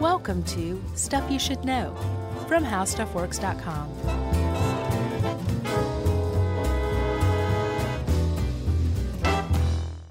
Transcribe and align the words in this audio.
Welcome 0.00 0.44
to 0.44 0.80
Stuff 0.94 1.28
You 1.28 1.40
Should 1.40 1.64
Know 1.64 1.92
from 2.46 2.64
HowStuffWorks.com. 2.64 3.88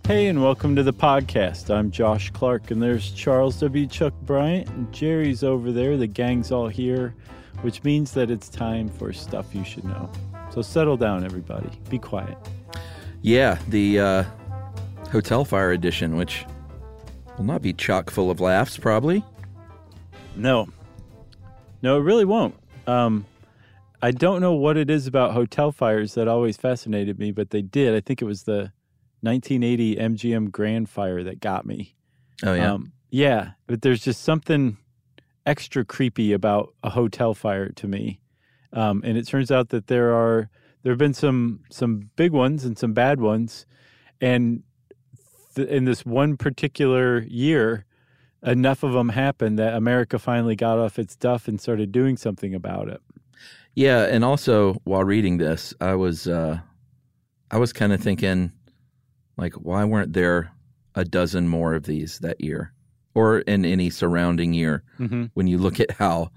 Hey, 0.05 0.27
and 0.27 0.43
welcome 0.43 0.75
to 0.75 0.83
the 0.83 0.91
podcast. 0.91 1.73
I'm 1.73 1.89
Josh 1.89 2.31
Clark, 2.31 2.69
and 2.69 2.83
there's 2.83 3.11
Charles 3.11 3.61
W. 3.61 3.87
Chuck 3.87 4.13
Bryant, 4.23 4.67
and 4.71 4.91
Jerry's 4.91 5.41
over 5.41 5.71
there. 5.71 5.95
The 5.95 6.07
gang's 6.07 6.51
all 6.51 6.67
here, 6.67 7.15
which 7.61 7.81
means 7.85 8.11
that 8.11 8.29
it's 8.29 8.49
time 8.49 8.89
for 8.89 9.13
Stuff 9.13 9.55
You 9.55 9.63
Should 9.63 9.85
Know. 9.85 10.11
So 10.49 10.61
settle 10.61 10.97
down, 10.97 11.23
everybody. 11.23 11.69
Be 11.89 11.97
quiet. 11.97 12.37
Yeah, 13.21 13.57
the 13.69 14.01
uh, 14.01 14.23
Hotel 15.13 15.45
Fire 15.45 15.71
Edition, 15.71 16.17
which 16.17 16.45
will 17.37 17.45
not 17.45 17.61
be 17.61 17.71
chock 17.71 18.09
full 18.09 18.29
of 18.29 18.41
laughs, 18.41 18.77
probably. 18.77 19.23
No. 20.37 20.69
No, 21.81 21.97
it 21.97 22.01
really 22.01 22.25
won't. 22.25 22.55
Um, 22.85 23.25
I 24.01 24.11
don't 24.11 24.41
know 24.41 24.53
what 24.53 24.77
it 24.77 24.89
is 24.89 25.07
about 25.07 25.33
hotel 25.33 25.71
fires 25.71 26.13
that 26.13 26.27
always 26.27 26.57
fascinated 26.57 27.19
me, 27.19 27.31
but 27.31 27.49
they 27.49 27.61
did. 27.61 27.95
I 27.95 27.99
think 27.99 28.21
it 28.21 28.25
was 28.25 28.43
the 28.43 28.71
1980 29.21 29.95
MGM 29.95 30.51
Grand 30.51 30.89
Fire 30.89 31.23
that 31.23 31.39
got 31.39 31.65
me. 31.65 31.95
Oh 32.43 32.53
yeah, 32.53 32.73
Um, 32.73 32.91
yeah, 33.09 33.51
but 33.65 33.81
there's 33.81 34.01
just 34.01 34.21
something 34.21 34.77
extra 35.45 35.83
creepy 35.83 36.33
about 36.33 36.73
a 36.83 36.91
hotel 36.91 37.33
fire 37.33 37.69
to 37.69 37.87
me. 37.87 38.19
Um, 38.73 39.01
and 39.03 39.17
it 39.17 39.25
turns 39.25 39.49
out 39.49 39.69
that 39.69 39.87
there 39.87 40.13
are 40.13 40.49
there 40.83 40.91
have 40.91 40.99
been 40.99 41.13
some 41.13 41.61
some 41.71 42.11
big 42.15 42.31
ones 42.31 42.63
and 42.63 42.77
some 42.77 42.93
bad 42.93 43.19
ones, 43.19 43.65
and 44.21 44.61
th- 45.55 45.67
in 45.67 45.85
this 45.85 46.05
one 46.05 46.37
particular 46.37 47.23
year, 47.23 47.85
enough 48.43 48.83
of 48.83 48.93
them 48.93 49.09
happened 49.09 49.59
that 49.59 49.73
America 49.73 50.19
finally 50.19 50.55
got 50.55 50.77
off 50.77 50.99
its 50.99 51.15
duff 51.15 51.47
and 51.47 51.59
started 51.59 51.91
doing 51.91 52.17
something 52.17 52.53
about 52.53 52.87
it. 52.89 53.01
yeah. 53.75 54.05
And 54.05 54.23
also, 54.23 54.73
while 54.83 55.03
reading 55.03 55.37
this, 55.37 55.73
I 55.79 55.95
was 55.95 56.27
uh, 56.27 56.59
I 57.51 57.57
was 57.57 57.73
kind 57.73 57.93
of 57.93 58.01
thinking, 58.01 58.51
like, 59.37 59.53
why 59.53 59.85
weren't 59.85 60.13
there 60.13 60.51
a 60.95 61.05
dozen 61.05 61.47
more 61.47 61.75
of 61.75 61.83
these 61.83 62.19
that 62.19 62.41
year, 62.41 62.73
or 63.13 63.39
in 63.39 63.65
any 63.65 63.89
surrounding 63.89 64.53
year? 64.53 64.83
Mm-hmm. 64.99 65.25
When 65.33 65.47
you 65.47 65.57
look 65.59 65.79
at 65.79 65.91
how, 65.91 66.31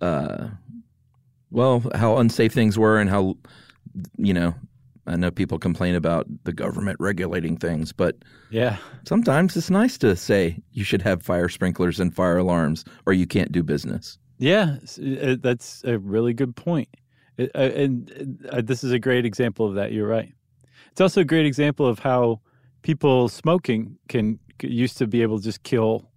uh, 0.00 0.48
well, 1.50 1.82
how 1.94 2.18
unsafe 2.18 2.52
things 2.52 2.78
were, 2.78 2.98
and 2.98 3.10
how, 3.10 3.36
you 4.16 4.32
know, 4.32 4.54
I 5.06 5.16
know 5.16 5.30
people 5.30 5.58
complain 5.58 5.94
about 5.94 6.26
the 6.44 6.52
government 6.52 6.96
regulating 6.98 7.56
things, 7.56 7.92
but 7.92 8.16
yeah, 8.50 8.78
sometimes 9.06 9.56
it's 9.56 9.70
nice 9.70 9.98
to 9.98 10.16
say 10.16 10.58
you 10.72 10.84
should 10.84 11.02
have 11.02 11.22
fire 11.22 11.48
sprinklers 11.48 12.00
and 12.00 12.14
fire 12.14 12.38
alarms, 12.38 12.84
or 13.06 13.12
you 13.12 13.26
can't 13.26 13.52
do 13.52 13.62
business. 13.62 14.18
Yeah, 14.38 14.76
uh, 15.22 15.36
that's 15.40 15.82
a 15.84 15.98
really 15.98 16.32
good 16.32 16.56
point. 16.56 16.88
Uh, 17.38 17.58
and 17.58 18.46
uh, 18.50 18.62
this 18.62 18.82
is 18.82 18.92
a 18.92 18.98
great 18.98 19.24
example 19.24 19.66
of 19.66 19.74
that. 19.74 19.92
You're 19.92 20.08
right. 20.08 20.32
It's 20.90 21.00
also 21.00 21.20
a 21.20 21.24
great 21.24 21.46
example 21.46 21.86
of 21.86 21.98
how 21.98 22.40
people 22.82 23.28
smoking 23.28 23.98
can 24.08 24.38
used 24.62 24.98
to 24.98 25.06
be 25.06 25.22
able 25.22 25.38
to 25.38 25.44
just 25.44 25.62
kill 25.64 26.10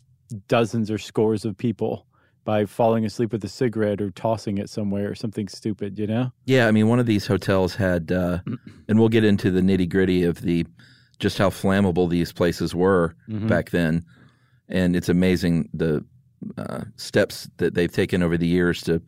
dozens 0.47 0.91
or 0.91 0.97
scores 0.97 1.45
of 1.45 1.57
people 1.57 2.06
by 2.47 2.63
falling 2.65 3.03
asleep 3.03 3.33
with 3.33 3.43
a 3.43 3.49
cigarette 3.49 3.99
or 4.01 4.09
tossing 4.11 4.57
it 4.57 4.69
somewhere 4.69 5.11
or 5.11 5.15
something 5.15 5.49
stupid. 5.49 5.99
You 5.99 6.07
know? 6.07 6.31
Yeah, 6.45 6.67
I 6.67 6.71
mean, 6.71 6.87
one 6.87 6.97
of 6.99 7.05
these 7.05 7.27
hotels 7.27 7.75
had, 7.75 8.09
uh, 8.09 8.39
and 8.87 8.97
we'll 8.97 9.09
get 9.09 9.25
into 9.25 9.51
the 9.51 9.59
nitty 9.59 9.89
gritty 9.89 10.23
of 10.23 10.41
the 10.41 10.65
just 11.19 11.37
how 11.37 11.49
flammable 11.49 12.09
these 12.09 12.31
places 12.31 12.73
were 12.73 13.15
back 13.27 13.71
then, 13.71 14.05
and 14.69 14.95
it's 14.95 15.09
amazing 15.09 15.67
the 15.73 16.05
uh, 16.57 16.83
steps 16.95 17.49
that 17.57 17.73
they've 17.73 17.91
taken 17.91 18.23
over 18.23 18.37
the 18.37 18.47
years 18.47 18.81
to 18.83 19.01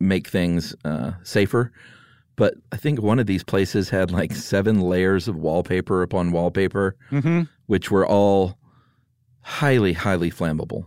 make 0.00 0.26
things 0.26 0.74
uh, 0.84 1.12
safer. 1.22 1.70
But 2.34 2.54
I 2.72 2.76
think 2.76 3.00
one 3.00 3.18
of 3.20 3.26
these 3.26 3.44
places 3.44 3.90
had 3.90 4.10
like 4.10 4.32
seven 4.34 4.80
layers 4.80 5.28
of 5.28 5.36
wallpaper 5.36 6.02
upon 6.02 6.32
wallpaper, 6.32 6.96
Mm-hmm. 7.12 7.42
which 7.66 7.90
were 7.92 8.06
all 8.06 8.58
highly, 9.42 9.92
highly 9.92 10.30
flammable. 10.30 10.86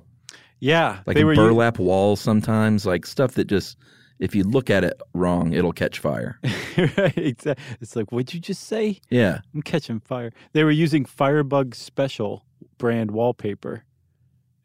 Yeah, 0.59 0.99
Like 1.05 1.15
they 1.15 1.23
were 1.23 1.35
burlap 1.35 1.79
walls 1.79 2.19
sometimes, 2.19 2.85
like 2.85 3.05
stuff 3.05 3.33
that 3.35 3.45
just, 3.45 3.77
if 4.19 4.35
you 4.35 4.43
look 4.43 4.69
at 4.69 4.83
it 4.83 4.99
wrong, 5.13 5.53
it'll 5.53 5.71
catch 5.71 5.99
fire. 5.99 6.37
right, 6.77 7.17
exactly. 7.17 7.63
It's 7.79 7.95
like, 7.95 8.11
what'd 8.11 8.33
you 8.33 8.39
just 8.41 8.63
say? 8.65 8.99
Yeah. 9.09 9.39
I'm 9.53 9.61
catching 9.61 10.01
fire. 10.01 10.31
They 10.51 10.63
were 10.65 10.71
using 10.71 11.05
Firebug 11.05 11.75
Special 11.75 12.45
brand 12.77 13.11
wallpaper. 13.11 13.83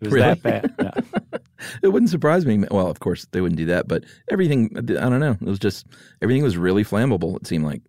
It 0.00 0.06
was 0.06 0.12
Really? 0.12 0.34
that 0.34 0.42
bad. 0.42 0.74
Yeah. 1.14 1.40
It 1.82 1.88
wouldn't 1.88 2.10
surprise 2.10 2.44
me. 2.44 2.64
Well, 2.70 2.88
of 2.88 3.00
course 3.00 3.26
they 3.30 3.40
wouldn't 3.40 3.56
do 3.56 3.66
that, 3.66 3.86
but 3.88 4.04
everything, 4.30 4.70
I 4.76 4.80
don't 4.82 5.20
know. 5.20 5.32
It 5.40 5.40
was 5.42 5.58
just, 5.60 5.86
everything 6.20 6.42
was 6.42 6.58
really 6.58 6.84
flammable, 6.84 7.36
it 7.36 7.46
seemed 7.46 7.64
like. 7.64 7.80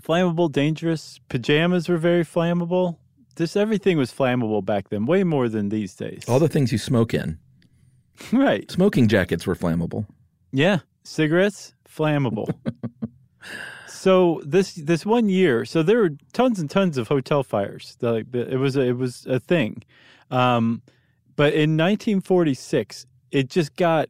flammable, 0.00 0.50
dangerous. 0.50 1.20
Pajamas 1.28 1.88
were 1.88 1.98
very 1.98 2.24
flammable. 2.24 2.96
Just 3.38 3.56
everything 3.56 3.96
was 3.96 4.12
flammable 4.12 4.64
back 4.64 4.88
then, 4.90 5.06
way 5.06 5.24
more 5.24 5.48
than 5.48 5.68
these 5.70 5.94
days. 5.94 6.24
All 6.28 6.38
the 6.40 6.48
things 6.48 6.72
you 6.72 6.78
smoke 6.78 7.14
in. 7.14 7.38
right. 8.32 8.70
Smoking 8.70 9.06
jackets 9.08 9.46
were 9.46 9.54
flammable. 9.54 10.06
Yeah, 10.52 10.80
cigarettes 11.04 11.72
flammable. 11.88 12.48
so 13.86 14.42
this 14.44 14.74
this 14.74 15.06
one 15.06 15.28
year, 15.28 15.64
so 15.64 15.82
there 15.82 15.98
were 15.98 16.10
tons 16.32 16.58
and 16.58 16.68
tons 16.70 16.98
of 16.98 17.08
hotel 17.08 17.42
fires. 17.42 17.96
Like 18.00 18.26
it 18.34 18.58
was 18.58 18.76
a, 18.76 18.80
it 18.80 18.96
was 18.96 19.26
a 19.26 19.38
thing, 19.40 19.82
um, 20.30 20.82
but 21.36 21.52
in 21.54 21.76
1946, 21.76 23.06
it 23.30 23.48
just 23.50 23.76
got 23.76 24.08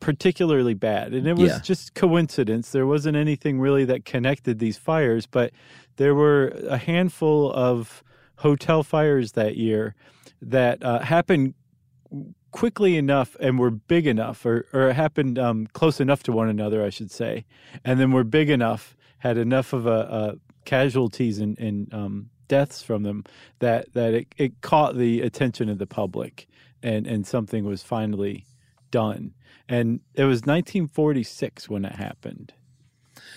particularly 0.00 0.74
bad, 0.74 1.12
and 1.12 1.26
it 1.26 1.36
was 1.36 1.50
Yeah. 1.50 1.60
just 1.60 1.94
coincidence. 1.94 2.70
There 2.70 2.86
wasn't 2.86 3.16
anything 3.16 3.60
really 3.60 3.84
that 3.84 4.04
connected 4.04 4.58
these 4.58 4.76
fires, 4.78 5.26
but 5.26 5.52
there 5.96 6.14
were 6.14 6.48
a 6.68 6.78
handful 6.78 7.52
of 7.52 8.02
hotel 8.36 8.82
fires 8.82 9.32
that 9.32 9.56
year 9.56 9.94
that 10.40 10.82
uh, 10.82 11.00
happened 11.00 11.54
quickly 12.50 12.96
enough 12.96 13.36
and 13.40 13.58
were 13.58 13.70
big 13.70 14.06
enough, 14.06 14.44
or, 14.46 14.66
or 14.72 14.92
happened 14.92 15.38
um, 15.38 15.66
close 15.68 16.00
enough 16.00 16.22
to 16.22 16.32
one 16.32 16.48
another, 16.48 16.84
I 16.84 16.90
should 16.90 17.10
say, 17.10 17.44
and 17.84 17.98
then 17.98 18.12
were 18.12 18.24
big 18.24 18.50
enough, 18.50 18.96
had 19.18 19.38
enough 19.38 19.72
of 19.72 19.86
a, 19.86 19.90
a 19.90 20.34
casualties 20.64 21.38
and, 21.38 21.58
and 21.58 21.92
um, 21.92 22.30
deaths 22.48 22.82
from 22.82 23.02
them 23.02 23.24
that 23.60 23.92
that 23.94 24.14
it, 24.14 24.34
it 24.36 24.60
caught 24.60 24.96
the 24.96 25.22
attention 25.22 25.68
of 25.68 25.78
the 25.78 25.86
public, 25.86 26.46
and 26.82 27.06
and 27.06 27.26
something 27.26 27.64
was 27.64 27.82
finally 27.82 28.46
done. 28.90 29.34
And 29.68 30.00
it 30.14 30.24
was 30.24 30.40
1946 30.40 31.68
when 31.70 31.84
it 31.84 31.94
happened, 31.94 32.52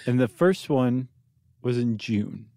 and 0.06 0.20
the 0.20 0.28
first 0.28 0.70
one 0.70 1.08
was 1.62 1.78
in 1.78 1.98
June. 1.98 2.48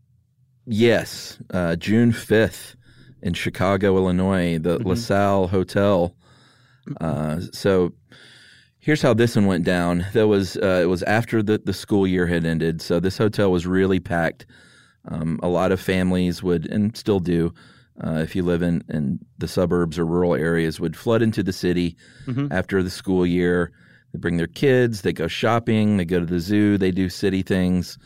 Yes, 0.70 1.38
uh, 1.50 1.76
June 1.76 2.12
5th 2.12 2.74
in 3.22 3.32
Chicago, 3.32 3.96
Illinois, 3.96 4.58
the 4.58 4.78
LaSalle 4.78 5.48
Hotel. 5.48 6.14
Uh, 7.00 7.40
so 7.52 7.92
here's 8.78 9.02
how 9.02 9.14
this 9.14 9.34
one 9.34 9.46
went 9.46 9.64
down. 9.64 10.06
There 10.12 10.26
was 10.26 10.56
uh, 10.58 10.80
it 10.82 10.86
was 10.86 11.02
after 11.04 11.42
the, 11.42 11.58
the 11.58 11.72
school 11.72 12.06
year 12.06 12.26
had 12.26 12.44
ended, 12.44 12.82
so 12.82 13.00
this 13.00 13.18
hotel 13.18 13.50
was 13.50 13.66
really 13.66 13.98
packed. 13.98 14.46
Um, 15.06 15.40
a 15.42 15.48
lot 15.48 15.72
of 15.72 15.80
families 15.80 16.42
would 16.42 16.66
and 16.66 16.94
still 16.96 17.20
do 17.20 17.54
uh, 18.04 18.16
if 18.16 18.36
you 18.36 18.42
live 18.42 18.62
in, 18.62 18.84
in 18.88 19.18
the 19.38 19.48
suburbs 19.48 19.98
or 19.98 20.04
rural 20.04 20.34
areas, 20.34 20.78
would 20.78 20.96
flood 20.96 21.22
into 21.22 21.42
the 21.42 21.52
city 21.52 21.96
after 22.52 22.82
the 22.82 22.90
school 22.90 23.26
year. 23.26 23.72
They 24.12 24.18
bring 24.18 24.36
their 24.36 24.46
kids, 24.46 25.02
they 25.02 25.12
go 25.12 25.28
shopping, 25.28 25.96
they 25.96 26.04
go 26.04 26.20
to 26.20 26.26
the 26.26 26.40
zoo, 26.40 26.78
they 26.78 26.90
do 26.90 27.08
city 27.08 27.42
things, 27.42 27.98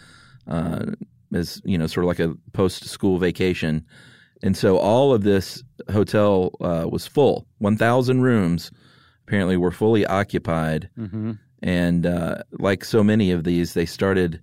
uh, 0.49 0.87
as 1.35 1.61
you 1.65 1.79
know, 1.79 1.87
sort 1.87 2.05
of 2.05 2.09
like 2.09 2.21
a 2.21 2.35
post-school 2.53 3.19
vacation. 3.19 3.85
And 4.43 4.57
so 4.57 4.77
all 4.77 5.15
of 5.15 5.23
this 5.23 5.63
hotel 5.91 6.53
uh, 6.61 6.87
was 6.91 7.07
full. 7.07 7.47
One 7.59 7.77
thousand 7.77 8.23
rooms 8.23 8.71
apparently 9.27 9.57
were 9.57 9.71
fully 9.71 10.05
occupied, 10.05 10.91
and 11.63 12.07
uh, 12.07 12.43
like 12.59 12.85
so 12.85 13.05
many 13.05 13.31
of 13.31 13.45
these, 13.45 13.75
they 13.75 13.87
started 13.87 14.41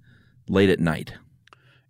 late 0.47 0.69
at 0.69 0.80
night. 0.80 1.13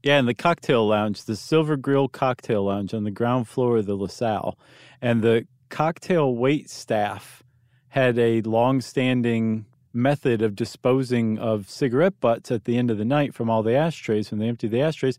Yeah, 0.01 0.18
and 0.18 0.28
the 0.28 0.34
cocktail 0.34 0.88
lounge, 0.88 1.25
the 1.25 1.36
Silver 1.36 1.75
Grill 1.75 2.07
Cocktail 2.07 2.63
Lounge 2.63 2.94
on 2.94 3.04
the 3.04 3.12
ground 3.12 3.48
floor 3.48 3.78
of 3.78 3.86
the 3.86 3.96
LaSalle. 3.96 4.57
And 5.01 5.22
the 5.22 5.46
cocktail 5.69 6.36
wait 6.36 6.69
staff 6.69 7.44
had 7.90 8.18
a 8.18 8.42
long-standing 8.42 9.66
method 9.94 10.41
of 10.41 10.56
disposing 10.56 11.38
of 11.39 11.69
cigarette 11.69 12.19
butts 12.19 12.51
at 12.51 12.65
the 12.65 12.77
end 12.77 12.91
of 12.91 12.97
the 12.97 13.06
night 13.06 13.33
from 13.33 13.50
all 13.50 13.63
the 13.63 13.75
ashtrays. 13.75 14.31
When 14.31 14.39
they 14.39 14.47
empty 14.47 14.68
the 14.68 14.81
ashtrays, 14.81 15.18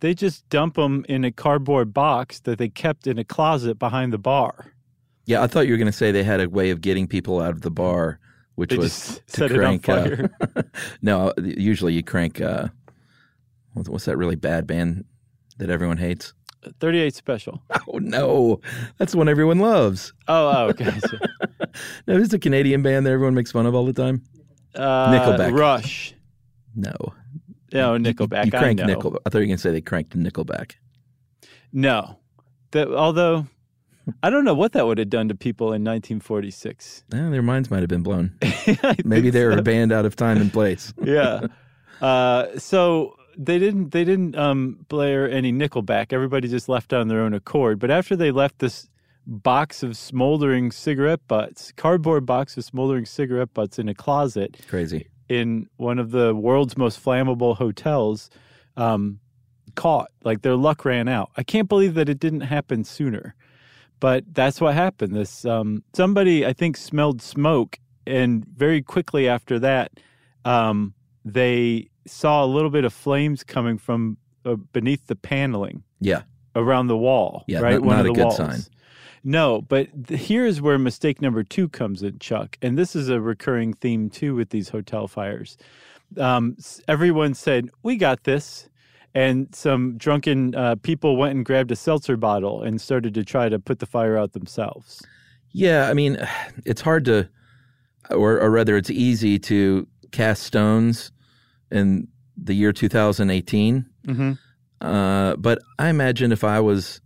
they 0.00 0.14
just 0.14 0.48
dump 0.48 0.74
them 0.76 1.04
in 1.08 1.24
a 1.24 1.32
cardboard 1.32 1.92
box 1.92 2.40
that 2.40 2.58
they 2.58 2.68
kept 2.68 3.06
in 3.06 3.18
a 3.18 3.24
closet 3.24 3.78
behind 3.78 4.12
the 4.12 4.18
bar. 4.18 4.72
Yeah, 5.26 5.42
I 5.42 5.46
thought 5.46 5.66
you 5.66 5.72
were 5.72 5.78
going 5.78 5.86
to 5.86 5.92
say 5.92 6.10
they 6.10 6.24
had 6.24 6.40
a 6.40 6.48
way 6.48 6.70
of 6.70 6.80
getting 6.80 7.06
people 7.06 7.40
out 7.40 7.50
of 7.52 7.62
the 7.62 7.70
bar, 7.70 8.18
which 8.56 8.70
They 8.70 8.76
was 8.78 9.20
to 9.28 9.38
set 9.38 9.52
it 9.52 9.62
on 9.62 9.78
crank. 9.78 10.30
uh, 10.56 10.62
no, 11.02 11.32
usually 11.42 11.94
you 11.94 12.02
crank. 12.02 12.40
Uh, 12.40 12.68
what's 13.74 14.04
that 14.06 14.16
really 14.16 14.34
bad 14.36 14.66
band 14.66 15.04
that 15.58 15.70
everyone 15.70 15.98
hates? 15.98 16.34
38 16.80 17.14
special. 17.14 17.62
Oh 17.88 17.98
no, 17.98 18.60
that's 18.98 19.12
the 19.12 19.18
one 19.18 19.28
everyone 19.28 19.58
loves. 19.58 20.12
Oh, 20.28 20.48
oh 20.48 20.68
okay. 20.68 20.92
No, 22.06 22.16
it's 22.18 22.32
a 22.32 22.38
Canadian 22.38 22.82
band 22.82 23.06
that 23.06 23.10
everyone 23.10 23.34
makes 23.34 23.50
fun 23.50 23.66
of 23.66 23.74
all 23.74 23.84
the 23.84 23.92
time. 23.92 24.22
uh, 24.74 25.10
Nickelback. 25.12 25.58
Rush. 25.58 26.14
No, 26.74 26.92
No, 27.72 27.98
Nickelback. 27.98 28.46
you 28.46 28.50
crank 28.50 28.80
I 28.80 28.84
know. 28.84 28.96
Nickelback. 28.96 29.18
I 29.26 29.30
thought 29.30 29.38
you 29.38 29.44
were 29.44 29.46
going 29.46 29.56
to 29.56 29.58
say 29.58 29.70
they 29.72 29.80
cranked 29.80 30.16
Nickelback. 30.16 30.72
No. 31.72 32.18
That, 32.70 32.88
although, 32.88 33.46
I 34.22 34.30
don't 34.30 34.44
know 34.44 34.54
what 34.54 34.72
that 34.72 34.86
would 34.86 34.98
have 34.98 35.10
done 35.10 35.28
to 35.28 35.34
people 35.34 35.68
in 35.68 35.82
1946. 35.84 37.04
Yeah, 37.12 37.28
their 37.30 37.42
minds 37.42 37.70
might 37.70 37.80
have 37.80 37.88
been 37.88 38.02
blown. 38.02 38.34
Maybe 39.04 39.30
they 39.30 39.44
were 39.44 39.52
so. 39.52 39.58
a 39.58 39.62
band 39.62 39.92
out 39.92 40.06
of 40.06 40.16
time 40.16 40.38
and 40.40 40.52
place. 40.52 40.94
yeah. 41.02 41.46
Uh, 42.00 42.46
so 42.58 43.14
they 43.36 43.58
didn't 43.58 43.90
they 43.90 44.04
didn't 44.04 44.36
um, 44.36 44.84
blare 44.88 45.30
any 45.30 45.52
Nickelback. 45.52 46.12
Everybody 46.12 46.48
just 46.48 46.68
left 46.68 46.92
on 46.92 47.08
their 47.08 47.20
own 47.20 47.34
accord. 47.34 47.78
But 47.78 47.90
after 47.90 48.16
they 48.16 48.30
left 48.30 48.58
this 48.58 48.88
box 49.26 49.82
of 49.82 49.96
smoldering 49.96 50.72
cigarette 50.72 51.20
butts, 51.28 51.72
cardboard 51.76 52.26
box 52.26 52.56
of 52.56 52.64
smoldering 52.64 53.06
cigarette 53.06 53.54
butts 53.54 53.78
in 53.78 53.88
a 53.88 53.94
closet 53.94 54.58
Crazy. 54.68 55.08
in 55.28 55.68
one 55.76 55.98
of 55.98 56.10
the 56.10 56.34
world's 56.34 56.76
most 56.76 57.02
flammable 57.02 57.56
hotels, 57.56 58.30
um, 58.76 59.20
caught. 59.74 60.10
Like 60.24 60.42
their 60.42 60.56
luck 60.56 60.84
ran 60.84 61.08
out. 61.08 61.30
I 61.36 61.42
can't 61.42 61.68
believe 61.68 61.94
that 61.94 62.08
it 62.08 62.18
didn't 62.18 62.42
happen 62.42 62.84
sooner. 62.84 63.34
But 64.00 64.24
that's 64.34 64.60
what 64.60 64.74
happened. 64.74 65.14
This 65.14 65.44
um, 65.44 65.84
somebody 65.94 66.44
I 66.44 66.52
think 66.52 66.76
smelled 66.76 67.22
smoke, 67.22 67.78
and 68.04 68.44
very 68.44 68.82
quickly 68.82 69.28
after 69.28 69.60
that, 69.60 69.92
um, 70.44 70.94
they 71.24 71.88
saw 72.06 72.44
a 72.44 72.46
little 72.46 72.70
bit 72.70 72.84
of 72.84 72.92
flames 72.92 73.44
coming 73.44 73.78
from 73.78 74.16
uh, 74.44 74.56
beneath 74.72 75.06
the 75.06 75.14
paneling 75.16 75.82
Yeah. 76.00 76.22
around 76.56 76.88
the 76.88 76.96
wall. 76.96 77.44
Yeah, 77.46 77.60
right, 77.60 77.74
not- 77.74 77.82
one 77.82 77.96
not 77.96 78.06
of 78.06 78.12
a 78.12 78.14
good 78.14 78.24
walls. 78.24 78.36
sign. 78.36 78.60
No, 79.24 79.62
but 79.62 79.86
here's 80.08 80.60
where 80.60 80.78
mistake 80.78 81.22
number 81.22 81.44
two 81.44 81.68
comes 81.68 82.02
in, 82.02 82.18
Chuck. 82.18 82.58
And 82.60 82.76
this 82.76 82.96
is 82.96 83.08
a 83.08 83.20
recurring 83.20 83.72
theme 83.72 84.10
too 84.10 84.34
with 84.34 84.50
these 84.50 84.68
hotel 84.70 85.06
fires. 85.06 85.56
Um, 86.18 86.56
everyone 86.88 87.34
said, 87.34 87.70
"We 87.84 87.96
got 87.96 88.24
this," 88.24 88.68
and 89.14 89.54
some 89.54 89.96
drunken 89.96 90.56
uh, 90.56 90.74
people 90.82 91.16
went 91.16 91.36
and 91.36 91.44
grabbed 91.44 91.70
a 91.70 91.76
seltzer 91.76 92.16
bottle 92.16 92.62
and 92.64 92.80
started 92.80 93.14
to 93.14 93.22
try 93.24 93.48
to 93.48 93.60
put 93.60 93.78
the 93.78 93.86
fire 93.86 94.18
out 94.18 94.32
themselves. 94.32 95.02
Yeah, 95.52 95.88
I 95.88 95.94
mean, 95.94 96.18
it's 96.66 96.80
hard 96.80 97.04
to, 97.04 97.28
or, 98.10 98.40
or 98.40 98.50
rather, 98.50 98.76
it's 98.76 98.90
easy 98.90 99.38
to 99.38 99.86
cast 100.10 100.42
stones 100.42 101.12
in 101.72 102.08
the 102.36 102.54
year 102.54 102.72
2018. 102.72 103.84
Mm-hmm. 104.06 104.32
Uh, 104.86 105.36
but 105.36 105.58
I 105.78 105.88
imagine 105.88 106.32
if 106.32 106.44
I 106.44 106.60
was 106.60 107.00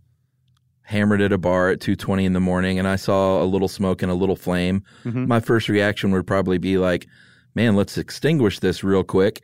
hammered 0.83 1.21
at 1.21 1.31
a 1.33 1.37
bar 1.37 1.69
at 1.69 1.79
2:20 1.79 2.25
in 2.25 2.33
the 2.33 2.39
morning 2.39 2.79
and 2.79 2.87
I 2.87 2.95
saw 2.95 3.41
a 3.41 3.45
little 3.45 3.67
smoke 3.67 4.01
and 4.01 4.11
a 4.11 4.15
little 4.15 4.35
flame, 4.37 4.83
Mhm. 5.03 5.27
my 5.27 5.39
first 5.39 5.67
reaction 5.69 6.11
would 6.11 6.25
probably 6.25 6.57
be 6.57 6.77
like, 6.77 7.07
"Man, 7.55 7.75
let's 7.75 7.97
extinguish 7.97 8.59
this 8.59 8.83
real 8.83 9.03
quick 9.03 9.41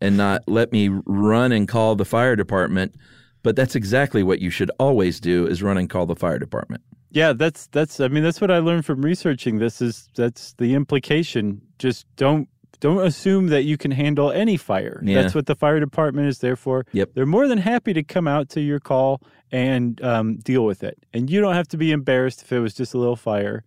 and 0.00 0.16
not 0.16 0.42
let 0.46 0.72
me 0.72 0.88
run 1.04 1.50
and 1.52 1.66
call 1.68 1.96
the 1.96 2.04
fire 2.04 2.36
department." 2.36 2.94
But 3.42 3.56
that's 3.56 3.74
exactly 3.74 4.22
what 4.22 4.40
you 4.40 4.48
should 4.50 4.70
always 4.78 5.20
do 5.20 5.46
is 5.46 5.62
run 5.62 5.76
and 5.76 5.90
call 5.90 6.06
the 6.06 6.16
fire 6.16 6.38
department. 6.38 6.82
Yeah, 7.10 7.32
that's 7.32 7.66
that's. 7.68 8.00
I 8.00 8.08
mean, 8.08 8.22
that's 8.22 8.40
what 8.40 8.50
I 8.50 8.58
learned 8.58 8.86
from 8.86 9.02
researching 9.02 9.58
this. 9.58 9.82
Is 9.82 10.08
that's 10.16 10.54
the 10.54 10.74
implication? 10.74 11.60
Just 11.78 12.06
don't 12.16 12.48
don't 12.80 13.04
assume 13.06 13.48
that 13.48 13.62
you 13.62 13.76
can 13.76 13.90
handle 13.90 14.30
any 14.30 14.56
fire. 14.56 15.00
Yeah. 15.04 15.22
That's 15.22 15.34
what 15.34 15.46
the 15.46 15.54
fire 15.54 15.80
department 15.80 16.28
is 16.28 16.38
there 16.38 16.56
for. 16.56 16.86
Yep. 16.92 17.10
They're 17.14 17.26
more 17.26 17.48
than 17.48 17.58
happy 17.58 17.92
to 17.92 18.02
come 18.02 18.28
out 18.28 18.48
to 18.50 18.60
your 18.60 18.80
call 18.80 19.20
and 19.52 20.02
um, 20.02 20.36
deal 20.36 20.64
with 20.64 20.82
it, 20.82 20.98
and 21.12 21.30
you 21.30 21.40
don't 21.40 21.54
have 21.54 21.68
to 21.68 21.76
be 21.76 21.92
embarrassed 21.92 22.42
if 22.42 22.52
it 22.52 22.60
was 22.60 22.74
just 22.74 22.94
a 22.94 22.98
little 22.98 23.16
fire. 23.16 23.64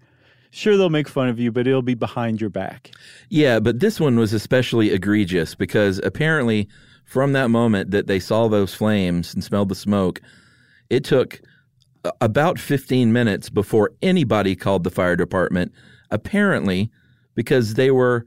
Sure, 0.50 0.78
they'll 0.78 0.90
make 0.90 1.08
fun 1.08 1.28
of 1.28 1.40
you, 1.40 1.52
but 1.52 1.68
it'll 1.68 1.82
be 1.82 1.94
behind 1.94 2.42
your 2.42 2.50
back. 2.50 2.92
Yeah, 3.30 3.60
but 3.60 3.80
this 3.80 4.00
one 4.00 4.18
was 4.18 4.34
especially 4.34 4.92
egregious 4.92 5.56
because 5.56 6.00
apparently, 6.00 6.68
from 7.06 7.34
that 7.34 7.50
moment 7.50 7.92
that 7.92 8.08
they 8.08 8.20
saw 8.20 8.48
those 8.48 8.74
flames 8.74 9.34
and 9.34 9.44
smelled 9.44 9.70
the 9.70 9.76
smoke, 9.76 10.22
it 10.90 11.04
took 11.04 11.42
about 12.22 12.60
15 12.60 13.12
minutes 13.12 13.50
before 13.50 13.92
anybody 14.02 14.56
called 14.56 14.84
the 14.84 14.90
fire 14.90 15.16
department. 15.16 15.72
Apparently, 16.10 16.90
because 17.36 17.76
they 17.76 17.92
were 17.92 18.26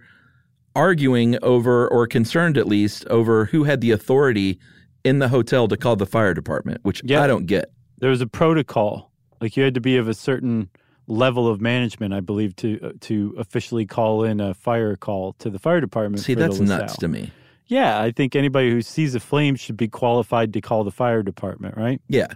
arguing 0.74 1.38
over, 1.42 1.88
or 1.88 2.06
concerned 2.06 2.56
at 2.56 2.66
least, 2.66 3.06
over 3.06 3.46
who 3.46 3.64
had 3.64 3.80
the 3.80 3.90
authority 3.90 4.58
in 5.04 5.18
the 5.18 5.28
hotel 5.28 5.66
to 5.68 5.76
call 5.76 5.96
the 5.96 6.06
fire 6.06 6.34
department, 6.34 6.80
which 6.82 7.02
Yeah. 7.04 7.22
I 7.22 7.26
don't 7.26 7.46
get. 7.46 7.72
There 7.98 8.10
was 8.10 8.20
a 8.20 8.26
protocol, 8.26 9.10
like 9.40 9.56
you 9.56 9.62
had 9.64 9.74
to 9.74 9.80
be 9.80 9.96
of 9.96 10.08
a 10.08 10.14
certain 10.14 10.68
level 11.06 11.48
of 11.48 11.60
management, 11.60 12.14
I 12.14 12.20
believe, 12.20 12.54
to 12.56 12.78
uh, 12.82 12.92
to 13.00 13.34
officially 13.36 13.84
call 13.84 14.24
in 14.24 14.40
a 14.40 14.54
fire 14.54 14.96
call 14.96 15.32
to 15.34 15.50
the 15.50 15.58
fire 15.58 15.80
department. 15.80 16.22
See, 16.22 16.34
that's 16.34 16.60
nuts 16.60 16.96
to 16.98 17.08
me. 17.08 17.32
Yeah, 17.66 18.00
I 18.00 18.10
think 18.10 18.34
anybody 18.34 18.70
who 18.70 18.82
sees 18.82 19.14
a 19.14 19.20
flame 19.20 19.54
should 19.56 19.76
be 19.76 19.86
qualified 19.88 20.52
to 20.54 20.60
call 20.60 20.82
the 20.82 20.90
fire 20.90 21.22
department, 21.22 21.76
right? 21.76 22.00
Yeah. 22.08 22.26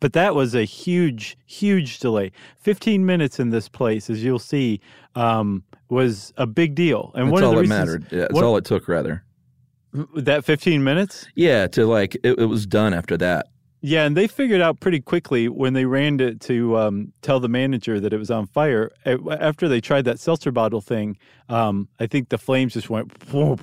But 0.00 0.12
that 0.12 0.34
was 0.34 0.54
a 0.54 0.64
huge, 0.64 1.38
huge 1.46 1.98
delay. 1.98 2.30
15 2.60 3.06
minutes 3.06 3.40
in 3.40 3.48
this 3.50 3.68
place, 3.70 4.10
as 4.10 4.22
you'll 4.22 4.38
see, 4.38 4.80
um, 5.14 5.64
was 5.88 6.32
a 6.36 6.46
big 6.46 6.74
deal. 6.74 7.12
And 7.14 7.26
That's 7.28 7.32
one 7.32 7.42
of 7.42 7.48
all 7.48 7.54
the 7.54 7.56
that 7.56 7.62
reasons, 7.62 7.78
mattered. 7.86 8.06
Yeah, 8.10 8.20
That's 8.22 8.34
one- 8.34 8.44
all 8.44 8.56
it 8.56 8.64
took, 8.64 8.88
rather. 8.88 9.22
That 10.14 10.44
15 10.44 10.84
minutes? 10.84 11.26
Yeah, 11.36 11.68
to 11.68 11.86
like, 11.86 12.16
it, 12.16 12.38
it 12.38 12.46
was 12.46 12.66
done 12.66 12.92
after 12.92 13.16
that. 13.16 13.46
Yeah, 13.80 14.04
and 14.04 14.16
they 14.16 14.26
figured 14.26 14.60
out 14.60 14.80
pretty 14.80 15.00
quickly 15.00 15.48
when 15.48 15.72
they 15.72 15.84
ran 15.84 16.18
to, 16.18 16.34
to 16.34 16.76
um, 16.76 17.12
tell 17.22 17.40
the 17.40 17.48
manager 17.48 18.00
that 18.00 18.12
it 18.12 18.16
was 18.18 18.30
on 18.30 18.46
fire. 18.46 18.90
After 19.06 19.68
they 19.68 19.80
tried 19.80 20.04
that 20.06 20.18
seltzer 20.18 20.50
bottle 20.50 20.80
thing, 20.80 21.16
um, 21.48 21.88
I 22.00 22.06
think 22.06 22.30
the 22.30 22.38
flames 22.38 22.72
just 22.72 22.90
went 22.90 23.12
whoop, 23.32 23.60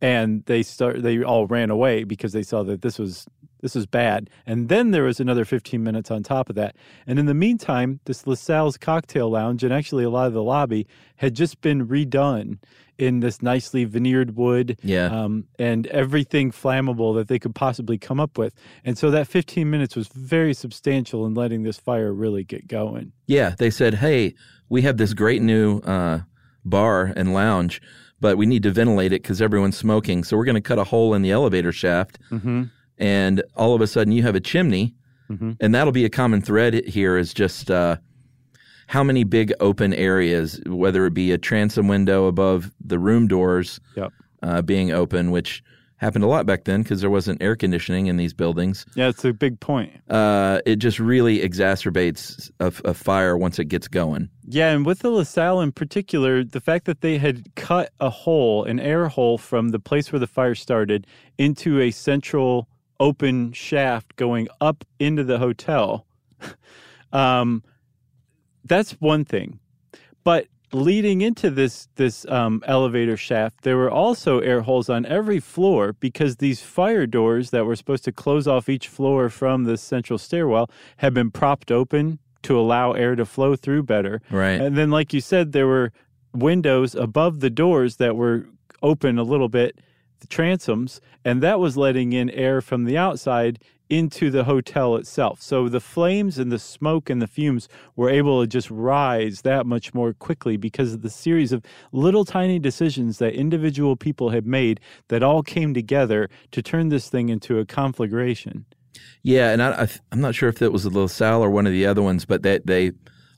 and 0.00 0.44
they 0.46 0.62
start. 0.62 1.02
They 1.02 1.22
all 1.22 1.46
ran 1.46 1.70
away 1.70 2.04
because 2.04 2.32
they 2.32 2.42
saw 2.44 2.62
that 2.62 2.82
this 2.82 2.98
was 2.98 3.26
this 3.66 3.74
is 3.74 3.84
bad. 3.86 4.30
And 4.46 4.68
then 4.68 4.92
there 4.92 5.02
was 5.02 5.18
another 5.18 5.44
15 5.44 5.82
minutes 5.82 6.08
on 6.08 6.22
top 6.22 6.48
of 6.48 6.54
that. 6.54 6.76
And 7.04 7.18
in 7.18 7.26
the 7.26 7.34
meantime, 7.34 7.98
this 8.04 8.24
LaSalle's 8.28 8.78
cocktail 8.78 9.28
lounge 9.28 9.64
and 9.64 9.72
actually 9.72 10.04
a 10.04 10.08
lot 10.10 10.28
of 10.28 10.34
the 10.34 10.42
lobby 10.42 10.86
had 11.16 11.34
just 11.34 11.60
been 11.60 11.88
redone 11.88 12.58
in 12.96 13.18
this 13.18 13.42
nicely 13.42 13.84
veneered 13.84 14.36
wood 14.36 14.78
Yeah. 14.84 15.06
um, 15.06 15.46
and 15.58 15.88
everything 15.88 16.52
flammable 16.52 17.16
that 17.16 17.26
they 17.26 17.40
could 17.40 17.56
possibly 17.56 17.98
come 17.98 18.20
up 18.20 18.38
with. 18.38 18.54
And 18.84 18.96
so 18.96 19.10
that 19.10 19.26
15 19.26 19.68
minutes 19.68 19.96
was 19.96 20.06
very 20.06 20.54
substantial 20.54 21.26
in 21.26 21.34
letting 21.34 21.64
this 21.64 21.76
fire 21.76 22.12
really 22.14 22.44
get 22.44 22.68
going. 22.68 23.10
Yeah, 23.26 23.56
they 23.58 23.70
said, 23.70 23.94
"Hey, 23.94 24.34
we 24.68 24.82
have 24.82 24.96
this 24.96 25.12
great 25.12 25.42
new 25.42 25.78
uh, 25.80 26.20
bar 26.64 27.12
and 27.16 27.34
lounge, 27.34 27.82
but 28.18 28.38
we 28.38 28.46
need 28.46 28.62
to 28.62 28.70
ventilate 28.70 29.12
it 29.12 29.22
because 29.22 29.42
everyone's 29.42 29.76
smoking. 29.76 30.24
So 30.24 30.36
we're 30.38 30.46
going 30.46 30.54
to 30.54 30.62
cut 30.62 30.78
a 30.78 30.84
hole 30.84 31.12
in 31.12 31.20
the 31.20 31.32
elevator 31.32 31.72
shaft, 31.72 32.18
Mm-hmm. 32.30 32.62
And 32.98 33.42
all 33.56 33.74
of 33.74 33.80
a 33.80 33.86
sudden 33.86 34.12
you 34.12 34.22
have 34.22 34.34
a 34.34 34.40
chimney, 34.40 34.94
Mhm. 35.30 35.56
and 35.60 35.74
that'll 35.74 35.92
be 35.92 36.04
a 36.04 36.10
common 36.10 36.40
thread 36.40 36.74
here. 36.86 37.16
Is 37.16 37.34
just 37.34 37.70
uh, 37.70 37.96
how 38.88 39.02
many 39.02 39.24
big 39.24 39.52
open 39.60 39.92
areas, 39.94 40.60
whether 40.66 41.06
it 41.06 41.14
be 41.14 41.32
a 41.32 41.38
transom 41.38 41.88
window 41.88 42.26
above 42.26 42.70
the 42.84 42.98
room 42.98 43.26
doors 43.26 43.80
Yep. 43.96 44.12
uh, 44.42 44.62
being 44.62 44.92
open, 44.92 45.30
which 45.32 45.62
happened 45.98 46.22
a 46.22 46.26
lot 46.26 46.44
back 46.46 46.64
then 46.64 46.82
because 46.82 47.00
there 47.00 47.08
wasn't 47.10 47.42
air 47.42 47.56
conditioning 47.56 48.06
in 48.06 48.18
these 48.18 48.34
buildings. 48.34 48.84
Yeah, 48.94 49.08
it's 49.08 49.24
a 49.24 49.32
big 49.32 49.58
point. 49.60 49.90
Uh, 50.10 50.60
it 50.66 50.76
just 50.76 51.00
really 51.00 51.38
exacerbates 51.40 52.50
a, 52.60 52.66
a 52.84 52.92
fire 52.94 53.36
once 53.36 53.58
it 53.58 53.64
gets 53.64 53.88
going. 53.88 54.28
Yeah, 54.46 54.72
and 54.72 54.84
with 54.84 54.98
the 55.00 55.10
LaSalle 55.10 55.60
in 55.62 55.72
particular, 55.72 56.44
the 56.44 56.60
fact 56.60 56.84
that 56.84 57.00
they 57.00 57.16
had 57.18 57.54
cut 57.56 57.90
a 57.98 58.10
hole, 58.10 58.62
an 58.64 58.78
air 58.78 59.08
hole 59.08 59.38
from 59.38 59.70
the 59.70 59.78
place 59.80 60.12
where 60.12 60.20
the 60.20 60.26
fire 60.26 60.54
started 60.54 61.06
into 61.38 61.80
a 61.80 61.90
central 61.90 62.68
open 63.00 63.52
shaft 63.52 64.16
going 64.16 64.48
up 64.60 64.84
into 64.98 65.24
the 65.24 65.38
hotel, 65.38 66.06
um, 67.12 67.62
that's 68.64 68.92
one 68.92 69.24
thing. 69.24 69.58
But 70.24 70.48
leading 70.72 71.20
into 71.20 71.50
this 71.50 71.88
this 71.96 72.26
um, 72.26 72.62
elevator 72.66 73.16
shaft, 73.16 73.62
there 73.62 73.76
were 73.76 73.90
also 73.90 74.40
air 74.40 74.62
holes 74.62 74.90
on 74.90 75.06
every 75.06 75.40
floor 75.40 75.92
because 75.94 76.36
these 76.36 76.60
fire 76.60 77.06
doors 77.06 77.50
that 77.50 77.64
were 77.64 77.76
supposed 77.76 78.04
to 78.04 78.12
close 78.12 78.46
off 78.46 78.68
each 78.68 78.88
floor 78.88 79.28
from 79.28 79.64
the 79.64 79.76
central 79.76 80.18
stairwell 80.18 80.70
had 80.98 81.14
been 81.14 81.30
propped 81.30 81.70
open 81.70 82.18
to 82.42 82.58
allow 82.58 82.92
air 82.92 83.16
to 83.16 83.24
flow 83.24 83.56
through 83.56 83.82
better. 83.82 84.20
Right. 84.30 84.60
And 84.60 84.76
then, 84.76 84.90
like 84.90 85.12
you 85.12 85.20
said, 85.20 85.52
there 85.52 85.66
were 85.66 85.92
windows 86.32 86.94
above 86.94 87.40
the 87.40 87.50
doors 87.50 87.96
that 87.96 88.16
were 88.16 88.46
open 88.82 89.18
a 89.18 89.22
little 89.22 89.48
bit, 89.48 89.78
the 90.20 90.26
transoms, 90.26 91.00
and 91.24 91.42
that 91.42 91.60
was 91.60 91.76
letting 91.76 92.12
in 92.12 92.30
air 92.30 92.60
from 92.60 92.84
the 92.84 92.96
outside 92.96 93.58
into 93.88 94.30
the 94.30 94.44
hotel 94.44 94.96
itself. 94.96 95.40
So 95.40 95.68
the 95.68 95.80
flames 95.80 96.38
and 96.38 96.50
the 96.50 96.58
smoke 96.58 97.08
and 97.08 97.22
the 97.22 97.26
fumes 97.26 97.68
were 97.94 98.10
able 98.10 98.40
to 98.40 98.46
just 98.46 98.70
rise 98.70 99.42
that 99.42 99.66
much 99.66 99.94
more 99.94 100.12
quickly 100.12 100.56
because 100.56 100.92
of 100.92 101.02
the 101.02 101.10
series 101.10 101.52
of 101.52 101.62
little 101.92 102.24
tiny 102.24 102.58
decisions 102.58 103.18
that 103.18 103.34
individual 103.34 103.96
people 103.96 104.30
had 104.30 104.46
made 104.46 104.80
that 105.08 105.22
all 105.22 105.42
came 105.42 105.72
together 105.72 106.28
to 106.50 106.62
turn 106.62 106.88
this 106.88 107.08
thing 107.08 107.28
into 107.28 107.58
a 107.58 107.64
conflagration. 107.64 108.64
Yeah, 109.22 109.50
and 109.50 109.62
I, 109.62 109.82
I, 109.82 109.88
I'm 110.12 110.20
not 110.20 110.34
sure 110.34 110.48
if 110.48 110.58
that 110.58 110.72
was 110.72 110.84
the 110.84 110.90
LaSalle 110.90 111.42
or 111.42 111.50
one 111.50 111.66
of 111.66 111.72
the 111.72 111.86
other 111.86 112.02
ones, 112.02 112.24
but 112.24 112.42
they, 112.42 112.58
they 112.64 112.92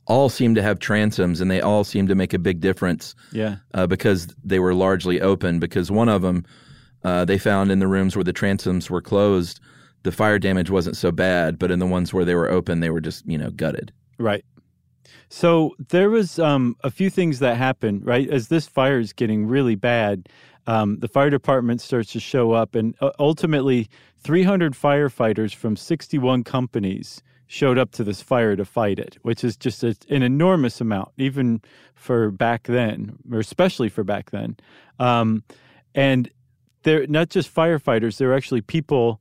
all 0.06 0.28
seem 0.28 0.54
to 0.54 0.62
have 0.62 0.78
transoms 0.78 1.40
and 1.40 1.50
they 1.50 1.61
all 1.61 1.85
seem 1.85 2.08
to 2.08 2.14
make 2.14 2.32
a 2.32 2.38
big 2.38 2.61
difference. 2.61 3.14
Yeah. 3.32 3.56
Uh, 3.75 3.87
because 3.87 4.35
they 4.42 4.58
were 4.58 4.75
largely 4.75 5.20
open. 5.20 5.58
Because 5.58 5.90
one 5.90 6.08
of 6.08 6.23
them, 6.23 6.44
uh, 7.05 7.25
they 7.25 7.38
found 7.38 7.71
in 7.71 7.78
the 7.78 7.87
rooms 7.87 8.17
where 8.17 8.25
the 8.25 8.33
transoms 8.33 8.90
were 8.90 9.02
closed, 9.02 9.61
the 10.02 10.12
fire 10.12 10.38
damage 10.38 10.71
wasn't 10.71 10.97
so 10.97 11.11
bad, 11.11 11.59
but 11.59 11.71
in 11.71 11.78
the 11.78 11.87
ones 11.87 12.12
where 12.12 12.25
they 12.25 12.35
were 12.35 12.50
open, 12.50 12.81
they 12.81 12.90
were 12.90 13.00
just 13.00 13.26
you 13.26 13.38
know 13.38 13.50
gutted. 13.50 13.93
Right. 14.19 14.45
So 15.28 15.75
there 15.88 16.11
was 16.11 16.38
um, 16.38 16.76
a 16.83 16.90
few 16.90 17.11
things 17.11 17.38
that 17.40 17.57
happened. 17.57 18.07
Right 18.07 18.28
as 18.28 18.49
this 18.49 18.67
fire 18.67 18.99
is 18.99 19.12
getting 19.12 19.47
really 19.47 19.75
bad, 19.75 20.28
um, 20.67 20.99
the 20.99 21.09
fire 21.09 21.31
department 21.31 21.81
starts 21.81 22.12
to 22.12 22.21
show 22.21 22.52
up, 22.52 22.75
and 22.75 22.95
uh, 23.00 23.11
ultimately, 23.19 23.88
300 24.19 24.75
firefighters 24.75 25.55
from 25.55 25.76
61 25.76 26.45
companies 26.45 27.23
showed 27.47 27.78
up 27.78 27.90
to 27.93 28.05
this 28.05 28.21
fire 28.21 28.55
to 28.55 28.64
fight 28.64 28.99
it, 28.99 29.17
which 29.23 29.43
is 29.43 29.57
just 29.57 29.83
a, 29.83 29.97
an 30.11 30.23
enormous 30.23 30.81
amount, 30.81 31.11
even 31.17 31.62
for 31.95 32.31
back 32.31 32.64
then, 32.64 33.17
or 33.33 33.38
especially 33.38 33.88
for 33.88 34.05
back 34.05 34.31
then. 34.31 34.57
Um, 34.99 35.43
and 35.95 36.31
they're 36.82 37.06
not 37.06 37.28
just 37.30 37.54
firefighters; 37.54 38.18
they're 38.18 38.35
actually 38.35 38.61
people 38.61 39.20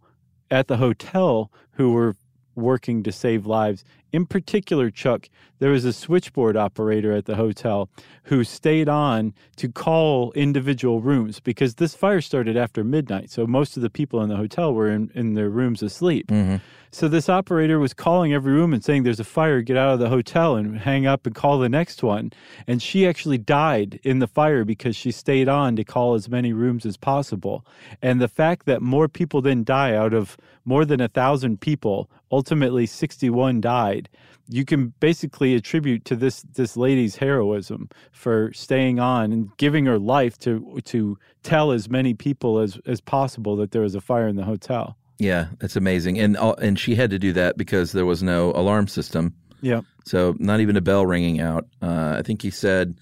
at 0.49 0.67
the 0.67 0.77
hotel 0.77 1.51
who 1.71 1.91
were 1.91 2.15
working 2.55 3.03
to 3.03 3.11
save 3.11 3.45
lives. 3.45 3.83
In 4.11 4.25
particular, 4.25 4.89
Chuck, 4.89 5.29
there 5.59 5.71
was 5.71 5.85
a 5.85 5.93
switchboard 5.93 6.55
operator 6.55 7.11
at 7.11 7.25
the 7.25 7.35
hotel 7.35 7.89
who 8.23 8.43
stayed 8.43 8.87
on 8.87 9.33
to 9.57 9.69
call 9.69 10.31
individual 10.33 11.01
rooms 11.01 11.39
because 11.39 11.75
this 11.75 11.95
fire 11.95 12.21
started 12.21 12.55
after 12.55 12.83
midnight. 12.83 13.29
So 13.29 13.45
most 13.47 13.75
of 13.75 13.83
the 13.83 13.89
people 13.89 14.21
in 14.21 14.29
the 14.29 14.37
hotel 14.37 14.73
were 14.73 14.89
in, 14.89 15.11
in 15.13 15.33
their 15.33 15.49
rooms 15.49 15.81
asleep. 15.81 16.27
Mm-hmm. 16.27 16.57
So 16.89 17.07
this 17.07 17.27
operator 17.27 17.79
was 17.79 17.93
calling 17.93 18.33
every 18.33 18.53
room 18.53 18.73
and 18.73 18.83
saying, 18.83 19.03
There's 19.03 19.19
a 19.19 19.25
fire, 19.25 19.61
get 19.61 19.77
out 19.77 19.93
of 19.93 19.99
the 19.99 20.09
hotel 20.09 20.55
and 20.55 20.79
hang 20.79 21.05
up 21.05 21.25
and 21.25 21.35
call 21.35 21.59
the 21.59 21.69
next 21.69 22.01
one. 22.01 22.31
And 22.65 22.81
she 22.81 23.05
actually 23.05 23.37
died 23.37 23.99
in 24.03 24.19
the 24.19 24.27
fire 24.27 24.63
because 24.63 24.95
she 24.95 25.11
stayed 25.11 25.49
on 25.49 25.75
to 25.75 25.83
call 25.83 26.13
as 26.13 26.29
many 26.29 26.53
rooms 26.53 26.85
as 26.85 26.97
possible. 26.97 27.65
And 28.01 28.21
the 28.21 28.27
fact 28.27 28.65
that 28.67 28.81
more 28.81 29.07
people 29.07 29.41
didn't 29.41 29.65
die 29.65 29.95
out 29.95 30.13
of 30.13 30.37
more 30.63 30.85
than 30.85 31.01
a 31.01 31.07
thousand 31.07 31.59
people, 31.61 32.09
ultimately 32.31 32.86
61 32.86 33.62
died, 33.62 34.10
you 34.50 34.65
can 34.65 34.93
basically 35.00 35.55
attribute 35.55 36.05
to 36.05 36.15
this 36.15 36.41
this 36.53 36.77
lady's 36.77 37.17
heroism 37.17 37.89
for 38.12 38.51
staying 38.53 39.00
on 39.00 39.31
and 39.31 39.50
giving 39.57 39.86
her 39.86 40.00
life 40.00 40.38
to 40.39 40.79
to 40.86 41.17
tell 41.43 41.72
as 41.72 41.89
many 41.89 42.13
people 42.13 42.60
as 42.60 42.79
as 42.86 43.01
possible 43.01 43.55
that 43.57 43.72
there 43.72 43.81
was 43.81 43.96
a 43.96 44.01
fire 44.01 44.27
in 44.27 44.36
the 44.36 44.46
hotel. 44.46 44.98
Yeah, 45.19 45.48
it's 45.62 45.75
amazing, 45.75 46.19
and 46.19 46.38
and 46.38 46.79
she 46.79 46.96
had 46.96 47.10
to 47.10 47.19
do 47.19 47.34
that 47.34 47.57
because 47.57 47.91
there 47.91 48.05
was 48.05 48.24
no 48.24 48.51
alarm 48.51 48.88
system. 48.88 49.34
Yeah. 49.62 49.81
So 50.05 50.36
not 50.39 50.60
even 50.60 50.77
a 50.77 50.81
bell 50.81 51.05
ringing 51.05 51.41
out. 51.41 51.65
Uh, 51.81 52.15
I 52.17 52.22
think 52.22 52.41
he 52.41 52.51
said 52.51 52.98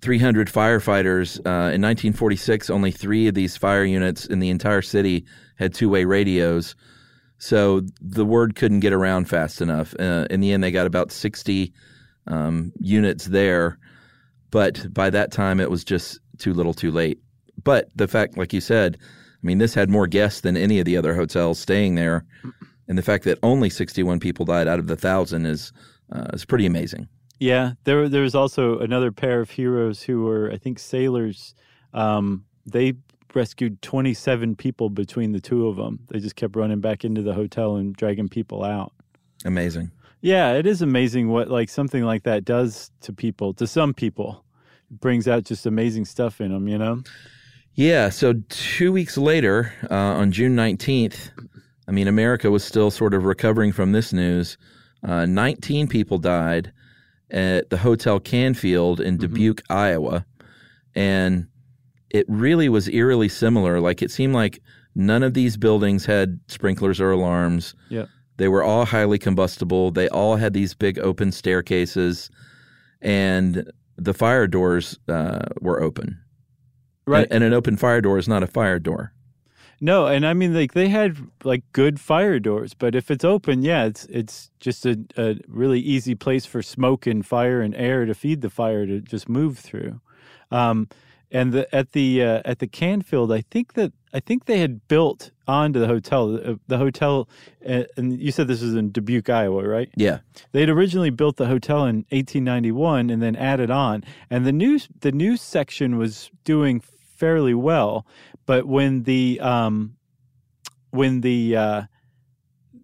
300 0.00 0.48
firefighters 0.48 1.38
uh, 1.40 1.74
in 1.74 1.82
1946. 1.82 2.70
Only 2.70 2.92
three 2.92 3.26
of 3.26 3.34
these 3.34 3.56
fire 3.56 3.84
units 3.84 4.26
in 4.26 4.38
the 4.38 4.48
entire 4.48 4.82
city 4.82 5.26
had 5.56 5.74
two-way 5.74 6.04
radios, 6.04 6.76
so 7.38 7.82
the 8.00 8.24
word 8.24 8.54
couldn't 8.56 8.80
get 8.80 8.92
around 8.92 9.28
fast 9.28 9.60
enough. 9.60 9.94
Uh, 9.98 10.26
in 10.30 10.40
the 10.40 10.52
end, 10.52 10.62
they 10.62 10.70
got 10.70 10.86
about 10.86 11.12
60 11.12 11.72
um, 12.26 12.72
units 12.80 13.26
there, 13.26 13.78
but 14.50 14.92
by 14.92 15.10
that 15.10 15.32
time, 15.32 15.60
it 15.60 15.70
was 15.70 15.84
just 15.84 16.20
too 16.38 16.54
little, 16.54 16.74
too 16.74 16.90
late. 16.90 17.18
But 17.62 17.90
the 17.94 18.08
fact, 18.08 18.36
like 18.36 18.52
you 18.52 18.60
said 18.60 18.98
I 19.42 19.46
mean, 19.46 19.58
this 19.58 19.74
had 19.74 19.90
more 19.90 20.08
guests 20.08 20.40
than 20.40 20.56
any 20.56 20.80
of 20.80 20.86
the 20.86 20.96
other 20.96 21.14
hotels 21.14 21.60
staying 21.60 21.94
there, 21.94 22.24
and 22.88 22.98
the 22.98 23.02
fact 23.02 23.22
that 23.24 23.38
only 23.44 23.70
61 23.70 24.18
people 24.18 24.44
died 24.44 24.66
out 24.66 24.80
of 24.80 24.88
the 24.88 24.96
thousand 24.96 25.46
is 25.46 25.72
uh, 26.10 26.26
is 26.32 26.44
pretty 26.44 26.66
amazing. 26.66 27.06
Yeah, 27.38 27.74
there 27.84 28.08
there 28.08 28.22
was 28.22 28.34
also 28.34 28.80
another 28.80 29.12
pair 29.12 29.40
of 29.40 29.50
heroes 29.50 30.02
who 30.02 30.24
were, 30.24 30.50
I 30.50 30.56
think, 30.56 30.80
sailors. 30.80 31.54
Um, 31.94 32.44
they 32.64 32.94
rescued 33.34 33.80
27 33.82 34.56
people 34.56 34.90
between 34.90 35.32
the 35.32 35.40
two 35.40 35.66
of 35.68 35.76
them. 35.76 36.00
They 36.08 36.20
just 36.20 36.36
kept 36.36 36.56
running 36.56 36.80
back 36.80 37.04
into 37.04 37.22
the 37.22 37.34
hotel 37.34 37.76
and 37.76 37.94
dragging 37.94 38.28
people 38.28 38.64
out. 38.64 38.92
Amazing. 39.44 39.90
Yeah, 40.20 40.54
it 40.54 40.66
is 40.66 40.82
amazing 40.82 41.28
what 41.28 41.48
like 41.48 41.68
something 41.68 42.02
like 42.02 42.24
that 42.24 42.44
does 42.44 42.90
to 43.02 43.12
people. 43.12 43.54
To 43.54 43.66
some 43.66 43.94
people, 43.94 44.44
it 44.90 45.00
brings 45.00 45.28
out 45.28 45.44
just 45.44 45.66
amazing 45.66 46.04
stuff 46.04 46.40
in 46.40 46.52
them. 46.52 46.68
You 46.68 46.78
know. 46.78 47.02
Yeah. 47.74 48.08
So 48.08 48.34
two 48.48 48.90
weeks 48.92 49.18
later, 49.18 49.72
uh, 49.90 49.94
on 49.94 50.32
June 50.32 50.56
19th, 50.56 51.30
I 51.86 51.92
mean, 51.92 52.08
America 52.08 52.50
was 52.50 52.64
still 52.64 52.90
sort 52.90 53.14
of 53.14 53.24
recovering 53.24 53.72
from 53.72 53.92
this 53.92 54.12
news. 54.12 54.56
Uh, 55.04 55.26
19 55.26 55.86
people 55.86 56.18
died 56.18 56.72
at 57.30 57.70
the 57.70 57.76
Hotel 57.76 58.18
Canfield 58.18 59.00
in 59.00 59.18
Dubuque, 59.18 59.62
mm-hmm. 59.64 59.72
Iowa. 59.72 60.26
And 60.94 61.48
it 62.10 62.26
really 62.28 62.68
was 62.68 62.88
eerily 62.88 63.28
similar. 63.28 63.80
Like 63.80 64.02
it 64.02 64.10
seemed 64.10 64.34
like 64.34 64.62
none 64.94 65.22
of 65.22 65.34
these 65.34 65.56
buildings 65.56 66.06
had 66.06 66.40
sprinklers 66.48 67.00
or 67.00 67.10
alarms. 67.10 67.74
Yeah. 67.88 68.06
They 68.38 68.48
were 68.48 68.62
all 68.62 68.84
highly 68.84 69.18
combustible. 69.18 69.90
They 69.90 70.08
all 70.08 70.36
had 70.36 70.52
these 70.52 70.74
big 70.74 70.98
open 70.98 71.32
staircases, 71.32 72.30
and 73.00 73.70
the 73.96 74.12
fire 74.12 74.46
doors 74.46 74.98
uh, 75.08 75.46
were 75.60 75.82
open. 75.82 76.20
Right. 77.06 77.24
And, 77.24 77.32
and 77.32 77.44
an 77.44 77.52
open 77.54 77.76
fire 77.76 78.00
door 78.00 78.18
is 78.18 78.28
not 78.28 78.42
a 78.42 78.46
fire 78.46 78.78
door. 78.78 79.12
No, 79.80 80.06
and 80.06 80.26
I 80.26 80.32
mean 80.32 80.54
like 80.54 80.72
they 80.72 80.88
had 80.88 81.18
like 81.44 81.62
good 81.72 82.00
fire 82.00 82.38
doors, 82.38 82.72
but 82.72 82.94
if 82.94 83.10
it's 83.10 83.24
open, 83.24 83.62
yeah, 83.62 83.84
it's 83.84 84.06
it's 84.06 84.50
just 84.58 84.86
a, 84.86 84.98
a 85.18 85.36
really 85.48 85.80
easy 85.80 86.14
place 86.14 86.46
for 86.46 86.62
smoke 86.62 87.06
and 87.06 87.24
fire 87.24 87.60
and 87.60 87.74
air 87.74 88.06
to 88.06 88.14
feed 88.14 88.40
the 88.40 88.48
fire 88.48 88.86
to 88.86 89.00
just 89.00 89.28
move 89.28 89.58
through. 89.58 90.00
Um, 90.50 90.88
and 91.30 91.52
the, 91.52 91.74
at 91.74 91.92
the 91.92 92.22
uh, 92.22 92.42
at 92.44 92.60
the 92.60 92.66
Canfield, 92.66 93.32
I 93.32 93.40
think 93.40 93.74
that 93.74 93.92
I 94.12 94.20
think 94.20 94.44
they 94.44 94.60
had 94.60 94.86
built 94.88 95.30
onto 95.48 95.80
the 95.80 95.86
hotel. 95.86 96.28
The, 96.28 96.60
the 96.68 96.78
hotel, 96.78 97.28
uh, 97.68 97.82
and 97.96 98.18
you 98.20 98.30
said 98.30 98.48
this 98.48 98.62
was 98.62 98.74
in 98.74 98.90
Dubuque, 98.90 99.28
Iowa, 99.28 99.66
right? 99.66 99.90
Yeah. 99.96 100.18
They'd 100.52 100.68
originally 100.68 101.10
built 101.10 101.36
the 101.36 101.46
hotel 101.46 101.84
in 101.84 102.06
1891 102.10 103.10
and 103.10 103.22
then 103.22 103.36
added 103.36 103.70
on, 103.70 104.04
and 104.30 104.46
the 104.46 104.52
new 104.52 104.78
the 105.00 105.12
news 105.12 105.42
section 105.42 105.98
was 105.98 106.30
doing 106.44 106.80
fairly 106.80 107.54
well. 107.54 108.06
But 108.46 108.66
when 108.66 109.02
the 109.02 109.40
um, 109.40 109.96
when 110.90 111.22
the 111.22 111.56
uh, 111.56 111.82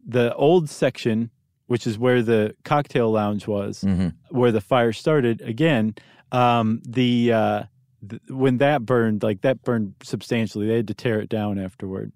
the 0.04 0.34
old 0.34 0.68
section, 0.68 1.30
which 1.66 1.86
is 1.86 1.98
where 1.98 2.22
the 2.22 2.56
cocktail 2.64 3.10
lounge 3.12 3.46
was, 3.46 3.82
mm-hmm. 3.82 4.08
where 4.36 4.50
the 4.50 4.60
fire 4.60 4.92
started 4.92 5.40
again, 5.42 5.94
um, 6.32 6.82
the, 6.84 7.68
uh, 8.10 8.16
when 8.28 8.58
that 8.58 8.84
burned, 8.84 9.22
like 9.22 9.42
that 9.42 9.62
burned 9.62 9.94
substantially. 10.02 10.66
They 10.66 10.76
had 10.76 10.88
to 10.88 10.94
tear 10.94 11.20
it 11.20 11.28
down 11.28 11.58
afterward. 11.58 12.12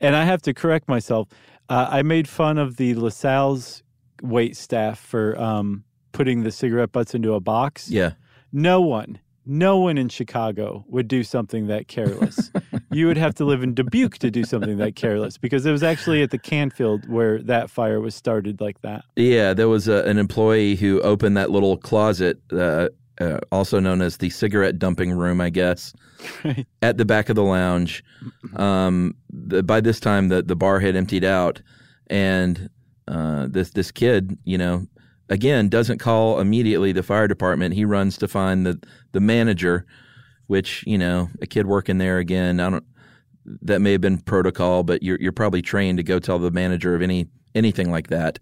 And 0.00 0.14
I 0.16 0.24
have 0.24 0.42
to 0.42 0.54
correct 0.54 0.88
myself. 0.88 1.28
Uh, 1.68 1.88
I 1.90 2.02
made 2.02 2.28
fun 2.28 2.58
of 2.58 2.76
the 2.76 2.94
LaSalle's 2.94 3.82
wait 4.22 4.56
staff 4.56 4.98
for 4.98 5.38
um, 5.40 5.84
putting 6.12 6.42
the 6.42 6.50
cigarette 6.50 6.92
butts 6.92 7.14
into 7.14 7.34
a 7.34 7.40
box. 7.40 7.88
Yeah. 7.90 8.12
No 8.52 8.80
one 8.80 9.18
no 9.46 9.78
one 9.78 9.98
in 9.98 10.08
Chicago 10.08 10.84
would 10.88 11.08
do 11.08 11.22
something 11.22 11.66
that 11.66 11.88
careless. 11.88 12.50
you 12.90 13.06
would 13.06 13.16
have 13.16 13.34
to 13.34 13.44
live 13.44 13.62
in 13.62 13.74
Dubuque 13.74 14.18
to 14.18 14.30
do 14.30 14.44
something 14.44 14.78
that 14.78 14.96
careless 14.96 15.38
because 15.38 15.66
it 15.66 15.72
was 15.72 15.82
actually 15.82 16.22
at 16.22 16.30
the 16.30 16.38
Canfield 16.38 17.08
where 17.08 17.42
that 17.42 17.70
fire 17.70 18.00
was 18.00 18.14
started 18.14 18.60
like 18.60 18.80
that. 18.82 19.04
Yeah, 19.16 19.52
there 19.52 19.68
was 19.68 19.88
a, 19.88 20.04
an 20.04 20.18
employee 20.18 20.76
who 20.76 21.00
opened 21.02 21.36
that 21.36 21.50
little 21.50 21.76
closet, 21.76 22.40
uh, 22.52 22.88
uh, 23.20 23.38
also 23.52 23.78
known 23.80 24.02
as 24.02 24.16
the 24.18 24.30
cigarette 24.30 24.78
dumping 24.78 25.12
room, 25.12 25.40
I 25.40 25.50
guess, 25.50 25.92
Right. 26.44 26.66
at 26.82 26.96
the 26.98 27.04
back 27.04 27.28
of 27.28 27.36
the 27.36 27.42
lounge. 27.42 28.02
Um, 28.56 29.14
the, 29.30 29.62
by 29.62 29.80
this 29.80 30.00
time, 30.00 30.28
the, 30.28 30.42
the 30.42 30.56
bar 30.56 30.80
had 30.80 30.96
emptied 30.96 31.24
out, 31.24 31.60
and 32.08 32.68
uh, 33.08 33.46
this 33.50 33.70
this 33.70 33.90
kid, 33.90 34.38
you 34.44 34.56
know, 34.58 34.86
again 35.28 35.68
doesn't 35.68 35.98
call 35.98 36.40
immediately 36.40 36.92
the 36.92 37.02
fire 37.02 37.28
department. 37.28 37.74
He 37.74 37.84
runs 37.84 38.16
to 38.18 38.28
find 38.28 38.64
the 38.66 38.80
the 39.12 39.20
manager, 39.20 39.86
which 40.46 40.82
you 40.86 40.98
know, 40.98 41.28
a 41.42 41.46
kid 41.46 41.66
working 41.66 41.98
there 41.98 42.18
again. 42.18 42.60
I 42.60 42.70
don't. 42.70 42.84
That 43.62 43.80
may 43.82 43.92
have 43.92 44.00
been 44.00 44.18
protocol, 44.18 44.82
but 44.84 45.02
you're 45.02 45.18
you're 45.20 45.32
probably 45.32 45.60
trained 45.62 45.98
to 45.98 46.02
go 46.02 46.18
tell 46.18 46.38
the 46.38 46.50
manager 46.50 46.94
of 46.94 47.02
any 47.02 47.26
anything 47.54 47.90
like 47.90 48.08
that. 48.08 48.38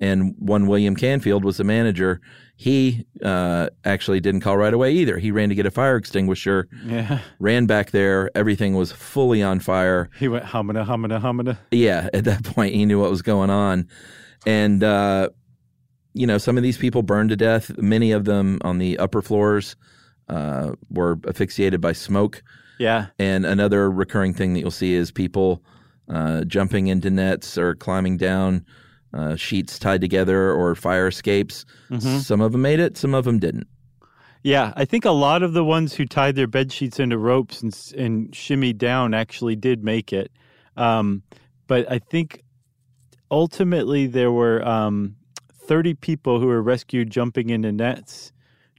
And 0.00 0.34
one 0.38 0.66
William 0.66 0.96
Canfield 0.96 1.44
was 1.44 1.56
the 1.58 1.64
manager. 1.64 2.20
He 2.64 3.04
uh, 3.22 3.68
actually 3.84 4.20
didn't 4.20 4.40
call 4.40 4.56
right 4.56 4.72
away 4.72 4.92
either. 4.92 5.18
He 5.18 5.30
ran 5.30 5.50
to 5.50 5.54
get 5.54 5.66
a 5.66 5.70
fire 5.70 5.96
extinguisher 5.96 6.66
Yeah. 6.86 7.18
ran 7.38 7.66
back 7.66 7.90
there. 7.90 8.30
Everything 8.34 8.72
was 8.72 8.90
fully 8.90 9.42
on 9.42 9.60
fire. 9.60 10.08
He 10.18 10.28
went 10.28 10.46
humana, 10.46 10.82
humana, 10.86 11.20
humana. 11.20 11.58
Yeah, 11.70 12.08
at 12.14 12.24
that 12.24 12.42
point, 12.54 12.74
he 12.74 12.86
knew 12.86 12.98
what 12.98 13.10
was 13.10 13.20
going 13.20 13.50
on. 13.50 13.86
And, 14.46 14.82
uh, 14.82 15.28
you 16.14 16.26
know, 16.26 16.38
some 16.38 16.56
of 16.56 16.62
these 16.62 16.78
people 16.78 17.02
burned 17.02 17.28
to 17.28 17.36
death. 17.36 17.76
Many 17.76 18.12
of 18.12 18.24
them 18.24 18.60
on 18.62 18.78
the 18.78 18.96
upper 18.98 19.20
floors 19.20 19.76
uh, 20.30 20.72
were 20.88 21.18
asphyxiated 21.28 21.82
by 21.82 21.92
smoke. 21.92 22.42
Yeah. 22.78 23.08
And 23.18 23.44
another 23.44 23.90
recurring 23.90 24.32
thing 24.32 24.54
that 24.54 24.60
you'll 24.60 24.70
see 24.70 24.94
is 24.94 25.10
people 25.10 25.62
uh, 26.08 26.44
jumping 26.44 26.86
into 26.86 27.10
nets 27.10 27.58
or 27.58 27.74
climbing 27.74 28.16
down 28.16 28.64
uh, 29.14 29.36
sheets 29.36 29.78
tied 29.78 30.00
together 30.00 30.52
or 30.52 30.74
fire 30.74 31.08
escapes. 31.08 31.64
Some 32.20 32.40
of 32.40 32.52
them 32.52 32.62
made 32.62 32.80
it, 32.80 32.96
some 32.96 33.14
of 33.14 33.24
them 33.24 33.38
didn't. 33.38 33.68
Yeah, 34.42 34.74
I 34.76 34.84
think 34.84 35.06
a 35.06 35.10
lot 35.10 35.42
of 35.42 35.54
the 35.54 35.64
ones 35.64 35.94
who 35.94 36.04
tied 36.04 36.34
their 36.36 36.46
bed 36.46 36.70
sheets 36.70 37.00
into 37.00 37.16
ropes 37.16 37.62
and 37.62 37.74
and 37.96 38.30
shimmied 38.32 38.76
down 38.76 39.14
actually 39.14 39.56
did 39.56 39.82
make 39.82 40.12
it. 40.12 40.30
Um, 40.76 41.22
but 41.66 41.90
I 41.90 41.98
think 41.98 42.42
ultimately 43.30 44.06
there 44.06 44.30
were 44.30 44.66
um, 44.66 45.16
30 45.52 45.94
people 45.94 46.40
who 46.40 46.46
were 46.46 46.62
rescued 46.62 47.10
jumping 47.10 47.50
into 47.50 47.72
nets. 47.72 48.32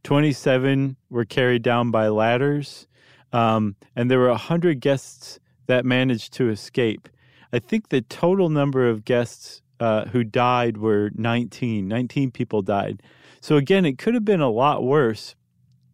27 0.03 0.95
were 1.09 1.25
carried 1.25 1.63
down 1.63 1.89
by 1.89 2.09
ladders. 2.09 2.87
Um, 3.33 3.75
and 3.95 4.09
there 4.09 4.19
were 4.19 4.29
100 4.29 4.79
guests 4.79 5.39
that 5.65 5.83
managed 5.83 6.33
to 6.33 6.49
escape. 6.49 7.09
I 7.51 7.59
think 7.59 7.89
the 7.89 8.01
total 8.01 8.49
number 8.49 8.87
of 8.87 9.03
guests 9.03 9.61
uh, 9.79 10.05
who 10.05 10.23
died 10.23 10.77
were 10.77 11.11
19. 11.15 11.87
19 11.87 12.31
people 12.31 12.61
died. 12.61 13.01
So 13.41 13.57
again, 13.57 13.85
it 13.85 13.97
could 13.97 14.13
have 14.13 14.25
been 14.25 14.41
a 14.41 14.49
lot 14.49 14.83
worse 14.83 15.35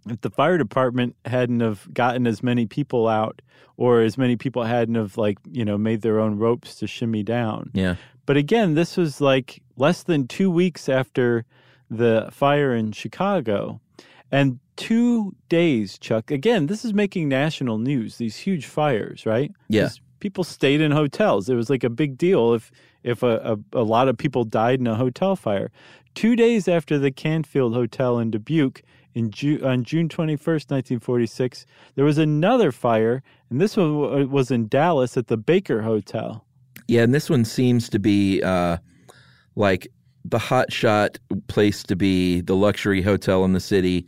if 0.10 0.22
the 0.22 0.30
fire 0.30 0.58
department 0.58 1.16
hadn't 1.26 1.60
have 1.60 1.88
gotten 1.94 2.26
as 2.26 2.42
many 2.42 2.66
people 2.66 3.08
out 3.08 3.42
or 3.78 4.02
as 4.02 4.18
many 4.18 4.36
people 4.36 4.64
hadn't 4.64 4.96
have 4.96 5.18
like, 5.18 5.38
you 5.52 5.66
know, 5.66 5.78
made 5.78 6.02
their 6.02 6.20
own 6.20 6.38
ropes 6.38 6.76
to 6.76 6.88
shimmy 6.88 7.24
down. 7.24 7.72
Yeah. 7.74 7.96
But 8.26 8.38
again, 8.38 8.76
this 8.76 8.98
was 8.98 9.20
like 9.22 9.62
less 9.78 10.04
than 10.04 10.28
2 10.28 10.50
weeks 10.50 10.88
after 10.88 11.46
the 11.90 12.30
fire 12.32 12.74
in 12.74 12.92
Chicago. 12.94 13.82
And 14.32 14.60
2 14.78 15.36
days, 15.50 15.98
Chuck. 15.98 16.32
Again, 16.32 16.68
this 16.68 16.86
is 16.86 16.94
making 16.94 17.28
national 17.28 17.78
news, 17.78 18.18
these 18.18 18.38
huge 18.38 18.66
fires, 18.66 19.26
right? 19.26 19.52
Yeah. 19.68 19.90
People 20.22 20.46
stayed 20.46 20.80
in 20.80 20.92
hotels. 20.92 21.50
It 21.50 21.56
was 21.56 21.70
like 21.70 21.84
a 21.84 21.90
big 21.90 22.18
deal 22.18 22.54
if 22.54 22.72
if 23.04 23.24
a, 23.24 23.58
a, 23.74 23.80
a 23.80 23.84
lot 23.84 24.08
of 24.08 24.18
people 24.18 24.46
died 24.46 24.80
in 24.80 24.88
a 24.88 24.96
hotel 24.96 25.36
fire. 25.36 25.72
Two 26.16 26.36
days 26.36 26.68
after 26.68 26.98
the 26.98 27.12
Canfield 27.12 27.74
Hotel 27.74 28.20
in 28.20 28.32
Dubuque, 28.32 28.84
in 29.14 29.32
Ju- 29.32 29.62
on 29.64 29.84
June 29.84 30.08
21st, 30.08 30.70
1946, 30.70 31.66
there 31.96 32.06
was 32.06 32.18
another 32.18 32.72
fire, 32.72 33.24
and 33.50 33.60
this 33.60 33.76
one 33.76 34.30
was 34.30 34.52
in 34.52 34.68
Dallas 34.68 35.18
at 35.18 35.28
the 35.28 35.38
Baker 35.38 35.82
Hotel. 35.82 36.46
Yeah, 36.88 37.02
and 37.04 37.14
this 37.14 37.30
one 37.30 37.46
seems 37.46 37.90
to 37.90 38.00
be 38.00 38.42
uh, 38.44 38.78
like 39.56 39.88
the 40.26 40.40
hot 40.40 40.72
shot 40.72 41.18
place 41.48 41.84
to 41.84 41.96
be, 41.96 42.42
the 42.42 42.56
luxury 42.56 43.02
hotel 43.02 43.44
in 43.46 43.54
the 43.54 43.60
city. 43.60 44.06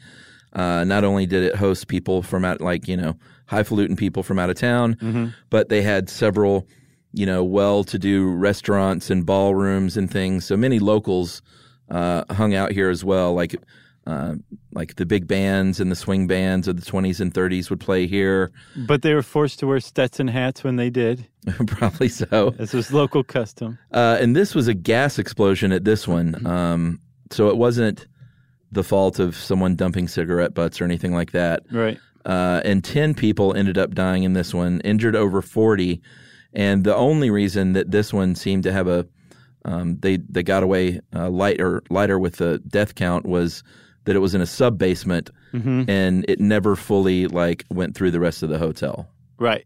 Uh, 0.54 0.84
not 0.84 1.04
only 1.04 1.26
did 1.26 1.44
it 1.44 1.56
host 1.56 1.88
people 1.88 2.22
from 2.22 2.46
out, 2.46 2.62
like 2.62 2.88
you 2.88 2.96
know, 2.96 3.16
highfalutin 3.46 3.96
people 3.96 4.24
from 4.24 4.40
out 4.40 4.50
of 4.50 4.56
town, 4.56 5.34
but 5.50 5.70
they 5.70 5.82
had 5.82 6.10
several, 6.10 6.68
you 7.14 7.26
know, 7.26 7.44
well-to-do 7.44 8.32
restaurants 8.32 9.10
and 9.10 9.26
ballrooms 9.26 9.98
and 9.98 10.10
things. 10.10 10.46
So 10.46 10.58
many 10.58 10.80
locals 10.80 11.42
uh, 11.90 12.24
hung 12.34 12.56
out 12.56 12.72
here 12.72 12.90
as 12.90 13.04
well. 13.04 13.34
Like, 13.34 13.56
uh, 14.06 14.36
like 14.74 14.96
the 14.96 15.06
big 15.06 15.28
bands 15.28 15.80
and 15.80 15.90
the 15.92 15.96
swing 15.96 16.28
bands 16.28 16.68
of 16.68 16.80
the 16.80 16.90
20s 16.90 17.20
and 17.22 17.34
30s 17.34 17.70
would 17.70 17.80
play 17.80 18.06
here. 18.08 18.52
But 18.76 19.02
they 19.02 19.14
were 19.14 19.24
forced 19.24 19.60
to 19.60 19.68
wear 19.68 19.80
Stetson 19.80 20.28
hats 20.28 20.64
when 20.64 20.76
they 20.76 20.90
did. 20.90 21.26
Probably 21.68 22.10
so. 22.10 22.52
This 22.52 22.74
was 22.74 22.92
local 22.92 23.24
custom. 23.24 23.78
Uh, 23.92 24.18
and 24.20 24.36
this 24.36 24.56
was 24.56 24.68
a 24.68 24.74
gas 24.74 25.20
explosion 25.20 25.72
at 25.72 25.86
this 25.86 26.08
one. 26.08 26.46
Um, 26.46 27.00
so 27.32 27.50
it 27.50 27.58
wasn't 27.58 28.08
the 28.72 28.84
fault 28.84 29.20
of 29.20 29.36
someone 29.36 29.76
dumping 29.76 30.08
cigarette 30.08 30.54
butts 30.54 30.82
or 30.82 30.84
anything 30.86 31.14
like 31.14 31.32
that. 31.32 31.64
Right. 31.72 32.00
Uh, 32.26 32.62
and 32.64 32.84
10 32.84 33.14
people 33.16 33.54
ended 33.54 33.78
up 33.78 33.94
dying 33.94 34.24
in 34.24 34.34
this 34.34 34.54
one, 34.54 34.80
injured 34.82 35.16
over 35.16 35.42
40. 35.42 36.02
And 36.54 36.84
the 36.84 36.96
only 36.96 37.30
reason 37.30 37.74
that 37.74 37.92
this 37.92 38.14
one 38.14 38.36
seemed 38.36 38.64
to 38.64 38.72
have 38.72 38.88
a 38.88 39.08
um, 39.66 39.98
they 40.00 40.18
they 40.18 40.44
got 40.44 40.62
away 40.62 41.00
uh, 41.16 41.30
lighter 41.30 41.84
lighter 41.90 42.20
with 42.20 42.36
the 42.36 42.60
death 42.68 42.96
count 42.96 43.26
was 43.26 43.64
that 44.04 44.16
it 44.16 44.20
was 44.20 44.36
in 44.36 44.42
a 44.42 44.46
sub 44.46 44.78
basement 44.78 45.30
and 45.88 46.26
it 46.28 46.40
never 46.40 46.76
fully 46.76 47.28
like 47.28 47.64
went 47.70 47.96
through 47.96 48.12
the 48.12 48.20
rest 48.20 48.44
of 48.44 48.50
the 48.50 48.58
hotel. 48.58 49.08
Right. 49.38 49.66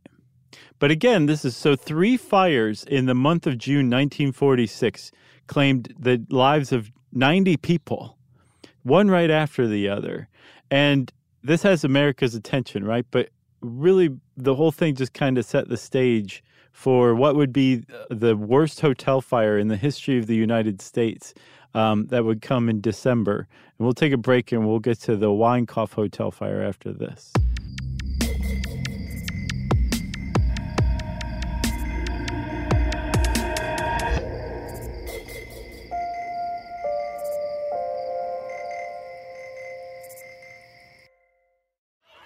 But 0.80 0.92
again, 0.92 1.26
this 1.26 1.44
is 1.44 1.56
so 1.56 1.76
three 1.76 2.18
fires 2.18 2.84
in 2.84 3.06
the 3.06 3.16
month 3.16 3.48
of 3.48 3.58
June 3.58 3.90
1946 3.90 5.12
claimed 5.48 5.94
the 5.98 6.24
lives 6.30 6.72
of 6.72 6.92
90 7.14 7.58
people, 7.58 8.18
one 8.84 9.10
right 9.10 9.32
after 9.32 9.68
the 9.68 9.90
other. 9.90 10.28
And 10.70 11.12
this 11.44 11.64
has 11.64 11.84
America's 11.84 12.36
attention, 12.36 12.84
right? 12.84 13.06
But 13.12 13.30
really, 13.62 14.10
the 14.36 14.56
whole 14.56 14.72
thing 14.72 14.96
just 14.96 15.14
kind 15.14 15.38
of 15.38 15.46
set 15.46 15.70
the 15.70 15.78
stage 15.78 16.44
for 16.72 17.16
what 17.16 17.36
would 17.36 17.52
be 17.52 17.84
the 18.10 18.36
worst 18.36 18.82
hotel 18.82 19.20
fire 19.20 19.58
in 19.58 19.68
the 19.68 19.78
history 19.78 20.20
of 20.20 20.28
the 20.28 20.36
United 20.36 20.82
States 20.82 21.34
um, 21.74 22.06
that 22.08 22.24
would 22.24 22.42
come 22.42 22.70
in 22.70 22.82
December. 22.82 23.48
And 23.78 23.86
we'll 23.86 23.94
take 23.94 24.14
a 24.14 24.18
break 24.18 24.52
and 24.52 24.68
we'll 24.68 24.80
get 24.80 25.00
to 25.02 25.16
the 25.16 25.28
Winecoff 25.28 25.94
Hotel 25.94 26.32
fire 26.32 26.62
after 26.62 26.94
this. 26.94 27.34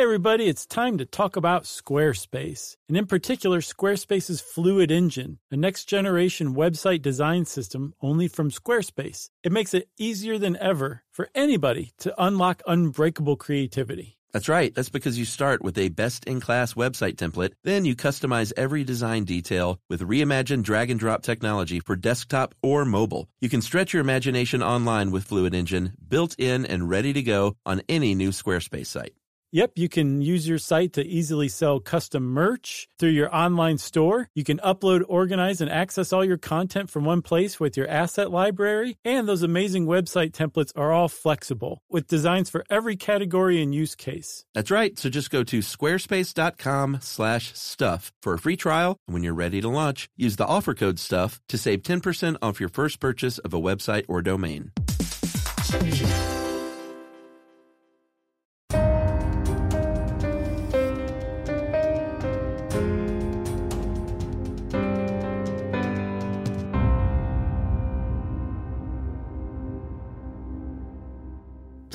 Hey 0.00 0.04
everybody, 0.04 0.48
it's 0.48 0.64
time 0.64 0.96
to 0.96 1.04
talk 1.04 1.36
about 1.36 1.64
Squarespace, 1.64 2.74
and 2.88 2.96
in 2.96 3.04
particular, 3.04 3.60
Squarespace's 3.60 4.40
Fluid 4.40 4.90
Engine, 4.90 5.40
a 5.50 5.58
next 5.58 5.84
generation 5.84 6.54
website 6.54 7.02
design 7.02 7.44
system 7.44 7.92
only 8.00 8.26
from 8.26 8.50
Squarespace. 8.50 9.28
It 9.44 9.52
makes 9.52 9.74
it 9.74 9.90
easier 9.98 10.38
than 10.38 10.56
ever 10.56 11.02
for 11.10 11.28
anybody 11.34 11.92
to 11.98 12.14
unlock 12.16 12.62
unbreakable 12.66 13.36
creativity. 13.36 14.16
That's 14.32 14.48
right. 14.48 14.74
That's 14.74 14.88
because 14.88 15.18
you 15.18 15.26
start 15.26 15.60
with 15.60 15.76
a 15.76 15.90
best 15.90 16.24
in 16.24 16.40
class 16.40 16.72
website 16.72 17.16
template, 17.16 17.52
then 17.64 17.84
you 17.84 17.94
customize 17.94 18.54
every 18.56 18.84
design 18.84 19.24
detail 19.24 19.80
with 19.90 20.00
reimagined 20.00 20.62
drag 20.62 20.90
and 20.90 20.98
drop 20.98 21.22
technology 21.22 21.78
for 21.78 21.94
desktop 21.94 22.54
or 22.62 22.86
mobile. 22.86 23.28
You 23.42 23.50
can 23.50 23.60
stretch 23.60 23.92
your 23.92 24.00
imagination 24.00 24.62
online 24.62 25.10
with 25.10 25.24
Fluid 25.24 25.54
Engine, 25.54 25.92
built 26.08 26.36
in 26.38 26.64
and 26.64 26.88
ready 26.88 27.12
to 27.12 27.22
go 27.22 27.56
on 27.66 27.82
any 27.86 28.14
new 28.14 28.30
Squarespace 28.30 28.86
site. 28.86 29.12
Yep, 29.52 29.72
you 29.74 29.88
can 29.88 30.22
use 30.22 30.46
your 30.46 30.58
site 30.58 30.92
to 30.92 31.04
easily 31.04 31.48
sell 31.48 31.80
custom 31.80 32.22
merch 32.24 32.88
through 33.00 33.10
your 33.10 33.34
online 33.34 33.78
store. 33.78 34.28
You 34.32 34.44
can 34.44 34.58
upload, 34.58 35.02
organize, 35.08 35.60
and 35.60 35.68
access 35.68 36.12
all 36.12 36.24
your 36.24 36.38
content 36.38 36.88
from 36.88 37.04
one 37.04 37.20
place 37.20 37.58
with 37.58 37.76
your 37.76 37.88
asset 37.88 38.30
library. 38.30 38.96
And 39.04 39.26
those 39.26 39.42
amazing 39.42 39.86
website 39.86 40.30
templates 40.30 40.70
are 40.76 40.92
all 40.92 41.08
flexible 41.08 41.82
with 41.90 42.06
designs 42.06 42.48
for 42.48 42.64
every 42.70 42.94
category 42.94 43.60
and 43.60 43.74
use 43.74 43.96
case. 43.96 44.44
That's 44.54 44.70
right. 44.70 44.96
So 44.96 45.10
just 45.10 45.30
go 45.30 45.42
to 45.42 45.58
squarespace.com 45.58 46.98
slash 47.02 47.52
stuff 47.54 48.12
for 48.22 48.34
a 48.34 48.38
free 48.38 48.56
trial. 48.56 48.98
And 49.08 49.14
when 49.14 49.24
you're 49.24 49.34
ready 49.34 49.60
to 49.60 49.68
launch, 49.68 50.08
use 50.16 50.36
the 50.36 50.46
offer 50.46 50.74
code 50.74 51.00
stuff 51.00 51.40
to 51.48 51.58
save 51.58 51.82
10% 51.82 52.36
off 52.40 52.60
your 52.60 52.68
first 52.68 53.00
purchase 53.00 53.38
of 53.38 53.52
a 53.52 53.60
website 53.60 54.04
or 54.06 54.22
domain. 54.22 54.70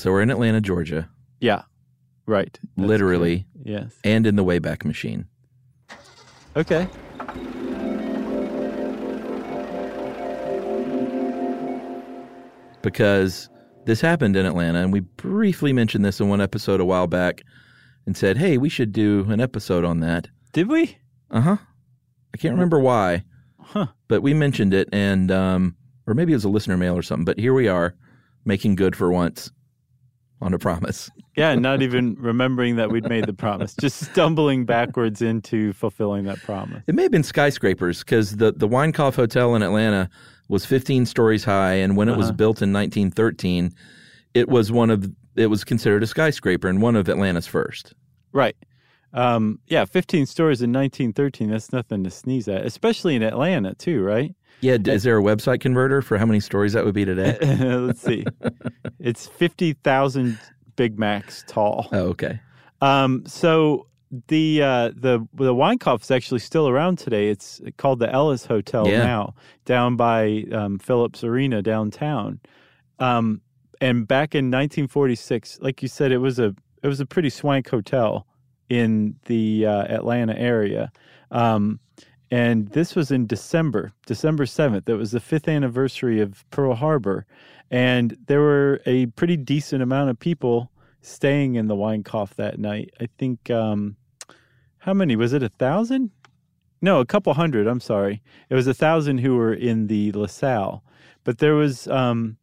So 0.06 0.12
we're 0.12 0.22
in 0.22 0.30
Atlanta, 0.30 0.62
Georgia, 0.62 1.10
Yeah. 1.40 1.64
Right. 2.28 2.60
That's 2.78 2.88
literally, 2.88 3.48
correct. 3.64 3.68
Yes. 3.68 3.96
and 4.04 4.28
in 4.28 4.36
the 4.36 4.44
Wayback 4.44 4.86
Machine. 4.86 5.26
Okay. 6.56 6.88
because 12.82 13.50
this 13.86 14.02
happened 14.02 14.36
in 14.36 14.46
Atlanta, 14.46 14.80
and 14.82 14.92
we 14.94 15.00
briefly 15.02 15.74
mentioned 15.74 16.06
this 16.06 16.20
in 16.20 16.30
one 16.30 16.42
episode 16.42 16.80
a 16.80 16.86
while 16.86 17.08
back, 17.08 17.44
and 18.06 18.16
said, 18.16 18.38
"Hey, 18.38 18.58
we 18.58 18.70
should 18.70 18.92
do 18.92 19.26
an 19.30 19.40
episode 19.42 19.84
on 19.84 20.00
that." 20.02 20.28
Did 20.54 20.68
we? 20.70 20.98
Uh 21.32 21.42
huh. 21.42 21.58
I 22.34 22.38
can't 22.38 22.54
remember 22.54 22.80
why, 22.80 23.24
Huh. 23.60 23.88
but 24.08 24.22
we 24.22 24.34
mentioned 24.34 24.74
it, 24.74 24.90
and 24.92 25.32
um, 25.32 25.76
or 26.06 26.14
maybe 26.14 26.32
it 26.34 26.36
was 26.36 26.46
a 26.46 26.50
listener 26.50 26.78
mail 26.78 26.96
or 26.96 27.02
something. 27.02 27.26
But 27.26 27.40
here 27.40 27.54
we 27.54 27.68
are, 27.68 27.96
making 28.46 28.76
good 28.76 28.96
for 28.96 29.12
once 29.12 29.52
on 30.42 30.54
a 30.54 30.60
promise. 30.60 31.10
Yeah, 31.36 31.56
not 31.56 31.82
even 31.82 32.16
remembering 32.20 32.76
that 32.78 32.92
we'd 32.92 33.08
made 33.10 33.26
the 33.26 33.34
promise, 33.34 33.74
just 33.76 34.00
stumbling 34.12 34.66
backwards 34.66 35.22
into 35.22 35.74
fulfilling 35.74 36.26
that 36.26 36.40
promise. 36.40 36.84
It 36.88 36.96
may 36.96 37.04
have 37.04 37.12
been 37.12 37.24
skyscrapers 37.24 38.00
because 38.00 38.38
the 38.38 38.52
the 38.52 38.68
Winecoff 38.68 39.16
Hotel 39.16 39.56
in 39.56 39.62
Atlanta 39.64 40.10
was 40.48 40.66
15 40.66 41.06
stories 41.06 41.44
high, 41.44 41.74
and 41.74 41.98
when 41.98 42.08
it 42.10 42.18
was 42.18 42.28
Uh-huh. 42.28 42.36
built 42.36 42.62
in 42.62 42.72
1913, 42.72 43.72
it 44.34 44.48
was 44.50 44.72
one 44.72 44.90
of 44.90 45.10
it 45.36 45.48
was 45.48 45.64
considered 45.64 46.04
a 46.04 46.08
skyscraper 46.08 46.68
and 46.68 46.82
one 46.82 46.96
of 46.96 47.10
Atlanta's 47.10 47.48
first. 47.48 47.94
Right. 48.32 48.56
Um, 49.16 49.60
yeah, 49.68 49.86
15 49.86 50.26
stories 50.26 50.62
in 50.62 50.72
1913, 50.74 51.50
that's 51.50 51.72
nothing 51.72 52.04
to 52.04 52.10
sneeze 52.12 52.48
at, 52.48 52.66
especially 52.66 53.16
in 53.16 53.24
Atlanta, 53.24 53.74
too, 53.74 54.04
right? 54.04 54.36
Yeah, 54.62 54.78
d- 54.78 54.92
is 54.92 55.04
there 55.04 55.18
a 55.18 55.24
website 55.24 55.62
converter 55.62 56.02
for 56.02 56.18
how 56.18 56.26
many 56.26 56.40
stories 56.42 56.74
that 56.74 56.84
would 56.86 56.94
be 56.94 57.06
today? 57.06 57.38
Let's 57.42 58.02
see. 58.02 58.26
it's 59.00 59.26
50,000 59.28 60.38
Big 60.76 61.00
Macs 61.00 61.44
tall. 61.48 61.88
oh, 61.94 62.00
okay. 62.10 62.40
Um, 62.82 63.24
so 63.26 63.88
the 64.28 64.62
uh, 64.62 64.92
the 64.96 65.26
the 65.34 65.54
Winecoff 65.54 66.02
is 66.04 66.12
actually 66.12 66.40
still 66.40 66.68
around 66.70 66.98
today. 66.98 67.30
It's 67.30 67.62
called 67.78 68.00
the 68.00 68.12
Ellis 68.12 68.46
Hotel 68.46 68.88
Yeah. 68.88 69.04
now, 69.04 69.36
down 69.66 69.96
by 69.96 70.44
um, 70.52 70.78
Phillips 70.80 71.24
Arena 71.24 71.62
downtown. 71.62 72.40
Um, 73.00 73.42
and 73.82 74.08
back 74.08 74.36
in 74.36 74.46
1946, 74.52 75.60
like 75.62 75.82
you 75.82 75.88
said, 75.88 76.12
it 76.12 76.18
was 76.20 76.38
a 76.40 76.54
it 76.84 76.88
was 76.88 77.00
a 77.00 77.06
pretty 77.06 77.30
swank 77.30 77.70
hotel 77.70 78.28
in 78.70 79.16
the 79.26 79.66
uh, 79.66 79.84
Atlanta 79.84 80.38
area. 80.38 80.92
Um, 81.32 81.80
and 82.32 82.70
this 82.70 82.96
was 82.96 83.12
in 83.12 83.28
December, 83.28 83.94
December 84.06 84.46
7th. 84.46 84.90
It 84.90 84.96
was 84.96 85.12
the 85.12 85.20
fifth 85.20 85.48
anniversary 85.48 86.22
of 86.22 86.44
Pearl 86.50 86.76
Harbor. 86.76 87.26
And 87.72 88.18
there 88.28 88.42
were 88.42 88.82
a 88.86 89.08
pretty 89.08 89.38
decent 89.38 89.82
amount 89.82 90.10
of 90.10 90.20
people 90.20 90.72
staying 91.02 91.56
in 91.56 91.68
the 91.68 91.76
Winecoff 91.76 92.36
that 92.36 92.60
night. 92.60 92.94
I 93.00 93.08
think, 93.18 93.50
um, 93.50 93.96
how 94.80 94.94
many? 94.94 95.16
Was 95.16 95.34
it 95.34 95.44
a 95.44 95.50
thousand? 95.50 96.12
No, 96.82 97.00
a 97.00 97.06
couple 97.06 97.34
hundred. 97.34 97.68
I'm 97.68 97.80
sorry. 97.80 98.22
It 98.50 98.56
was 98.56 98.68
a 98.68 98.74
thousand 98.74 99.20
who 99.20 99.36
were 99.36 99.54
in 99.54 99.88
the 99.88 100.12
LaSalle. 100.12 100.84
But 101.24 101.40
there 101.40 101.56
was, 101.56 101.88
um, 101.88 102.38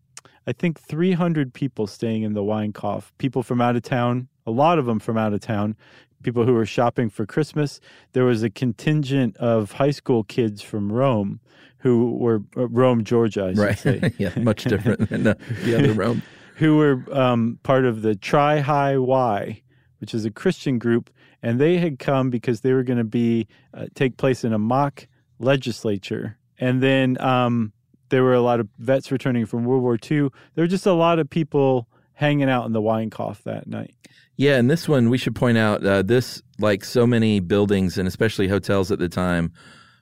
I 0.47 0.53
think, 0.53 0.81
300 0.81 1.55
people 1.55 1.87
staying 1.87 2.23
in 2.23 2.33
the 2.33 2.43
Winecoff. 2.43 3.13
People 3.19 3.43
from 3.43 3.61
out 3.61 3.77
of 3.77 3.83
town, 3.83 4.29
a 4.47 4.51
lot 4.51 4.79
of 4.79 4.87
them 4.87 4.99
from 4.99 5.17
out 5.17 5.33
of 5.33 5.41
town, 5.41 5.77
people 6.23 6.45
who 6.47 6.55
were 6.55 6.67
shopping 6.67 7.11
for 7.11 7.27
Christmas. 7.27 7.81
There 8.13 8.25
was 8.25 8.43
a 8.43 8.51
contingent 8.51 9.37
of 9.39 9.73
high 9.73 9.91
school 9.91 10.25
kids 10.25 10.63
from 10.63 10.93
Rome 10.93 11.41
who 11.79 12.13
were 12.17 12.43
uh, 12.57 12.69
Rome, 12.69 13.03
Georgia, 13.05 13.47
I 13.47 13.51
should 13.51 13.59
Right. 13.59 13.79
say. 13.79 14.13
yeah, 14.19 14.31
much 14.39 14.65
different 14.65 15.09
than 15.11 15.25
the, 15.25 15.37
the 15.65 15.75
other 15.75 15.93
Rome. 16.05 16.23
who 16.57 16.77
were 16.77 17.05
um, 17.13 17.59
part 17.65 17.85
of 17.85 18.03
the 18.03 18.15
Tri-Hi-Y, 18.15 19.63
which 19.99 20.15
is 20.15 20.25
a 20.25 20.31
Christian 20.31 20.79
group, 20.79 21.11
and 21.43 21.61
they 21.61 21.79
had 21.79 21.99
come 21.99 22.31
because 22.31 22.61
they 22.61 22.73
were 22.73 22.85
going 22.85 22.99
to 22.99 23.05
be 23.05 23.49
uh, 23.75 23.87
take 23.95 24.17
place 24.17 24.45
in 24.45 24.53
a 24.53 24.59
mock 24.59 25.07
legislature, 25.41 26.39
and 26.59 26.83
then 26.83 27.21
um, 27.21 27.73
there 28.11 28.23
were 28.23 28.35
a 28.35 28.41
lot 28.41 28.61
of 28.61 28.69
vets 28.79 29.11
returning 29.11 29.45
from 29.47 29.65
World 29.65 29.83
War 29.83 29.95
II. 29.97 30.29
There 30.55 30.63
were 30.63 30.67
just 30.69 30.87
a 30.87 30.93
lot 30.93 31.19
of 31.19 31.29
people 31.29 31.89
hanging 32.15 32.49
out 32.49 32.67
in 32.67 32.73
the 32.73 32.81
Winecoff 32.83 33.43
that 33.43 33.67
night. 33.67 33.95
Yeah, 34.43 34.57
and 34.57 34.69
this 34.69 34.89
one 34.89 35.09
we 35.09 35.19
should 35.19 35.37
point 35.37 35.57
out 35.57 35.87
uh, 35.87 36.03
this, 36.03 36.43
like 36.59 36.85
so 36.85 37.07
many 37.07 37.39
buildings 37.39 37.97
and 37.97 38.09
especially 38.09 38.49
hotels 38.49 38.91
at 38.91 38.99
the 38.99 39.09
time, 39.09 39.53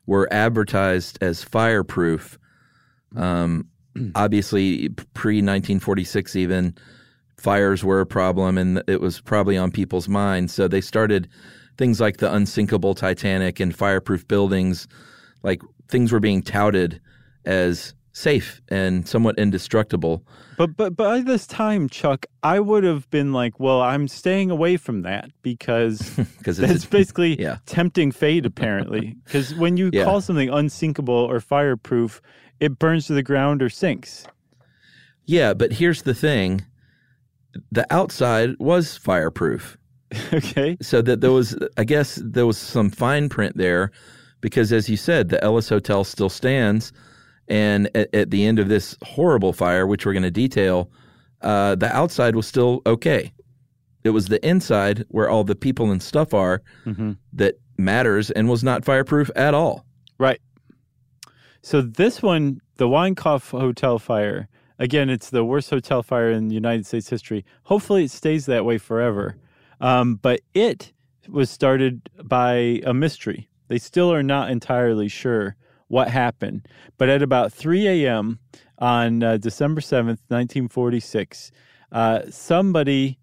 were 0.07 0.33
advertised 0.33 1.19
as 1.21 1.45
fireproof. 1.45 2.39
Um, 3.15 3.67
obviously, 4.15 4.89
pre 5.13 5.43
1946, 5.43 6.37
even 6.37 6.75
fires 7.37 7.85
were 7.85 8.01
a 8.01 8.07
problem, 8.07 8.57
and 8.57 8.83
it 8.87 9.03
was 9.03 9.21
probably 9.21 9.59
on 9.59 9.71
people's 9.71 10.09
minds. 10.09 10.55
So 10.55 10.69
they 10.69 10.81
started 10.81 11.29
things 11.77 12.01
like 12.01 12.17
the 12.17 12.33
unsinkable 12.33 12.95
Titanic 12.95 13.61
and 13.61 13.77
fireproof 13.77 14.27
buildings. 14.27 14.89
Like 15.43 15.61
things 15.89 16.13
were 16.13 16.19
being 16.19 16.41
touted 16.41 16.99
as 17.45 17.93
safe 18.13 18.61
and 18.69 19.07
somewhat 19.09 19.39
indestructible. 19.39 20.25
But 20.57 20.77
but 20.77 20.97
by 20.97 21.21
this 21.21 21.47
time, 21.47 21.89
Chuck, 21.89 22.27
I 22.43 22.61
would 22.61 22.85
have 22.85 23.09
been 23.11 23.33
like, 23.33 23.59
well, 23.59 23.81
I'm 23.81 24.09
staying 24.09 24.51
away 24.51 24.77
from 24.77 25.03
that 25.03 25.31
because 25.43 26.11
because 26.39 26.59
That's 26.59 26.85
basically 26.85 27.41
yeah. 27.41 27.59
tempting 27.67 28.13
fate, 28.13 28.45
apparently. 28.47 29.17
Because 29.25 29.55
when 29.55 29.77
you 29.77 29.91
Yeah. 29.93 30.05
call 30.05 30.21
something 30.21 30.51
unsinkable 30.51 31.15
or 31.15 31.41
fireproof, 31.41 32.21
it 32.59 32.79
burns 32.79 33.07
to 33.07 33.15
the 33.15 33.23
ground 33.23 33.63
or 33.63 33.69
sinks. 33.71 34.27
Yeah, 35.27 35.55
but 35.55 35.73
here's 35.75 36.03
the 36.03 36.15
thing: 36.15 36.63
the 37.71 37.87
outside 37.91 38.57
was 38.59 38.97
fireproof, 38.97 39.79
Okay. 40.33 40.77
so 40.83 41.01
that 41.03 41.21
there 41.21 41.31
was, 41.31 41.57
I 41.77 41.85
guess, 41.85 42.19
there 42.23 42.47
was 42.47 42.59
some 42.59 42.91
fine 42.91 43.29
print 43.29 43.57
there, 43.57 43.93
because 44.41 44.73
as 44.73 44.89
you 44.89 44.97
said, 44.97 45.29
the 45.29 45.43
Ellis 45.45 45.69
Hotel 45.69 46.03
still 46.05 46.29
stands, 46.29 46.93
and 47.51 47.91
at, 47.95 48.15
at 48.15 48.31
the 48.31 48.47
end 48.47 48.59
of 48.59 48.69
this 48.69 48.97
horrible 49.03 49.53
fire, 49.53 49.87
which 49.87 50.07
we're 50.07 50.13
going 50.15 50.23
to 50.23 50.31
detail, 50.31 50.89
uh, 51.43 51.75
the 51.75 51.95
outside 51.95 52.35
was 52.37 52.47
still 52.47 52.81
okay. 52.87 53.33
It 54.05 54.11
was 54.11 54.29
the 54.29 54.45
inside 54.49 55.05
where 55.09 55.29
all 55.29 55.45
the 55.45 55.55
people 55.57 55.91
and 55.91 56.03
stuff 56.03 56.33
are 56.33 56.63
Mhm. 56.87 57.19
that 57.35 57.57
matters, 57.77 58.31
and 58.31 58.49
was 58.49 58.63
not 58.65 58.85
fireproof 58.85 59.31
at 59.37 59.53
all. 59.53 59.85
Right. 60.19 60.41
So 61.63 61.83
this 61.83 62.23
one, 62.23 62.61
the 62.77 62.89
Winecoff 62.89 63.51
Hotel 63.51 63.99
fire, 63.99 64.49
again, 64.79 65.11
it's 65.11 65.29
the 65.31 65.45
worst 65.45 65.69
hotel 65.71 66.03
fire 66.03 66.31
in 66.31 66.51
United 66.51 66.87
States 66.87 67.09
history. 67.11 67.45
Hopefully, 67.65 68.05
it 68.05 68.11
stays 68.11 68.47
that 68.47 68.65
way 68.65 68.79
forever. 68.79 69.37
Um, 69.81 70.17
but 70.17 70.41
it 70.55 70.93
was 71.29 71.51
started 71.51 72.09
by 72.23 72.81
a 72.85 72.93
mystery. 72.95 73.49
They 73.69 73.79
still 73.79 74.13
are 74.13 74.23
not 74.23 74.51
entirely 74.51 75.09
sure 75.09 75.57
what 75.91 76.09
happened. 76.09 76.67
But 76.99 77.09
at 77.09 77.21
about 77.21 77.53
3 77.53 78.05
a.m. 78.05 78.39
on 78.79 79.23
uh, 79.23 79.37
December 79.39 79.81
7th, 79.81 80.23
1946, 80.29 81.51
uh, 81.91 82.21
somebody, 82.31 83.19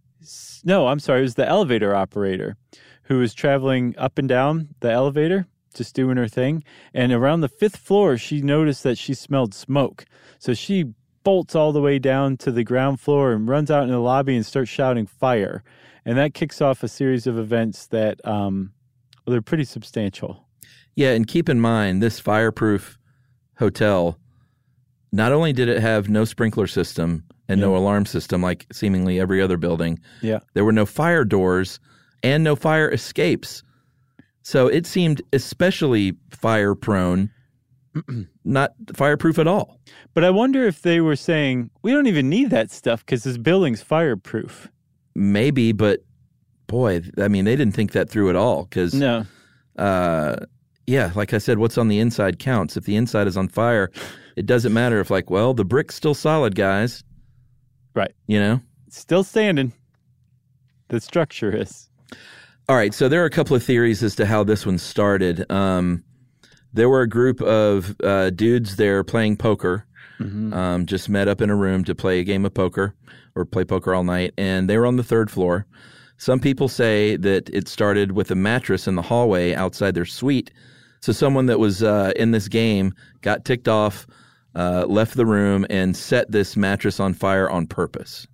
no, 0.66 0.88
I'm 0.88 1.00
sorry. 1.00 1.20
It 1.20 1.24
was 1.24 1.36
the 1.36 1.48
elevator 1.48 1.96
operator 1.96 2.58
who 3.04 3.20
was 3.20 3.34
traveling 3.34 3.96
up 3.98 4.18
and 4.18 4.28
down 4.28 4.76
the 4.82 4.92
elevator, 4.92 5.48
just 5.74 5.96
doing 5.96 6.18
her 6.18 6.28
thing. 6.28 6.62
And 6.94 7.14
around 7.14 7.40
the 7.40 7.48
fifth 7.48 7.78
floor, 7.78 8.18
she 8.18 8.42
noticed 8.42 8.84
that 8.84 8.98
she 8.98 9.14
smelled 9.14 9.54
smoke. 9.54 10.04
So 10.38 10.54
she 10.54 10.94
bolts 11.24 11.56
all 11.56 11.72
the 11.72 11.82
way 11.82 12.00
down 12.00 12.36
to 12.38 12.52
the 12.52 12.66
ground 12.66 13.00
floor 13.00 13.32
and 13.32 13.48
runs 13.48 13.72
out 13.72 13.84
in 13.84 13.92
the 13.92 14.00
lobby 14.00 14.36
and 14.36 14.46
starts 14.46 14.70
shouting 14.70 15.06
fire. 15.06 15.64
And 16.04 16.18
that 16.18 16.34
kicks 16.34 16.62
off 16.62 16.84
a 16.84 16.90
series 16.90 17.28
of 17.28 17.40
events 17.40 17.88
that 17.88 18.20
um, 18.28 18.74
they're 19.26 19.42
pretty 19.42 19.66
substantial. 19.66 20.47
Yeah, 20.98 21.12
and 21.14 21.26
keep 21.28 21.48
in 21.48 21.62
mind 21.62 22.02
this 22.04 22.20
fireproof 22.20 22.98
hotel. 23.58 24.18
Not 25.12 25.32
only 25.32 25.54
did 25.54 25.70
it 25.70 25.80
have 25.80 26.10
no 26.10 26.26
sprinkler 26.26 26.68
system 26.68 27.24
and 27.48 27.62
no 27.62 27.78
alarm 27.78 28.06
system 28.06 28.42
like 28.42 28.66
seemingly 28.74 29.20
every 29.20 29.42
other 29.42 29.58
building, 29.58 30.00
Yeah. 30.22 30.40
there 30.54 30.66
were 30.66 30.72
no 30.74 30.86
fire 30.88 31.24
doors 31.24 31.80
and 32.24 32.44
no 32.44 32.56
fire 32.56 32.90
escapes. 32.92 33.64
So 34.42 34.68
it 34.68 34.86
seemed 34.88 35.22
especially 35.34 36.18
fire 36.32 36.74
prone, 36.76 37.30
not 38.44 38.74
fireproof 38.94 39.38
at 39.40 39.48
all. 39.48 39.80
But 40.16 40.24
I 40.24 40.30
wonder 40.32 40.66
if 40.66 40.82
they 40.82 41.00
were 41.00 41.16
saying, 41.16 41.70
we 41.84 41.92
don't 41.92 42.08
even 42.08 42.28
need 42.28 42.50
that 42.50 42.72
stuff 42.72 43.06
because 43.06 43.24
this 43.24 43.38
building's 43.38 43.82
fireproof. 43.84 44.68
Maybe, 45.16 45.72
but 45.74 46.04
boy, 46.68 47.02
I 47.20 47.28
mean, 47.28 47.46
they 47.46 47.56
didn't 47.56 47.76
think 47.76 47.92
that 47.92 48.10
through 48.10 48.30
at 48.30 48.36
all 48.36 48.64
because, 48.64 48.94
No. 48.94 49.26
uh, 49.78 50.38
yeah, 50.88 51.12
like 51.16 51.34
I 51.34 51.38
said, 51.38 51.60
what's 51.60 51.78
on 51.78 51.90
the 51.90 52.00
inside 52.00 52.40
counts. 52.40 52.78
If 52.78 52.86
the 52.86 52.96
inside 52.96 53.28
is 53.28 53.38
on 53.38 53.50
fire, 53.50 53.92
it 54.36 54.46
doesn't 54.46 54.74
matter 54.74 55.00
if, 55.00 55.12
like, 55.12 55.30
well, 55.30 55.54
the 55.54 55.66
brick's 55.66 55.96
still 55.96 56.14
solid, 56.14 56.56
guys. 56.56 57.04
Right. 57.94 58.14
You 58.26 58.40
know? 58.40 58.62
Still 58.90 59.24
standing. 59.24 59.74
The 60.88 61.02
structure 61.02 61.56
is. 61.56 61.90
All 62.70 62.76
right, 62.76 62.94
so 62.94 63.08
there 63.10 63.22
are 63.22 63.26
a 63.26 63.30
couple 63.30 63.56
of 63.56 63.64
theories 63.64 64.02
as 64.02 64.16
to 64.16 64.26
how 64.26 64.44
this 64.44 64.66
one 64.66 64.78
started. 64.78 65.50
Um, 65.52 66.04
there 66.74 66.90
were 66.90 67.02
a 67.02 67.10
group 67.10 67.42
of 67.42 67.96
uh, 68.04 68.30
dudes 68.30 68.76
there 68.76 69.04
playing 69.04 69.38
poker, 69.38 69.86
um, 70.20 70.86
just 70.86 71.10
met 71.10 71.28
up 71.28 71.42
in 71.42 71.50
a 71.50 71.56
room 71.56 71.84
to 71.86 71.96
play 71.96 72.20
a 72.20 72.24
game 72.24 72.46
of 72.46 72.54
poker 72.54 72.94
or 73.36 73.46
play 73.46 73.64
poker 73.64 73.94
all 73.94 74.04
night, 74.04 74.34
and 74.38 74.70
they 74.70 74.78
were 74.78 74.86
on 74.86 74.96
the 74.96 75.04
third 75.04 75.30
floor. 75.32 75.66
Some 76.18 76.40
people 76.40 76.68
say 76.68 77.16
that 77.18 77.50
it 77.50 77.68
started 77.68 78.14
with 78.14 78.32
a 78.32 78.36
mattress 78.36 78.88
in 78.88 78.96
the 78.96 79.02
hallway 79.02 79.54
outside 79.54 79.94
their 79.94 80.06
suite. 80.06 80.52
So 81.00 81.12
someone 81.12 81.46
that 81.48 81.60
was 81.60 81.84
uh, 81.84 82.12
in 82.16 82.32
this 82.32 82.48
game 82.48 82.94
got 83.22 83.46
ticked 83.46 83.68
off, 83.68 84.08
uh, 84.56 84.86
left 84.88 85.16
the 85.16 85.26
room, 85.26 85.66
and 85.70 85.96
set 85.96 86.32
this 86.32 86.58
mattress 86.58 87.00
on 87.00 87.14
fire 87.14 87.50
on 87.50 87.68
purpose. 87.68 88.28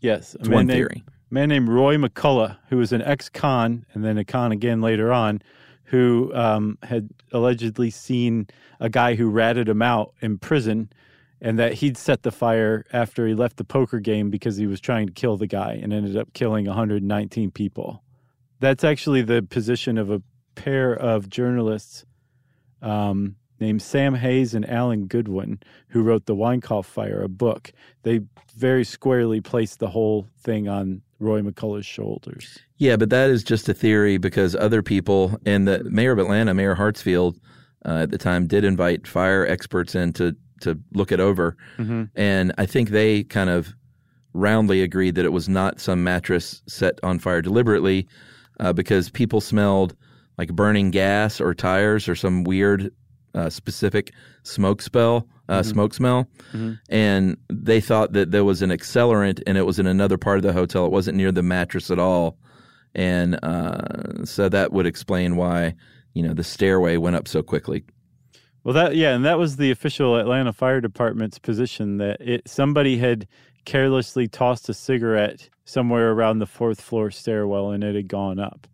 Yes. 0.00 0.34
A 0.34 0.38
It's 0.38 0.48
man 0.48 0.54
one 0.54 0.66
named- 0.66 0.76
theory. 0.76 1.04
Man 1.32 1.48
named 1.50 1.68
Roy 1.68 1.96
McCullough, 1.96 2.56
who 2.70 2.78
was 2.78 2.92
an 2.92 3.02
ex 3.02 3.28
con 3.28 3.86
and 3.92 4.04
then 4.04 4.18
a 4.18 4.24
con 4.24 4.50
again 4.50 4.80
later 4.80 5.12
on, 5.12 5.40
who 5.84 6.32
um, 6.34 6.76
had 6.82 7.08
allegedly 7.32 7.90
seen 7.90 8.48
a 8.80 8.88
guy 8.88 9.14
who 9.14 9.28
ratted 9.30 9.68
him 9.68 9.80
out 9.82 10.12
in 10.20 10.38
prison 10.38 10.90
and 11.40 11.56
that 11.58 11.74
he'd 11.74 11.96
set 11.96 12.22
the 12.24 12.32
fire 12.32 12.84
after 12.92 13.26
he 13.28 13.34
left 13.34 13.58
the 13.58 13.64
poker 13.64 14.00
game 14.00 14.28
because 14.28 14.56
he 14.56 14.66
was 14.66 14.80
trying 14.80 15.06
to 15.06 15.12
kill 15.12 15.36
the 15.36 15.46
guy 15.46 15.78
and 15.80 15.92
ended 15.92 16.16
up 16.16 16.32
killing 16.32 16.66
119 16.66 17.50
people. 17.52 18.02
That's 18.58 18.82
actually 18.84 19.22
the 19.22 19.42
position 19.42 19.98
of 19.98 20.10
a 20.10 20.20
pair 20.62 20.92
of 20.92 21.28
journalists 21.28 22.04
um, 22.82 23.36
named 23.60 23.82
Sam 23.82 24.14
Heys 24.14 24.54
and 24.54 24.68
Allen 24.68 25.06
Goodwin, 25.06 25.60
who 25.88 26.02
wrote 26.02 26.26
The 26.26 26.34
Winecoff 26.34 26.84
Fire, 26.84 27.22
a 27.22 27.28
book. 27.28 27.72
They 28.02 28.20
very 28.56 28.84
squarely 28.84 29.40
placed 29.40 29.78
the 29.78 29.88
whole 29.88 30.26
thing 30.38 30.68
on 30.68 31.02
Roy 31.18 31.40
McCullough's 31.40 31.86
shoulders. 31.86 32.58
Yeah, 32.76 32.96
but 32.96 33.10
that 33.10 33.30
is 33.30 33.44
just 33.44 33.68
a 33.68 33.74
theory 33.74 34.18
because 34.18 34.56
other 34.56 34.82
people 34.82 35.38
and 35.44 35.68
the 35.68 35.84
mayor 35.84 36.12
of 36.12 36.18
Atlanta, 36.18 36.54
Mayor 36.54 36.74
Hartsfield, 36.74 37.38
uh, 37.84 38.02
at 38.02 38.10
the 38.10 38.18
time 38.18 38.46
did 38.46 38.64
invite 38.64 39.06
fire 39.06 39.46
experts 39.46 39.94
in 39.94 40.12
to 40.14 40.36
to 40.60 40.78
look 40.92 41.10
it 41.10 41.20
over, 41.20 41.56
and 42.14 42.52
I 42.58 42.66
think 42.66 42.90
they 42.90 43.22
kind 43.24 43.48
of 43.48 43.72
roundly 44.34 44.82
agreed 44.82 45.14
that 45.14 45.24
it 45.24 45.32
was 45.32 45.48
not 45.48 45.80
some 45.80 46.04
mattress 46.04 46.62
set 46.68 47.00
on 47.02 47.18
fire 47.18 47.40
deliberately, 47.40 48.06
uh, 48.60 48.74
because 48.74 49.08
people 49.08 49.40
smelled 49.40 49.96
like 50.38 50.52
burning 50.52 50.90
gas 50.90 51.40
or 51.40 51.54
tires 51.54 52.08
or 52.08 52.14
some 52.14 52.44
weird 52.44 52.92
uh, 53.34 53.50
specific 53.50 54.12
smoke 54.42 54.82
spell, 54.82 55.28
uh, 55.48 55.62
smoke 55.62 55.94
smell, 55.94 56.28
and 56.88 57.36
they 57.48 57.80
thought 57.80 58.12
that 58.12 58.30
there 58.30 58.44
was 58.44 58.62
an 58.62 58.70
accelerant 58.70 59.42
and 59.46 59.58
it 59.58 59.66
was 59.66 59.78
in 59.78 59.86
another 59.86 60.18
part 60.18 60.38
of 60.38 60.42
the 60.42 60.52
hotel. 60.52 60.86
It 60.86 60.92
wasn't 60.92 61.16
near 61.16 61.32
the 61.32 61.42
mattress 61.42 61.90
at 61.90 61.98
all, 61.98 62.38
and 62.94 63.38
uh, 63.44 64.24
so 64.24 64.48
that 64.48 64.72
would 64.72 64.86
explain 64.86 65.36
why 65.36 65.74
you 66.14 66.22
know 66.22 66.34
the 66.34 66.44
stairway 66.44 66.96
went 66.96 67.16
up 67.16 67.28
so 67.28 67.42
quickly. 67.42 67.84
Well, 68.64 68.74
that 68.74 68.96
yeah, 68.96 69.14
and 69.14 69.24
that 69.24 69.38
was 69.38 69.56
the 69.56 69.70
official 69.70 70.16
Atlanta 70.16 70.52
Fire 70.52 70.80
Department's 70.80 71.38
position 71.38 71.98
that 71.98 72.20
it 72.20 72.48
somebody 72.48 72.98
had 72.98 73.26
carelessly 73.64 74.28
tossed 74.28 74.68
a 74.68 74.74
cigarette 74.74 75.48
somewhere 75.64 76.12
around 76.12 76.38
the 76.38 76.46
fourth 76.46 76.80
floor 76.80 77.10
stairwell 77.10 77.70
and 77.70 77.84
it 77.84 77.94
had 77.94 78.08
gone 78.08 78.38
up. 78.38 78.66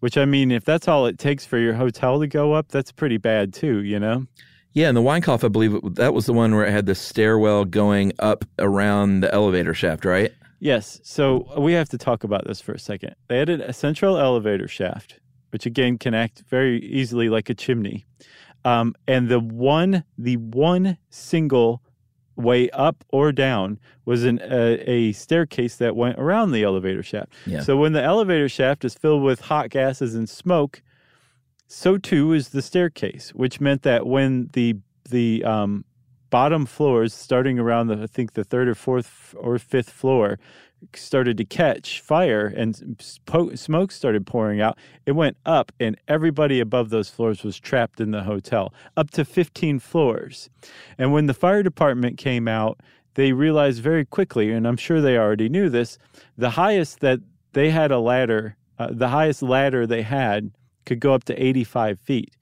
Which 0.00 0.18
I 0.18 0.24
mean, 0.24 0.50
if 0.50 0.64
that's 0.64 0.88
all 0.88 1.06
it 1.06 1.18
takes 1.18 1.46
for 1.46 1.58
your 1.58 1.74
hotel 1.74 2.20
to 2.20 2.26
go 2.26 2.52
up, 2.52 2.68
that's 2.68 2.92
pretty 2.92 3.16
bad 3.16 3.54
too, 3.54 3.82
you 3.82 3.98
know. 3.98 4.26
Yeah, 4.72 4.88
and 4.88 4.96
the 4.96 5.00
Winecoff, 5.02 5.42
I 5.42 5.48
believe 5.48 5.74
it, 5.74 5.94
that 5.94 6.12
was 6.12 6.26
the 6.26 6.34
one 6.34 6.54
where 6.54 6.66
it 6.66 6.70
had 6.70 6.84
the 6.84 6.94
stairwell 6.94 7.64
going 7.64 8.12
up 8.18 8.44
around 8.58 9.20
the 9.20 9.32
elevator 9.32 9.72
shaft, 9.72 10.04
right? 10.04 10.30
Yes. 10.58 11.00
So 11.02 11.48
we 11.58 11.72
have 11.72 11.88
to 11.90 11.98
talk 11.98 12.24
about 12.24 12.46
this 12.46 12.60
for 12.60 12.72
a 12.72 12.78
second. 12.78 13.14
They 13.28 13.38
had 13.38 13.48
a 13.48 13.72
central 13.72 14.18
elevator 14.18 14.68
shaft, 14.68 15.18
which 15.50 15.64
again 15.64 15.96
can 15.96 16.12
act 16.12 16.42
very 16.50 16.80
easily 16.82 17.30
like 17.30 17.48
a 17.48 17.54
chimney. 17.54 18.04
Um, 18.66 18.94
and 19.06 19.28
the 19.28 19.40
one, 19.40 20.04
the 20.18 20.36
one 20.36 20.98
single 21.08 21.82
way 22.36 22.70
up 22.70 23.04
or 23.08 23.32
down 23.32 23.78
was 24.04 24.24
an, 24.24 24.40
a, 24.42 24.74
a 24.88 25.12
staircase 25.12 25.76
that 25.76 25.96
went 25.96 26.18
around 26.18 26.52
the 26.52 26.62
elevator 26.62 27.02
shaft. 27.02 27.32
Yeah. 27.46 27.62
So 27.62 27.76
when 27.76 27.92
the 27.92 28.02
elevator 28.02 28.48
shaft 28.48 28.84
is 28.84 28.94
filled 28.94 29.22
with 29.22 29.40
hot 29.40 29.70
gases 29.70 30.14
and 30.14 30.28
smoke, 30.28 30.82
so 31.66 31.98
too 31.98 32.32
is 32.32 32.50
the 32.50 32.62
staircase, 32.62 33.30
which 33.30 33.60
meant 33.60 33.82
that 33.82 34.06
when 34.06 34.50
the 34.52 34.76
the 35.08 35.44
um, 35.44 35.84
bottom 36.36 36.66
floors, 36.66 37.14
starting 37.14 37.58
around 37.58 37.86
the 37.86 38.02
I 38.02 38.06
think 38.06 38.34
the 38.34 38.44
third 38.44 38.68
or 38.68 38.74
fourth 38.74 39.34
or 39.38 39.58
fifth 39.58 39.88
floor, 39.88 40.38
started 40.94 41.38
to 41.38 41.46
catch 41.46 42.02
fire 42.02 42.46
and 42.46 43.00
smoke 43.54 43.90
started 43.90 44.26
pouring 44.26 44.60
out. 44.60 44.76
It 45.06 45.12
went 45.12 45.38
up, 45.46 45.72
and 45.80 45.96
everybody 46.08 46.60
above 46.60 46.90
those 46.90 47.08
floors 47.08 47.42
was 47.42 47.58
trapped 47.58 48.02
in 48.02 48.10
the 48.10 48.24
hotel, 48.24 48.74
up 48.98 49.10
to 49.12 49.24
15 49.24 49.78
floors. 49.78 50.50
And 50.98 51.10
when 51.10 51.24
the 51.24 51.32
fire 51.32 51.62
department 51.62 52.18
came 52.18 52.46
out, 52.48 52.80
they 53.14 53.32
realized 53.32 53.82
very 53.82 54.04
quickly, 54.04 54.52
and 54.52 54.68
I'm 54.68 54.76
sure 54.76 55.00
they 55.00 55.16
already 55.16 55.48
knew 55.48 55.70
this, 55.70 55.96
the 56.36 56.50
highest 56.50 57.00
that 57.00 57.20
they 57.54 57.70
had 57.70 57.90
a 57.90 57.98
ladder, 57.98 58.58
uh, 58.78 58.88
the 58.90 59.08
highest 59.08 59.40
ladder 59.40 59.86
they 59.86 60.02
had 60.02 60.50
could 60.84 61.00
go 61.00 61.14
up 61.14 61.24
to 61.24 61.42
85 61.42 61.98
feet. 61.98 62.36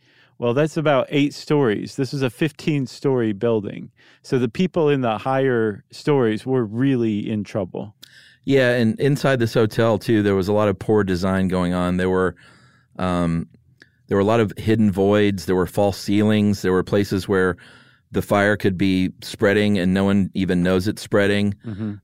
Well, 0.44 0.52
that's 0.52 0.76
about 0.76 1.06
eight 1.08 1.32
stories. 1.32 1.96
This 1.96 2.12
is 2.12 2.20
a 2.20 2.28
15 2.28 2.86
story 2.86 3.32
building. 3.32 3.90
So 4.20 4.38
the 4.38 4.46
people 4.46 4.90
in 4.90 5.00
the 5.00 5.16
higher 5.16 5.82
stories 5.90 6.44
were 6.44 6.66
really 6.66 7.30
in 7.30 7.44
trouble. 7.44 7.94
Yeah, 8.44 8.72
and 8.72 9.00
inside 9.00 9.38
this 9.38 9.54
hotel 9.54 9.98
too, 9.98 10.22
there 10.22 10.34
was 10.34 10.46
a 10.46 10.52
lot 10.52 10.68
of 10.68 10.78
poor 10.78 11.02
design 11.02 11.48
going 11.48 11.72
on. 11.72 11.96
There 11.96 12.10
were, 12.10 12.36
um, 12.98 13.48
there 14.08 14.18
were 14.18 14.20
a 14.20 14.26
lot 14.26 14.40
of 14.40 14.52
hidden 14.58 14.92
voids. 14.92 15.46
There 15.46 15.56
were 15.56 15.66
false 15.66 15.96
ceilings. 15.96 16.60
There 16.60 16.72
were 16.72 16.82
places 16.82 17.26
where 17.26 17.56
the 18.12 18.20
fire 18.20 18.58
could 18.58 18.76
be 18.76 19.14
spreading 19.22 19.78
and 19.78 19.94
no 19.94 20.04
one 20.04 20.30
even 20.34 20.62
knows 20.62 20.86
it's 20.86 21.00
spreading. 21.00 21.54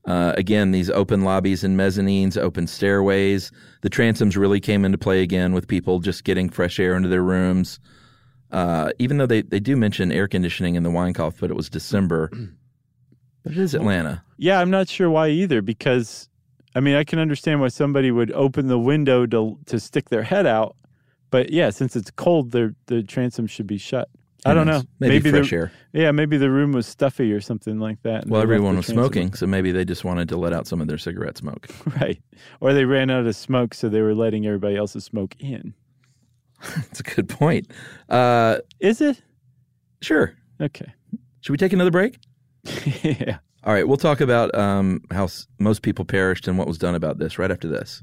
Uh, 0.07 0.33
again, 0.39 0.71
these 0.71 0.89
open 0.89 1.25
lobbies 1.25 1.63
and 1.63 1.79
mezzanines, 1.79 2.39
open 2.39 2.67
stairways. 2.67 3.53
The 3.83 3.91
transoms 3.91 4.35
really 4.35 4.61
came 4.61 4.87
into 4.87 4.97
play 4.97 5.21
again 5.21 5.53
with 5.53 5.69
people 5.69 5.99
just 5.99 6.25
getting 6.25 6.49
fresh 6.49 6.81
air 6.81 6.97
into 6.97 7.11
their 7.11 7.23
rooms. 7.23 7.79
Uh, 8.53 8.91
even 8.99 9.19
though 9.19 9.27
they, 9.27 9.43
they 9.43 9.61
do 9.61 9.77
mention 9.77 10.11
air 10.11 10.27
conditioning 10.27 10.75
in 10.75 10.83
the 10.83 10.91
Winecoff, 10.91 11.35
but 11.41 11.51
it 11.51 11.55
was 11.55 11.69
December. 11.69 12.31
But 13.43 13.53
it 13.53 13.59
is 13.59 13.73
Atlanta. 13.75 14.23
Yeah, 14.37 14.61
I'm 14.61 14.69
not 14.69 14.87
sure 14.87 15.09
why 15.09 15.29
either 15.29 15.63
because 15.63 16.29
I 16.75 16.81
mean, 16.81 16.95
I 16.95 17.05
can 17.05 17.19
understand 17.19 17.61
why 17.61 17.69
somebody 17.69 18.11
would 18.11 18.31
open 18.33 18.69
the 18.69 18.79
window 18.79 19.27
to 19.27 19.59
to 19.67 19.81
stick 19.81 20.11
their 20.11 20.23
head 20.23 20.47
out, 20.47 20.77
but 21.31 21.51
yeah, 21.51 21.71
since 21.71 21.97
it's 21.97 22.11
cold, 22.11 22.53
the 22.53 22.75
the 22.87 23.03
transom 23.03 23.47
should 23.47 23.67
be 23.67 23.79
shut. 23.79 24.09
I 24.47 24.55
don't 24.55 24.67
know. 24.67 24.83
Maybe, 25.01 25.31
fresh 25.31 25.51
the, 25.51 25.57
air. 25.57 25.73
Yeah, 25.93 26.13
maybe 26.13 26.39
the 26.39 26.51
room 26.51 26.73
was 26.73 26.87
stuffy 26.87 27.31
or 27.33 27.43
something 27.43 27.79
like 27.79 28.01
that. 28.05 28.27
Well, 28.27 28.41
everyone 28.41 28.77
was 28.77 28.87
smoking, 28.87 29.35
so 29.35 29.47
maybe 29.47 29.71
they 29.71 29.85
just 29.85 30.03
wanted 30.03 30.31
to 30.31 30.39
let 30.39 30.55
out 30.55 30.67
some 30.67 30.81
of 30.81 30.89
their 30.89 30.97
cigarette 30.97 31.37
smoke. 31.37 31.69
right? 32.01 32.23
Or 32.61 32.73
they 32.73 32.87
ran 32.87 33.11
out 33.11 33.27
of 33.27 33.37
smoke, 33.37 33.75
so 33.75 33.91
they 33.91 34.01
were 34.01 34.15
letting 34.15 34.47
everybody 34.47 34.77
else's 34.77 35.05
smoke 35.05 35.35
in. 35.39 35.75
That's 36.77 37.01
a 37.01 37.03
good 37.03 37.29
point. 37.29 37.71
Uh, 38.09 38.59
Is 38.81 39.01
it 39.01 39.21
sure. 40.03 40.35
okay? 40.61 40.93
Should 41.41 41.53
we 41.53 41.57
take 41.59 41.73
another 41.73 41.91
break? 41.91 42.19
yeah. 43.03 43.39
All 43.65 43.73
right, 43.75 43.87
we'll 43.87 43.97
talk 43.99 44.21
about 44.21 44.55
um, 44.55 45.03
how 45.11 45.25
s- 45.25 45.47
most 45.59 45.83
people 45.83 46.05
perished 46.05 46.49
and 46.49 46.57
what 46.59 46.67
was 46.67 46.79
done 46.79 46.95
about 46.95 47.19
this 47.19 47.39
right 47.39 47.51
after 47.51 47.69
this. 47.69 48.03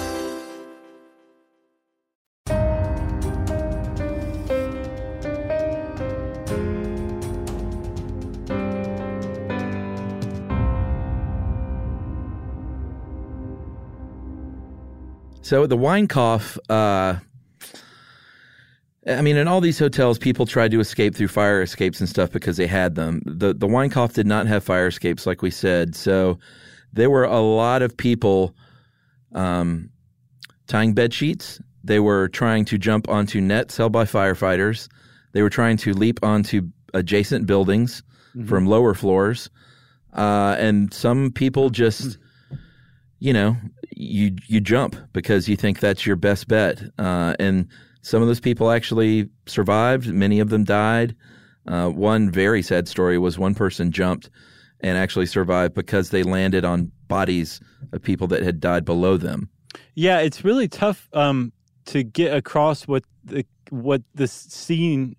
So 15.51 15.67
the 15.67 15.75
Winecoff. 15.75 16.57
Uh, 16.69 17.19
I 19.05 19.21
mean, 19.21 19.35
in 19.35 19.49
all 19.49 19.59
these 19.59 19.77
hotels, 19.77 20.17
people 20.17 20.45
tried 20.45 20.71
to 20.71 20.79
escape 20.79 21.13
through 21.13 21.27
fire 21.27 21.61
escapes 21.61 21.99
and 21.99 22.07
stuff 22.07 22.31
because 22.31 22.55
they 22.55 22.67
had 22.67 22.95
them. 22.95 23.21
the 23.25 23.53
The 23.53 23.67
cough 23.91 24.13
did 24.13 24.25
not 24.25 24.47
have 24.47 24.63
fire 24.63 24.87
escapes, 24.87 25.25
like 25.25 25.41
we 25.41 25.51
said. 25.51 25.93
So 25.93 26.39
there 26.93 27.09
were 27.09 27.25
a 27.25 27.41
lot 27.41 27.81
of 27.81 27.97
people 27.97 28.55
um, 29.33 29.89
tying 30.67 30.93
bed 30.93 31.13
sheets. 31.13 31.59
They 31.83 31.99
were 31.99 32.29
trying 32.29 32.63
to 32.63 32.77
jump 32.77 33.09
onto 33.09 33.41
nets 33.41 33.75
held 33.75 33.91
by 33.91 34.05
firefighters. 34.05 34.87
They 35.33 35.41
were 35.41 35.49
trying 35.49 35.75
to 35.79 35.91
leap 35.91 36.23
onto 36.23 36.61
adjacent 36.93 37.45
buildings 37.45 38.03
from 38.47 38.67
lower 38.67 38.93
floors, 38.93 39.49
uh, 40.13 40.55
and 40.57 40.93
some 40.93 41.29
people 41.29 41.69
just, 41.69 42.17
you 43.21 43.31
know, 43.31 43.55
you 43.95 44.35
you 44.47 44.59
jump 44.59 44.95
because 45.13 45.47
you 45.47 45.55
think 45.55 45.79
that's 45.79 46.05
your 46.07 46.15
best 46.15 46.47
bet. 46.47 46.81
Uh, 46.97 47.35
and 47.39 47.67
some 48.01 48.21
of 48.21 48.27
those 48.27 48.39
people 48.39 48.71
actually 48.71 49.29
survived. 49.45 50.07
Many 50.07 50.39
of 50.39 50.49
them 50.49 50.63
died. 50.63 51.15
Uh, 51.67 51.89
one 51.89 52.31
very 52.31 52.63
sad 52.63 52.87
story 52.87 53.19
was 53.19 53.37
one 53.37 53.53
person 53.53 53.91
jumped 53.91 54.31
and 54.79 54.97
actually 54.97 55.27
survived 55.27 55.75
because 55.75 56.09
they 56.09 56.23
landed 56.23 56.65
on 56.65 56.91
bodies 57.07 57.61
of 57.93 58.01
people 58.01 58.25
that 58.25 58.41
had 58.41 58.59
died 58.59 58.85
below 58.85 59.17
them. 59.17 59.49
Yeah, 59.93 60.17
it's 60.17 60.43
really 60.43 60.67
tough 60.67 61.07
um, 61.13 61.53
to 61.85 62.03
get 62.03 62.35
across 62.35 62.87
what 62.87 63.03
the 63.23 63.45
what 63.69 64.01
this 64.15 64.31
scene, 64.31 65.15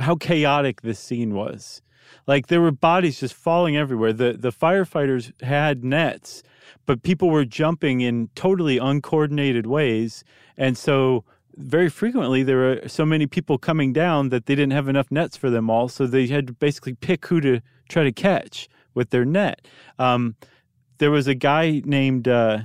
how 0.00 0.16
chaotic 0.16 0.82
this 0.82 0.98
scene 0.98 1.34
was. 1.34 1.82
Like 2.26 2.48
there 2.48 2.60
were 2.60 2.72
bodies 2.72 3.20
just 3.20 3.34
falling 3.34 3.76
everywhere. 3.76 4.12
The 4.12 4.32
the 4.32 4.50
firefighters 4.50 5.40
had 5.40 5.84
nets, 5.84 6.42
but 6.86 7.02
people 7.02 7.30
were 7.30 7.44
jumping 7.44 8.00
in 8.00 8.28
totally 8.34 8.78
uncoordinated 8.78 9.66
ways, 9.66 10.24
and 10.56 10.76
so 10.76 11.24
very 11.56 11.88
frequently 11.88 12.42
there 12.42 12.56
were 12.56 12.88
so 12.88 13.06
many 13.06 13.26
people 13.26 13.58
coming 13.58 13.92
down 13.92 14.30
that 14.30 14.46
they 14.46 14.54
didn't 14.54 14.72
have 14.72 14.88
enough 14.88 15.10
nets 15.10 15.36
for 15.36 15.50
them 15.50 15.70
all. 15.70 15.88
So 15.88 16.06
they 16.06 16.26
had 16.26 16.48
to 16.48 16.52
basically 16.52 16.94
pick 16.94 17.26
who 17.26 17.40
to 17.40 17.60
try 17.88 18.02
to 18.02 18.12
catch 18.12 18.68
with 18.92 19.10
their 19.10 19.24
net. 19.24 19.66
Um, 19.98 20.34
there 20.98 21.10
was 21.10 21.26
a 21.26 21.34
guy 21.34 21.82
named. 21.84 22.28
Uh, 22.28 22.62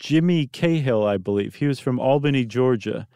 Jimmy 0.00 0.46
Cahill, 0.46 1.06
I 1.06 1.18
believe. 1.18 1.56
He 1.56 1.66
was 1.66 1.78
from 1.78 2.00
Albany, 2.00 2.44
Georgia. 2.46 3.06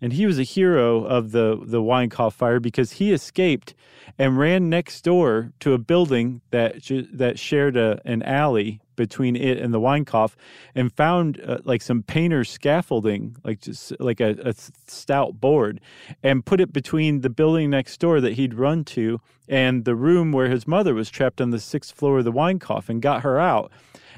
And 0.00 0.12
he 0.12 0.26
was 0.26 0.40
a 0.40 0.42
hero 0.42 1.04
of 1.04 1.30
the, 1.30 1.60
the 1.64 1.80
Winecoff 1.80 2.32
fire 2.32 2.58
because 2.58 2.92
he 2.92 3.12
escaped 3.12 3.74
and 4.18 4.36
ran 4.36 4.68
next 4.68 5.02
door 5.02 5.52
to 5.60 5.72
a 5.72 5.78
building 5.78 6.42
that 6.50 6.82
that 7.12 7.38
shared 7.38 7.76
a, 7.76 8.00
an 8.04 8.22
alley 8.24 8.80
between 8.96 9.36
it 9.36 9.58
and 9.58 9.72
the 9.72 9.80
Winecoff 9.80 10.34
and 10.74 10.92
found 10.92 11.40
uh, 11.40 11.58
like 11.64 11.82
some 11.82 12.02
painter's 12.02 12.50
scaffolding, 12.50 13.36
like 13.44 13.60
just 13.60 13.98
like 14.00 14.20
a, 14.20 14.36
a 14.44 14.54
stout 14.86 15.40
board, 15.40 15.80
and 16.22 16.44
put 16.44 16.60
it 16.60 16.72
between 16.72 17.20
the 17.20 17.30
building 17.30 17.70
next 17.70 17.98
door 17.98 18.20
that 18.20 18.34
he'd 18.34 18.54
run 18.54 18.84
to 18.84 19.20
and 19.48 19.84
the 19.84 19.94
room 19.94 20.32
where 20.32 20.48
his 20.48 20.66
mother 20.66 20.94
was 20.94 21.10
trapped 21.10 21.40
on 21.40 21.50
the 21.50 21.60
sixth 21.60 21.94
floor 21.94 22.18
of 22.18 22.24
the 22.24 22.32
Winecoff 22.32 22.88
and 22.88 23.02
got 23.02 23.22
her 23.22 23.38
out 23.38 23.70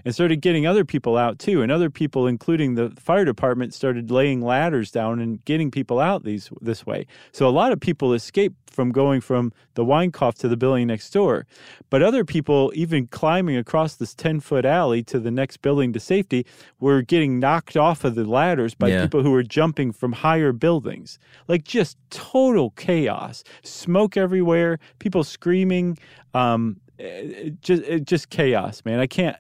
and 0.04 0.14
started 0.14 0.40
getting 0.40 0.66
other 0.66 0.84
people 0.84 1.16
out 1.16 1.38
too. 1.38 1.62
And 1.62 1.72
other 1.72 1.90
people, 1.90 2.26
including 2.26 2.74
the 2.74 2.90
fire 2.98 3.24
department, 3.24 3.72
started 3.74 4.10
laying 4.10 4.42
ladders 4.42 4.90
down 4.90 5.20
and 5.20 5.44
getting 5.44 5.70
people 5.70 5.98
out 6.00 6.24
these 6.24 6.50
this 6.60 6.84
way. 6.86 7.06
So 7.32 7.48
a 7.48 7.50
lot 7.50 7.72
of 7.72 7.80
people 7.80 8.12
escaped 8.12 8.56
from 8.70 8.90
going 8.90 9.20
from 9.20 9.52
the 9.74 9.84
Winecoff 9.84 10.34
to 10.38 10.48
the 10.48 10.56
building 10.56 10.88
next 10.88 11.10
door. 11.10 11.46
But 11.90 12.02
other 12.02 12.24
people, 12.24 12.72
even 12.74 13.06
climbing 13.06 13.56
across 13.56 13.94
this 13.94 14.14
10 14.14 14.40
foot 14.40 14.64
alley 14.64 15.02
to 15.04 15.20
the 15.20 15.30
next 15.30 15.58
building 15.58 15.92
to 15.92 16.00
safety, 16.00 16.44
were 16.80 17.00
getting 17.02 17.38
knocked 17.38 17.76
off 17.76 18.04
of 18.04 18.16
the 18.16 18.24
ladders 18.24 18.74
by 18.74 18.88
Yeah. 18.88 19.02
people 19.02 19.22
who 19.22 19.30
were 19.30 19.44
jumping 19.44 19.92
from 19.92 20.12
higher 20.12 20.52
buildings. 20.52 21.18
Like 21.48 21.62
just 21.64 21.96
total 22.10 22.70
chaos. 22.70 23.44
Smoke 23.62 24.16
everywhere, 24.16 24.78
people 24.98 25.22
screaming. 25.24 25.96
Um, 26.34 26.80
it- 26.98 27.04
it 27.46 27.60
just, 27.62 27.82
it 27.84 28.04
just 28.06 28.28
chaos, 28.30 28.82
man. 28.84 28.98
I 29.00 29.06
can't 29.06 29.36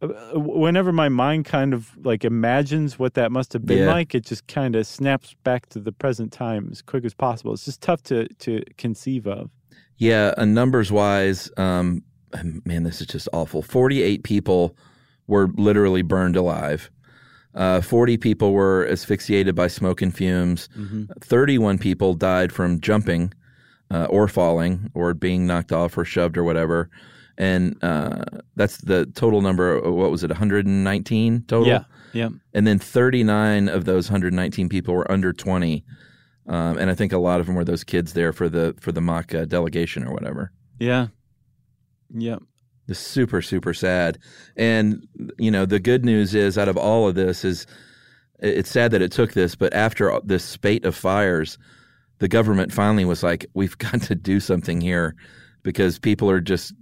whenever 0.00 0.92
my 0.92 1.08
mind 1.08 1.44
kind 1.44 1.72
of 1.72 1.90
like 2.04 2.24
imagines 2.24 2.98
what 2.98 3.14
that 3.14 3.32
must 3.32 3.52
have 3.52 3.64
been 3.64 3.78
Yeah. 3.78 3.92
like, 3.92 4.14
it 4.14 4.24
just 4.24 4.46
kind 4.46 4.76
of 4.76 4.86
snaps 4.86 5.34
back 5.44 5.68
to 5.70 5.78
the 5.80 5.92
present 5.92 6.32
time 6.32 6.68
as 6.70 6.82
quick 6.82 7.04
as 7.04 7.14
possible. 7.14 7.52
It's 7.54 7.64
just 7.64 7.80
tough 7.80 8.02
to 8.04 8.26
to 8.40 8.62
conceive 8.76 9.26
of. 9.26 9.50
Yeah, 9.96 10.34
and 10.36 10.54
numbers 10.54 10.90
wise, 10.90 11.50
um, 11.56 12.02
man, 12.64 12.82
this 12.82 13.00
is 13.00 13.06
just 13.06 13.28
awful. 13.32 13.62
48 13.62 14.24
people 14.24 14.76
were 15.28 15.48
literally 15.56 16.02
burned 16.02 16.36
alive. 16.36 16.90
Uh, 17.54 17.80
40 17.80 18.16
people 18.16 18.52
were 18.52 18.84
asphyxiated 18.90 19.54
by 19.54 19.68
smoke 19.68 20.02
and 20.02 20.12
fumes. 20.14 20.68
31 21.20 21.78
people 21.78 22.14
died 22.14 22.50
from 22.52 22.80
jumping 22.80 23.32
uh, 23.92 24.06
or 24.10 24.26
falling 24.26 24.90
or 24.94 25.14
being 25.14 25.46
knocked 25.46 25.70
off 25.70 25.96
or 25.96 26.04
shoved 26.04 26.36
or 26.36 26.42
whatever. 26.42 26.90
And 27.36 27.82
uh, 27.82 28.24
that's 28.56 28.78
the 28.78 29.06
total 29.06 29.40
number. 29.40 29.76
Of, 29.76 29.94
what 29.94 30.10
was 30.10 30.22
it, 30.22 30.30
119 30.30 31.44
total? 31.46 31.66
Yeah. 31.66 31.84
Yeah. 32.12 32.28
And 32.52 32.66
then 32.66 32.78
39 32.78 33.68
of 33.68 33.84
those 33.84 34.08
119 34.08 34.68
people 34.68 34.94
were 34.94 35.10
under 35.10 35.32
20. 35.32 35.84
Um, 36.46 36.78
and 36.78 36.90
I 36.90 36.94
think 36.94 37.12
a 37.12 37.18
lot 37.18 37.40
of 37.40 37.46
them 37.46 37.56
were 37.56 37.64
those 37.64 37.84
kids 37.84 38.12
there 38.12 38.32
for 38.32 38.48
the 38.48 38.74
for 38.80 38.92
the 38.92 39.00
mock 39.00 39.34
uh, 39.34 39.46
delegation 39.46 40.04
or 40.04 40.12
whatever. 40.12 40.52
Yeah. 40.78 41.08
Yeah. 42.14 42.36
It's 42.86 43.00
super 43.00 43.42
super 43.42 43.74
sad. 43.74 44.18
And 44.56 45.06
you 45.38 45.50
know 45.50 45.66
the 45.66 45.80
good 45.80 46.04
news 46.04 46.34
is 46.34 46.56
out 46.56 46.68
of 46.68 46.76
all 46.76 47.08
of 47.08 47.14
this 47.14 47.44
is 47.44 47.66
it's 48.38 48.70
sad 48.70 48.90
that 48.90 49.02
it 49.02 49.12
took 49.12 49.32
this, 49.32 49.54
but 49.54 49.72
after 49.72 50.20
this 50.24 50.44
spate 50.44 50.84
of 50.84 50.94
fires, 50.94 51.56
the 52.18 52.28
government 52.28 52.72
finally 52.72 53.04
was 53.04 53.22
like, 53.22 53.46
we've 53.54 53.78
got 53.78 54.02
to 54.02 54.14
do 54.14 54.40
something 54.40 54.80
here 54.80 55.14
because 55.62 55.98
people 55.98 56.30
are 56.30 56.40
just 56.40 56.74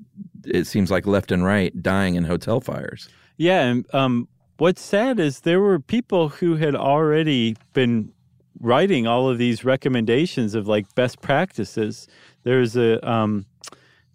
it 0.46 0.66
seems 0.66 0.90
like 0.90 1.06
left 1.06 1.32
and 1.32 1.44
right 1.44 1.82
dying 1.82 2.14
in 2.14 2.24
hotel 2.24 2.60
fires. 2.60 3.08
Yeah, 3.36 3.62
and 3.62 3.94
um, 3.94 4.28
what's 4.58 4.82
sad 4.82 5.18
is 5.18 5.40
there 5.40 5.60
were 5.60 5.80
people 5.80 6.28
who 6.28 6.56
had 6.56 6.74
already 6.74 7.56
been 7.72 8.12
writing 8.60 9.06
all 9.06 9.28
of 9.28 9.38
these 9.38 9.64
recommendations 9.64 10.54
of 10.54 10.68
like 10.68 10.94
best 10.94 11.20
practices. 11.20 12.06
There's 12.44 12.76
a 12.76 13.08
um, 13.08 13.46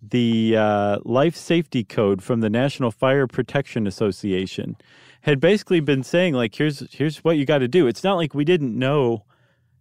the 0.01 0.55
uh, 0.55 0.99
life 1.03 1.35
safety 1.35 1.83
code 1.83 2.23
from 2.23 2.41
the 2.41 2.49
National 2.49 2.91
Fire 2.91 3.27
Protection 3.27 3.87
Association 3.87 4.77
had 5.21 5.39
basically 5.39 5.79
been 5.79 6.03
saying 6.03 6.33
like 6.33 6.55
here's 6.55 6.89
here's 6.93 7.17
what 7.23 7.37
you 7.37 7.45
got 7.45 7.59
to 7.59 7.67
do. 7.67 7.87
It's 7.87 8.03
not 8.03 8.15
like 8.15 8.33
we 8.33 8.45
didn't 8.45 8.77
know 8.77 9.25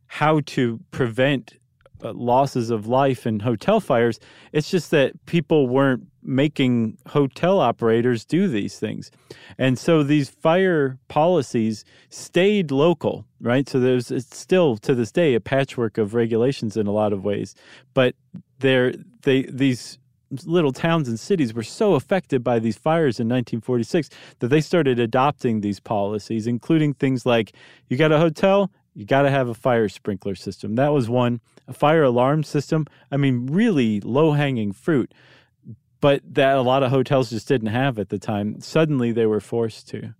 how 0.06 0.40
to 0.40 0.80
prevent 0.90 1.54
uh, 2.02 2.12
losses 2.12 2.70
of 2.70 2.86
life 2.86 3.26
and 3.26 3.42
hotel 3.42 3.80
fires. 3.80 4.18
It's 4.52 4.70
just 4.70 4.90
that 4.90 5.12
people 5.26 5.68
weren't 5.68 6.06
making 6.22 6.98
hotel 7.06 7.60
operators 7.60 8.24
do 8.24 8.48
these 8.48 8.78
things. 8.78 9.10
And 9.58 9.78
so 9.78 10.02
these 10.02 10.28
fire 10.28 10.98
policies 11.08 11.84
stayed 12.08 12.70
local, 12.70 13.24
right? 13.40 13.68
So 13.68 13.78
there's 13.78 14.10
it's 14.10 14.36
still 14.36 14.76
to 14.78 14.94
this 14.94 15.12
day 15.12 15.34
a 15.34 15.40
patchwork 15.40 15.98
of 15.98 16.14
regulations 16.14 16.76
in 16.76 16.86
a 16.86 16.92
lot 16.92 17.12
of 17.12 17.24
ways, 17.24 17.54
but 17.94 18.14
they're 18.58 18.92
they 19.22 19.42
these 19.42 19.98
little 20.44 20.72
towns 20.72 21.08
and 21.08 21.20
cities 21.20 21.54
were 21.54 21.62
so 21.62 21.94
affected 21.94 22.42
by 22.42 22.58
these 22.58 22.76
fires 22.76 23.20
in 23.20 23.28
1946 23.28 24.10
that 24.40 24.48
they 24.48 24.60
started 24.60 24.98
adopting 24.98 25.60
these 25.60 25.78
policies 25.78 26.48
including 26.48 26.92
things 26.94 27.24
like 27.24 27.52
you 27.88 27.96
got 27.96 28.10
a 28.10 28.18
hotel 28.18 28.68
you 28.96 29.04
got 29.04 29.22
to 29.22 29.30
have 29.30 29.48
a 29.48 29.54
fire 29.54 29.90
sprinkler 29.90 30.34
system. 30.34 30.74
That 30.76 30.92
was 30.92 31.08
one. 31.08 31.40
A 31.68 31.74
fire 31.74 32.02
alarm 32.02 32.42
system. 32.42 32.86
I 33.12 33.18
mean, 33.18 33.46
really 33.46 34.00
low 34.00 34.32
hanging 34.32 34.72
fruit, 34.72 35.12
but 36.00 36.22
that 36.34 36.56
a 36.56 36.62
lot 36.62 36.82
of 36.82 36.90
hotels 36.90 37.28
just 37.28 37.46
didn't 37.46 37.68
have 37.68 37.98
at 37.98 38.08
the 38.08 38.18
time. 38.18 38.60
Suddenly 38.60 39.12
they 39.12 39.26
were 39.26 39.40
forced 39.40 39.86
to. 39.88 40.14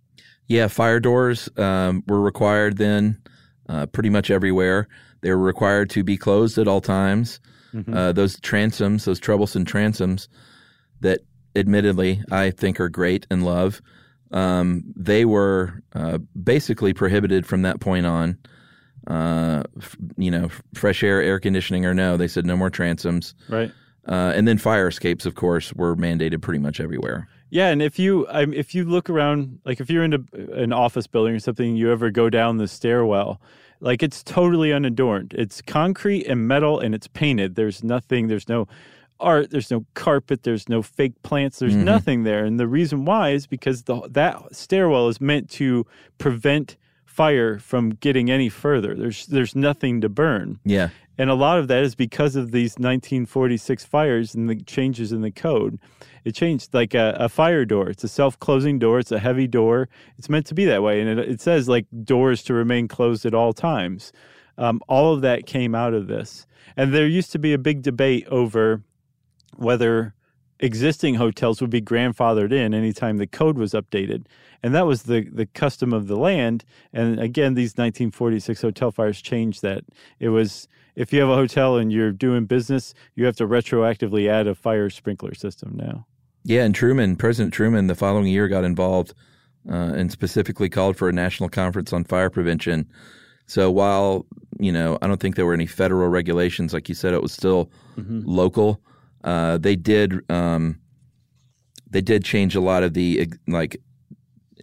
Yeah, 0.45 0.67
fire 0.67 0.99
doors 0.99 1.49
um, 1.57 2.03
were 2.07 2.21
required 2.21 2.77
then 2.77 3.19
uh, 3.67 3.87
pretty 3.87 4.11
much 4.11 4.29
everywhere. 4.29 4.87
They 5.21 5.31
were 5.31 5.37
required 5.37 5.89
to 5.91 6.03
be 6.03 6.15
closed 6.15 6.59
at 6.59 6.67
all 6.67 6.81
times. 6.81 7.39
Uh, 7.93 8.11
those 8.11 8.37
transoms, 8.37 9.05
those 9.05 9.19
troublesome 9.19 9.65
transoms 9.65 10.27
that 11.01 11.19
admittedly 11.55 12.23
I 12.31 12.51
think 12.51 12.79
are 12.79 12.89
great 12.89 13.27
and 13.29 13.43
love, 13.43 13.81
um, 14.31 14.83
they 14.95 15.25
were 15.25 15.83
uh, 15.93 16.19
basically 16.41 16.93
prohibited 16.93 17.45
from 17.45 17.63
that 17.63 17.79
point 17.79 18.05
on. 18.05 18.37
Uh, 19.07 19.63
f- 19.79 19.95
you 20.17 20.29
know, 20.29 20.49
fresh 20.73 21.01
air, 21.01 21.21
air 21.21 21.39
conditioning 21.39 21.85
or 21.85 21.93
no, 21.93 22.17
they 22.17 22.27
said 22.27 22.45
no 22.45 22.57
more 22.57 22.69
transoms. 22.69 23.33
Right. 23.47 23.71
Uh, 24.07 24.33
and 24.35 24.47
then 24.47 24.57
fire 24.57 24.87
escapes, 24.87 25.25
of 25.25 25.35
course, 25.35 25.73
were 25.73 25.95
mandated 25.95 26.41
pretty 26.41 26.59
much 26.59 26.79
everywhere. 26.79 27.27
Yeah, 27.49 27.69
and 27.69 27.81
if 27.81 27.97
you 27.97 28.25
um, 28.29 28.53
if 28.53 28.75
you 28.75 28.83
look 28.83 29.09
around, 29.09 29.59
like 29.63 29.79
if 29.79 29.89
you're 29.89 30.03
in 30.03 30.13
a, 30.13 30.21
an 30.53 30.73
office 30.73 31.07
building 31.07 31.33
or 31.33 31.39
something, 31.39 31.75
you 31.75 31.91
ever 31.91 32.11
go 32.11 32.29
down 32.29 32.57
the 32.57 32.67
stairwell, 32.67 33.39
like 33.79 34.03
it's 34.03 34.23
totally 34.23 34.73
unadorned. 34.73 35.33
It's 35.37 35.61
concrete 35.61 36.25
and 36.27 36.47
metal, 36.47 36.79
and 36.79 36.93
it's 36.93 37.07
painted. 37.07 37.55
There's 37.55 37.83
nothing. 37.83 38.27
There's 38.27 38.49
no 38.49 38.67
art. 39.19 39.51
There's 39.51 39.71
no 39.71 39.85
carpet. 39.93 40.43
There's 40.43 40.67
no 40.67 40.81
fake 40.81 41.21
plants. 41.23 41.59
There's 41.59 41.75
nothing 41.75 42.23
there. 42.23 42.43
And 42.43 42.59
the 42.59 42.67
reason 42.67 43.05
why 43.05 43.29
is 43.29 43.47
because 43.47 43.83
the 43.83 44.01
that 44.09 44.53
stairwell 44.53 45.07
is 45.07 45.21
meant 45.21 45.49
to 45.51 45.85
prevent 46.17 46.75
fire 47.17 47.57
from 47.57 47.89
getting 47.89 48.29
any 48.29 48.47
further. 48.47 48.93
There's 48.93 49.25
there's 49.25 49.55
nothing 49.55 50.01
to 50.01 50.09
burn. 50.09 50.59
Yeah. 50.63 50.89
And 51.17 51.31
a 51.31 51.33
lot 51.33 51.57
of 51.57 51.67
that 51.67 51.83
is 51.83 51.95
because 51.95 52.35
of 52.35 52.51
these 52.51 52.73
1946 52.73 53.85
fires 53.85 54.35
and 54.35 54.47
the 54.47 54.61
changes 54.61 55.11
in 55.11 55.21
the 55.21 55.31
code. 55.31 55.79
It 56.23 56.35
changed 56.35 56.75
like 56.75 56.93
a, 56.93 57.15
a 57.19 57.27
fire 57.27 57.65
door. 57.65 57.89
It's 57.89 58.03
a 58.03 58.07
self 58.07 58.39
closing 58.39 58.77
door. 58.77 58.99
It's 58.99 59.11
a 59.11 59.17
heavy 59.17 59.47
door. 59.47 59.89
It's 60.19 60.29
meant 60.29 60.45
to 60.47 60.53
be 60.53 60.65
that 60.65 60.83
way. 60.83 61.01
And 61.01 61.19
it, 61.19 61.27
it 61.27 61.41
says 61.41 61.67
like 61.67 61.87
doors 62.03 62.43
to 62.43 62.53
remain 62.53 62.87
closed 62.87 63.25
at 63.25 63.33
all 63.33 63.51
times. 63.51 64.13
Um, 64.59 64.79
all 64.87 65.11
of 65.11 65.21
that 65.21 65.47
came 65.47 65.73
out 65.73 65.95
of 65.95 66.05
this. 66.05 66.45
And 66.75 66.93
there 66.93 67.07
used 67.07 67.31
to 67.31 67.39
be 67.39 67.51
a 67.51 67.57
big 67.57 67.81
debate 67.81 68.27
over 68.27 68.83
whether 69.55 70.13
existing 70.59 71.15
hotels 71.15 71.61
would 71.61 71.69
be 71.69 71.81
grandfathered 71.81 72.51
in 72.51 72.73
anytime 72.73 73.17
the 73.17 73.27
code 73.27 73.57
was 73.57 73.73
updated. 73.73 74.25
And 74.63 74.73
that 74.73 74.85
was 74.85 75.03
the, 75.03 75.21
the 75.31 75.45
custom 75.45 75.93
of 75.93 76.07
the 76.07 76.15
land. 76.15 76.65
And 76.93 77.19
again, 77.19 77.53
these 77.53 77.73
1946 77.73 78.61
hotel 78.61 78.91
fires 78.91 79.21
changed 79.21 79.61
that. 79.61 79.83
It 80.19 80.29
was 80.29 80.67
if 80.95 81.13
you 81.13 81.19
have 81.19 81.29
a 81.29 81.35
hotel 81.35 81.77
and 81.77 81.91
you're 81.91 82.11
doing 82.11 82.45
business, 82.45 82.93
you 83.15 83.25
have 83.25 83.35
to 83.35 83.47
retroactively 83.47 84.27
add 84.27 84.47
a 84.47 84.55
fire 84.55 84.89
sprinkler 84.89 85.35
system 85.35 85.75
now. 85.75 86.07
Yeah, 86.43 86.63
and 86.63 86.73
Truman, 86.73 87.17
President 87.17 87.53
Truman, 87.53 87.87
the 87.87 87.95
following 87.95 88.27
year 88.27 88.47
got 88.47 88.63
involved 88.63 89.13
uh, 89.69 89.73
and 89.73 90.11
specifically 90.11 90.69
called 90.69 90.97
for 90.97 91.07
a 91.07 91.13
national 91.13 91.49
conference 91.49 91.93
on 91.93 92.03
fire 92.03 92.29
prevention. 92.29 92.89
So 93.45 93.69
while 93.69 94.25
you 94.59 94.71
know, 94.71 94.97
I 95.01 95.07
don't 95.07 95.19
think 95.19 95.35
there 95.35 95.45
were 95.45 95.53
any 95.53 95.65
federal 95.65 96.09
regulations, 96.09 96.73
like 96.73 96.89
you 96.89 96.95
said, 96.95 97.13
it 97.13 97.21
was 97.21 97.31
still 97.31 97.71
local. 98.25 98.81
Uh, 99.23 99.57
they 99.57 99.75
did 99.75 100.19
um, 100.29 100.79
they 101.89 102.01
did 102.01 102.23
change 102.23 102.55
a 102.55 102.61
lot 102.61 102.83
of 102.83 102.93
the 102.93 103.27
like 103.47 103.77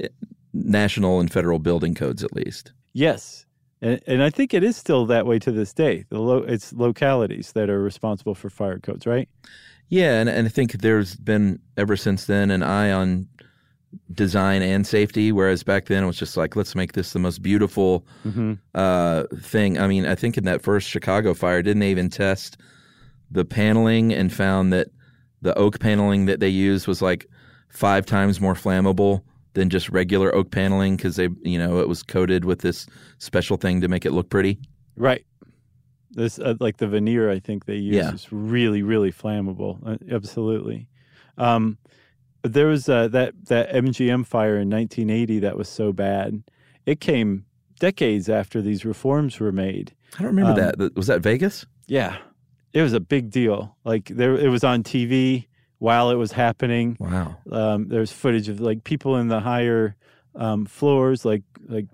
eh, 0.01 0.09
national 0.53 1.21
and 1.21 1.33
federal 1.33 1.59
building 1.59 1.95
codes, 1.95 2.23
at 2.23 2.33
least. 2.35 2.73
Yes. 2.93 3.47
And, 3.83 4.01
and 4.07 4.23
I 4.23 4.31
think 4.31 4.55
it 4.55 4.63
is 4.63 4.77
still 4.77 5.05
that 5.07 5.27
way 5.27 5.39
to 5.41 5.53
this 5.53 5.73
day. 5.75 6.05
The 6.09 6.19
lo- 6.19 6.45
it's 6.47 6.73
localities 6.73 7.53
that 7.53 7.69
are 7.69 7.83
responsible 7.83 8.35
for 8.35 8.49
fire 8.49 8.79
codes, 8.79 9.07
right? 9.07 9.29
Yeah, 9.89 10.21
and, 10.21 10.29
and 10.29 10.47
I 10.47 10.51
think 10.51 10.73
there's 10.73 11.17
been 11.17 11.61
ever 11.77 11.97
since 11.97 12.25
then 12.25 12.51
an 12.51 12.63
eye 12.63 12.91
on 12.91 13.29
design 14.13 14.63
and 14.63 14.87
safety, 14.87 15.33
whereas 15.33 15.63
back 15.63 15.87
then 15.87 16.03
it 16.03 16.07
was 16.07 16.17
just 16.17 16.37
like, 16.37 16.57
let's 16.57 16.75
make 16.75 16.93
this 16.95 17.13
the 17.13 17.19
most 17.19 17.43
beautiful 17.43 18.07
uh, 18.75 19.25
thing. 19.41 19.79
I 19.79 19.87
mean, 19.87 20.07
I 20.07 20.15
think 20.15 20.39
in 20.39 20.45
that 20.45 20.63
first 20.63 20.89
Chicago 20.89 21.35
fire, 21.35 21.63
didn't 21.63 21.81
they 21.81 21.91
even 21.91 22.11
test 22.11 22.57
the 23.31 23.45
paneling 23.45 24.13
and 24.13 24.33
found 24.33 24.73
that 24.73 24.89
the 25.43 25.57
oak 25.59 25.79
paneling 25.81 26.27
that 26.27 26.41
they 26.41 26.49
used 26.49 26.87
was 26.87 27.03
like 27.03 27.27
five 27.69 28.07
times 28.07 28.41
more 28.41 28.55
flammable 28.55 29.23
than 29.55 29.69
just 29.71 29.89
regular 29.91 30.35
oak 30.35 30.51
paneling 30.51 30.97
because 30.97 31.17
they, 31.17 31.29
you 31.43 31.59
know, 31.59 31.79
it 31.79 31.89
was 31.89 32.03
coated 32.03 32.45
with 32.45 32.61
this 32.61 32.87
special 33.19 33.57
thing 33.57 33.81
to 33.81 33.89
make 33.89 34.05
it 34.07 34.13
look 34.13 34.29
pretty. 34.31 34.59
Right. 34.97 35.25
This 36.11 36.39
uh, 36.39 36.55
like 36.61 36.77
the 36.77 36.87
veneer 36.87 37.31
I 37.31 37.41
think 37.41 37.65
they 37.67 37.77
use 37.77 37.97
Yeah. 37.97 38.13
is 38.13 38.31
really 38.33 38.83
really 38.83 39.13
flammable. 39.13 39.79
Uh, 39.85 39.97
absolutely. 40.15 40.87
Um, 41.39 41.79
there 42.43 42.67
was 42.69 42.89
uh, 42.89 43.09
that 43.09 43.35
that 43.47 43.73
MGM 43.73 44.27
fire 44.27 44.59
in 44.59 44.71
1980 44.71 45.41
that 45.41 45.57
was 45.57 45.69
so 45.69 45.93
bad. 45.93 46.43
It 46.87 47.01
came 47.01 47.45
decades 47.81 48.29
after 48.29 48.63
these 48.63 48.85
reforms 48.85 49.41
were 49.41 49.51
made. 49.53 49.93
I 50.17 50.19
don't 50.23 50.37
remember 50.37 50.53
Um, 50.61 50.73
that. 50.79 50.95
Was 50.97 51.09
that 51.09 51.21
Vegas? 51.23 51.67
Yeah. 51.87 52.19
It 52.75 52.83
was 52.83 52.93
a 52.93 53.01
big 53.01 53.31
deal. 53.31 53.77
Like 53.85 54.07
there 54.07 54.35
it 54.35 54.49
was 54.49 54.65
on 54.65 54.83
TV 54.83 55.47
while 55.79 56.11
it 56.11 56.17
was 56.17 56.33
happening. 56.33 56.97
Wow. 57.01 57.37
Um, 57.51 57.89
there's 57.89 58.13
footage 58.13 58.49
of 58.49 58.61
like 58.61 58.85
people 58.85 59.17
in 59.17 59.29
the 59.29 59.41
higher 59.41 59.97
um, 60.35 60.67
floors, 60.67 61.25
like 61.25 61.43
like 61.69 61.87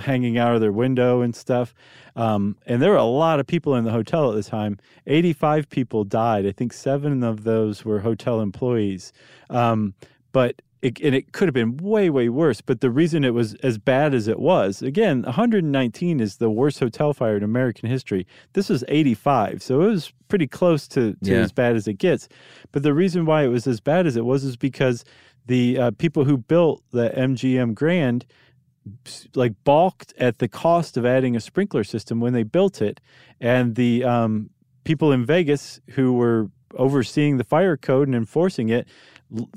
hanging 0.00 0.38
out 0.38 0.54
of 0.54 0.60
their 0.60 0.72
window 0.72 1.20
and 1.20 1.36
stuff. 1.36 1.74
Um, 2.16 2.56
and 2.66 2.80
there 2.80 2.90
were 2.90 2.96
a 2.96 3.04
lot 3.04 3.40
of 3.40 3.46
people 3.46 3.74
in 3.74 3.84
the 3.84 3.90
hotel 3.90 4.30
at 4.30 4.36
the 4.36 4.42
time. 4.42 4.78
85 5.06 5.68
people 5.68 6.04
died. 6.04 6.46
I 6.46 6.52
think 6.52 6.72
seven 6.72 7.22
of 7.22 7.44
those 7.44 7.84
were 7.84 8.00
hotel 8.00 8.40
employees. 8.40 9.12
Um, 9.50 9.94
but 10.32 10.62
it, 10.82 11.00
and 11.00 11.14
it 11.14 11.32
could 11.32 11.46
have 11.48 11.54
been 11.54 11.76
way, 11.76 12.10
way 12.10 12.28
worse. 12.28 12.60
But 12.60 12.80
the 12.80 12.90
reason 12.90 13.24
it 13.24 13.34
was 13.34 13.54
as 13.62 13.78
bad 13.78 14.12
as 14.14 14.26
it 14.28 14.40
was, 14.40 14.82
again, 14.82 15.22
119 15.22 16.18
is 16.20 16.36
the 16.36 16.50
worst 16.50 16.80
hotel 16.80 17.14
fire 17.14 17.36
in 17.36 17.42
American 17.44 17.88
history. 17.88 18.26
This 18.52 18.68
was 18.68 18.84
85, 18.88 19.62
so 19.62 19.82
it 19.82 19.86
was 19.88 20.12
pretty 20.28 20.48
close 20.48 20.88
to, 20.88 21.12
to 21.22 21.30
Yeah. 21.30 21.38
as 21.38 21.52
bad 21.52 21.76
as 21.76 21.86
it 21.86 21.94
gets. 21.94 22.28
But 22.72 22.82
the 22.82 22.92
reason 22.94 23.24
why 23.26 23.44
it 23.44 23.48
was 23.48 23.66
as 23.66 23.80
bad 23.80 24.06
as 24.06 24.16
it 24.16 24.24
was 24.24 24.42
is 24.44 24.56
because 24.56 25.04
the 25.46 25.78
uh, 25.78 25.90
people 25.92 26.24
who 26.24 26.36
built 26.36 26.82
the 26.90 27.10
MGM 27.16 27.74
Grand 27.74 28.26
like 29.36 29.52
balked 29.62 30.12
at 30.18 30.38
the 30.38 30.48
cost 30.48 30.96
of 30.96 31.06
adding 31.06 31.36
a 31.36 31.40
sprinkler 31.40 31.84
system 31.84 32.18
when 32.20 32.32
they 32.32 32.42
built 32.42 32.82
it, 32.82 33.00
and 33.40 33.76
the 33.76 34.02
um, 34.02 34.50
people 34.82 35.12
in 35.12 35.24
Vegas 35.24 35.80
who 35.90 36.12
were 36.14 36.50
overseeing 36.74 37.36
the 37.36 37.44
fire 37.44 37.76
code 37.76 38.08
and 38.08 38.16
enforcing 38.16 38.70
it 38.70 38.88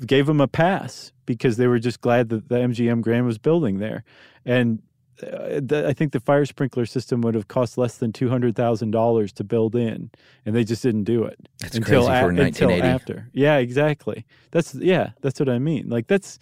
gave 0.06 0.26
them 0.26 0.40
a 0.40 0.46
pass 0.46 1.12
because 1.26 1.56
they 1.56 1.66
were 1.66 1.78
just 1.78 2.00
glad 2.00 2.28
that 2.30 2.48
the 2.48 2.56
MGM 2.56 3.02
Grand 3.02 3.26
was 3.26 3.38
building 3.38 3.78
there, 3.78 4.04
and. 4.44 4.80
Uh, 5.22 5.62
I 5.86 5.94
think 5.94 6.12
the 6.12 6.20
fire 6.20 6.44
sprinkler 6.44 6.84
system 6.84 7.22
would 7.22 7.34
have 7.34 7.48
cost 7.48 7.78
less 7.78 7.96
than 7.96 8.12
two 8.12 8.28
hundred 8.28 8.54
thousand 8.54 8.90
dollars 8.90 9.32
to 9.32 9.44
build 9.44 9.74
in, 9.74 10.10
and 10.44 10.54
they 10.54 10.62
just 10.62 10.82
didn't 10.82 11.04
do 11.04 11.24
it 11.24 11.48
That's 11.58 11.74
until 11.74 12.04
crazy 12.06 12.20
for 12.20 12.42
a- 12.42 12.44
until 12.44 12.70
after. 12.84 13.30
Yeah, 13.32 13.56
exactly. 13.56 14.26
That's 14.50 14.74
yeah, 14.74 15.12
that's 15.22 15.40
what 15.40 15.48
I 15.48 15.58
mean. 15.58 15.88
Like 15.88 16.06
that's 16.06 16.38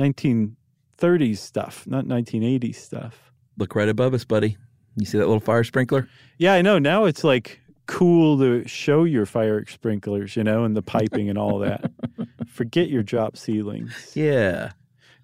nineteen 0.00 0.56
thirties 0.96 1.40
stuff, 1.40 1.86
not 1.86 2.04
nineteen 2.04 2.42
eighties 2.42 2.82
stuff. 2.82 3.30
Look 3.58 3.76
right 3.76 3.88
above 3.88 4.12
us, 4.12 4.24
buddy. 4.24 4.56
You 4.96 5.06
see 5.06 5.18
that 5.18 5.26
little 5.26 5.38
fire 5.38 5.62
sprinkler? 5.62 6.08
Yeah, 6.36 6.54
I 6.54 6.62
know. 6.62 6.80
Now 6.80 7.04
it's 7.04 7.22
like 7.22 7.60
cool 7.86 8.38
to 8.40 8.66
show 8.66 9.04
your 9.04 9.26
fire 9.26 9.64
sprinklers, 9.66 10.34
you 10.34 10.42
know, 10.42 10.64
and 10.64 10.76
the 10.76 10.82
piping 10.82 11.28
and 11.28 11.38
all 11.38 11.60
that. 11.60 11.92
Forget 12.46 12.88
your 12.88 13.02
drop 13.02 13.36
ceilings. 13.36 14.12
Yeah. 14.14 14.72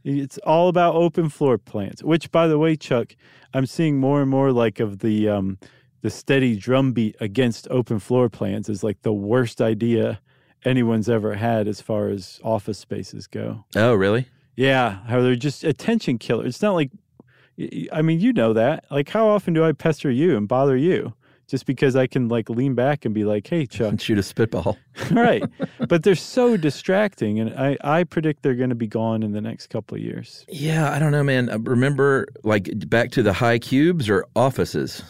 It's 0.05 0.39
all 0.39 0.69
about 0.69 0.95
open 0.95 1.29
floor 1.29 1.59
plans. 1.59 2.03
Which, 2.03 2.31
by 2.31 2.49
the 2.49 2.59
way, 2.59 2.77
Chuck, 2.77 3.15
I'm 3.55 3.67
seeing 3.67 3.99
more 3.99 4.21
and 4.21 4.31
more 4.31 4.53
like 4.53 4.81
of 4.81 4.99
the 4.99 5.29
um, 5.29 5.59
the 6.03 6.11
steady 6.11 6.57
drumbeat 6.57 7.17
against 7.21 7.69
open 7.71 7.99
floor 7.99 8.29
plans 8.29 8.69
is 8.69 8.83
like 8.83 9.03
the 9.03 9.13
worst 9.13 9.61
idea 9.61 10.21
anyone's 10.65 11.09
ever 11.09 11.35
had 11.35 11.69
as 11.69 11.81
far 11.81 12.09
as 12.09 12.41
office 12.43 12.79
spaces 12.79 13.27
go. 13.27 13.65
Oh, 13.77 13.95
really? 13.95 14.27
Yeah, 14.57 14.99
how 15.07 15.21
they're 15.23 15.35
just 15.37 15.65
attention 15.65 16.19
killers. 16.19 16.47
It's 16.47 16.63
not 16.63 16.75
like, 16.75 16.91
I 17.93 18.03
mean, 18.03 18.21
you 18.21 18.33
know 18.33 18.53
that. 18.53 18.85
Like, 18.91 19.09
how 19.09 19.29
often 19.29 19.55
do 19.55 19.65
I 19.65 19.73
pester 19.73 20.11
you 20.11 20.37
and 20.37 20.47
bother 20.47 20.77
you 20.77 21.15
just 21.53 21.67
because 21.67 21.97
I 21.97 22.07
can 22.07 22.29
like 22.29 22.49
lean 22.49 22.75
back 22.75 23.05
and 23.05 23.15
be 23.15 23.25
like, 23.25 23.47
"Hey, 23.47 23.67
Chuck," 23.67 23.91
And 23.91 24.01
shoot 24.07 24.19
a 24.19 24.23
spitball. 24.23 24.79
right? 25.11 25.45
But 25.89 26.03
they're 26.03 26.15
so 26.15 26.57
distracting, 26.57 27.39
and 27.39 27.53
I 27.55 27.77
I 27.85 28.05
predict 28.05 28.43
they're 28.43 28.55
going 28.55 28.71
to 28.71 28.75
be 28.75 28.87
gone 28.87 29.23
in 29.23 29.33
the 29.33 29.43
next 29.43 29.67
couple 29.67 29.97
of 29.97 30.03
years. 30.03 30.47
Yeah, 30.49 30.91
I 30.91 30.99
don't 30.99 31.13
know, 31.13 31.23
man. 31.23 31.51
Uh, 31.51 31.59
Remember, 31.59 32.27
like 32.43 32.71
back 32.89 33.11
to 33.11 33.23
the 33.23 33.35
high 33.35 33.59
cubes 33.59 34.09
or 34.09 34.25
offices? 34.35 35.03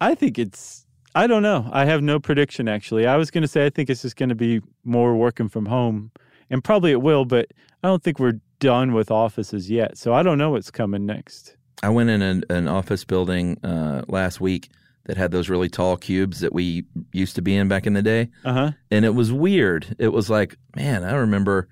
I 0.00 0.14
think 0.14 0.38
it's. 0.38 0.86
I 1.16 1.26
don't 1.26 1.42
know. 1.42 1.68
I 1.72 1.86
have 1.86 2.02
no 2.02 2.20
prediction 2.20 2.68
actually. 2.68 3.06
I 3.06 3.16
was 3.16 3.32
going 3.32 3.42
to 3.42 3.48
say 3.48 3.66
I 3.66 3.70
think 3.70 3.90
it's 3.90 4.02
just 4.02 4.16
going 4.16 4.28
to 4.28 4.36
be 4.36 4.60
more 4.84 5.16
working 5.16 5.48
from 5.48 5.66
home, 5.66 6.12
and 6.48 6.62
probably 6.62 6.92
it 6.92 7.02
will. 7.02 7.24
But 7.24 7.50
I 7.82 7.88
don't 7.88 8.04
think 8.04 8.20
we're 8.20 8.40
done 8.60 8.92
with 8.92 9.10
offices 9.10 9.68
yet. 9.68 9.98
So 9.98 10.14
I 10.14 10.22
don't 10.22 10.38
know 10.38 10.50
what's 10.50 10.70
coming 10.70 11.06
next. 11.06 11.55
I 11.82 11.88
went 11.90 12.10
in 12.10 12.22
an, 12.22 12.44
an 12.50 12.68
office 12.68 13.04
building 13.04 13.58
uh, 13.64 14.02
last 14.08 14.40
week 14.40 14.70
that 15.04 15.16
had 15.16 15.30
those 15.30 15.48
really 15.48 15.68
tall 15.68 15.96
cubes 15.96 16.40
that 16.40 16.52
we 16.52 16.84
used 17.12 17.36
to 17.36 17.42
be 17.42 17.54
in 17.54 17.68
back 17.68 17.86
in 17.86 17.92
the 17.92 18.02
day, 18.02 18.28
Uh 18.44 18.52
huh. 18.52 18.70
and 18.90 19.04
it 19.04 19.14
was 19.14 19.32
weird. 19.32 19.94
It 19.98 20.08
was 20.08 20.28
like, 20.30 20.56
man, 20.74 21.04
I 21.04 21.14
remember. 21.14 21.68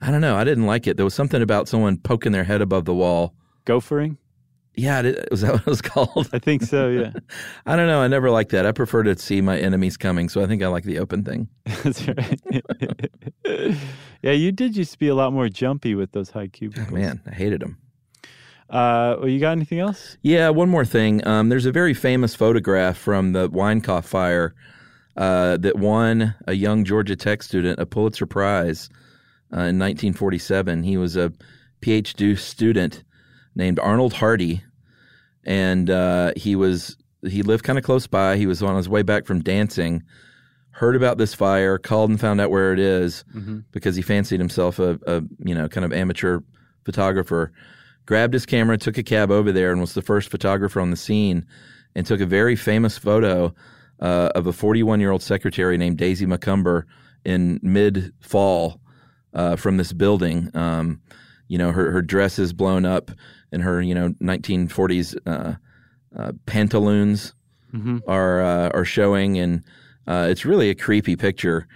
I 0.00 0.10
don't 0.10 0.20
know. 0.20 0.36
I 0.36 0.44
didn't 0.44 0.66
like 0.66 0.86
it. 0.86 0.96
There 0.96 1.04
was 1.04 1.14
something 1.14 1.40
about 1.40 1.66
someone 1.66 1.96
poking 1.96 2.32
their 2.32 2.44
head 2.44 2.60
above 2.60 2.84
the 2.84 2.92
wall. 2.94 3.32
Gophering. 3.64 4.18
Yeah, 4.76 5.00
it, 5.02 5.28
was 5.30 5.40
that 5.42 5.52
what 5.52 5.60
it 5.62 5.66
was 5.66 5.80
called? 5.80 6.28
I 6.32 6.38
think 6.38 6.62
so. 6.62 6.88
Yeah. 6.90 7.12
I 7.66 7.74
don't 7.76 7.86
know. 7.86 8.00
I 8.02 8.08
never 8.08 8.30
liked 8.30 8.50
that. 8.50 8.66
I 8.66 8.72
prefer 8.72 9.02
to 9.04 9.16
see 9.18 9.40
my 9.40 9.58
enemies 9.58 9.96
coming, 9.96 10.28
so 10.28 10.42
I 10.42 10.46
think 10.46 10.62
I 10.62 10.66
like 10.68 10.84
the 10.84 10.98
open 10.98 11.24
thing. 11.24 11.48
That's 11.82 12.06
right. 12.06 12.40
yeah, 14.22 14.32
you 14.32 14.52
did 14.52 14.76
used 14.76 14.92
to 14.92 14.98
be 14.98 15.08
a 15.08 15.14
lot 15.14 15.32
more 15.32 15.48
jumpy 15.48 15.94
with 15.94 16.12
those 16.12 16.30
high 16.30 16.48
cubicles. 16.48 16.90
Man, 16.90 17.20
I 17.26 17.30
hated 17.34 17.60
them. 17.62 17.78
Uh, 18.70 19.16
well, 19.18 19.28
you 19.28 19.38
got 19.38 19.52
anything 19.52 19.78
else? 19.78 20.16
Yeah, 20.22 20.48
one 20.48 20.68
more 20.68 20.84
thing. 20.84 21.26
Um, 21.26 21.48
there's 21.48 21.66
a 21.66 21.72
very 21.72 21.94
famous 21.94 22.34
photograph 22.34 22.96
from 22.96 23.32
the 23.32 23.48
Winecoff 23.50 24.04
fire 24.04 24.54
uh, 25.16 25.56
that 25.58 25.76
won 25.78 26.34
a 26.46 26.54
young 26.54 26.84
Georgia 26.84 27.16
Tech 27.16 27.42
student 27.42 27.78
a 27.78 27.86
Pulitzer 27.86 28.26
Prize 28.26 28.88
uh, 29.52 29.68
in 29.70 29.78
1947. 29.78 30.82
He 30.82 30.96
was 30.96 31.16
a 31.16 31.32
PhD 31.82 32.38
student 32.38 33.04
named 33.54 33.78
Arnold 33.78 34.14
Hardy, 34.14 34.62
and 35.44 35.90
uh, 35.90 36.32
he 36.36 36.56
was 36.56 36.96
he 37.26 37.42
lived 37.42 37.64
kind 37.64 37.78
of 37.78 37.84
close 37.84 38.06
by. 38.06 38.36
He 38.36 38.46
was 38.46 38.62
on 38.62 38.76
his 38.76 38.88
way 38.88 39.02
back 39.02 39.26
from 39.26 39.42
dancing, 39.42 40.02
heard 40.70 40.96
about 40.96 41.18
this 41.18 41.34
fire, 41.34 41.78
called 41.78 42.10
and 42.10 42.20
found 42.20 42.40
out 42.40 42.50
where 42.50 42.72
it 42.72 42.78
is 42.80 43.24
because 43.70 43.96
he 43.96 44.02
fancied 44.02 44.40
himself 44.40 44.78
a, 44.78 44.98
a 45.06 45.22
you 45.38 45.54
know 45.54 45.68
kind 45.68 45.84
of 45.84 45.92
amateur 45.92 46.40
photographer. 46.84 47.52
Grabbed 48.06 48.34
his 48.34 48.46
camera, 48.46 48.76
took 48.76 48.98
a 48.98 49.02
cab 49.02 49.30
over 49.30 49.50
there, 49.50 49.72
and 49.72 49.80
was 49.80 49.94
the 49.94 50.02
first 50.02 50.30
photographer 50.30 50.80
on 50.80 50.90
the 50.90 50.96
scene, 50.96 51.46
and 51.94 52.06
took 52.06 52.20
a 52.20 52.26
very 52.26 52.56
famous 52.56 52.98
photo 52.98 53.54
uh, 54.00 54.30
of 54.34 54.46
a 54.46 54.52
41 54.52 55.00
year 55.00 55.10
old 55.10 55.22
secretary 55.22 55.78
named 55.78 55.96
Daisy 55.96 56.26
McCumber 56.26 56.84
in 57.24 57.58
mid 57.62 58.12
fall 58.20 58.80
uh, 59.32 59.56
from 59.56 59.76
this 59.76 59.92
building. 59.92 60.50
Um, 60.54 61.00
you 61.48 61.58
know, 61.58 61.72
her, 61.72 61.90
her 61.90 62.02
dress 62.02 62.38
is 62.38 62.52
blown 62.52 62.84
up 62.84 63.10
and 63.52 63.62
her, 63.62 63.80
you 63.80 63.94
know, 63.94 64.10
1940s 64.20 65.16
uh, 65.26 65.54
uh, 66.18 66.32
pantaloons 66.46 67.34
are 68.06 68.40
uh, 68.42 68.68
are 68.70 68.84
showing, 68.84 69.38
and 69.38 69.64
uh, 70.06 70.26
it's 70.30 70.44
really 70.44 70.70
a 70.70 70.74
creepy 70.74 71.16
picture. 71.16 71.66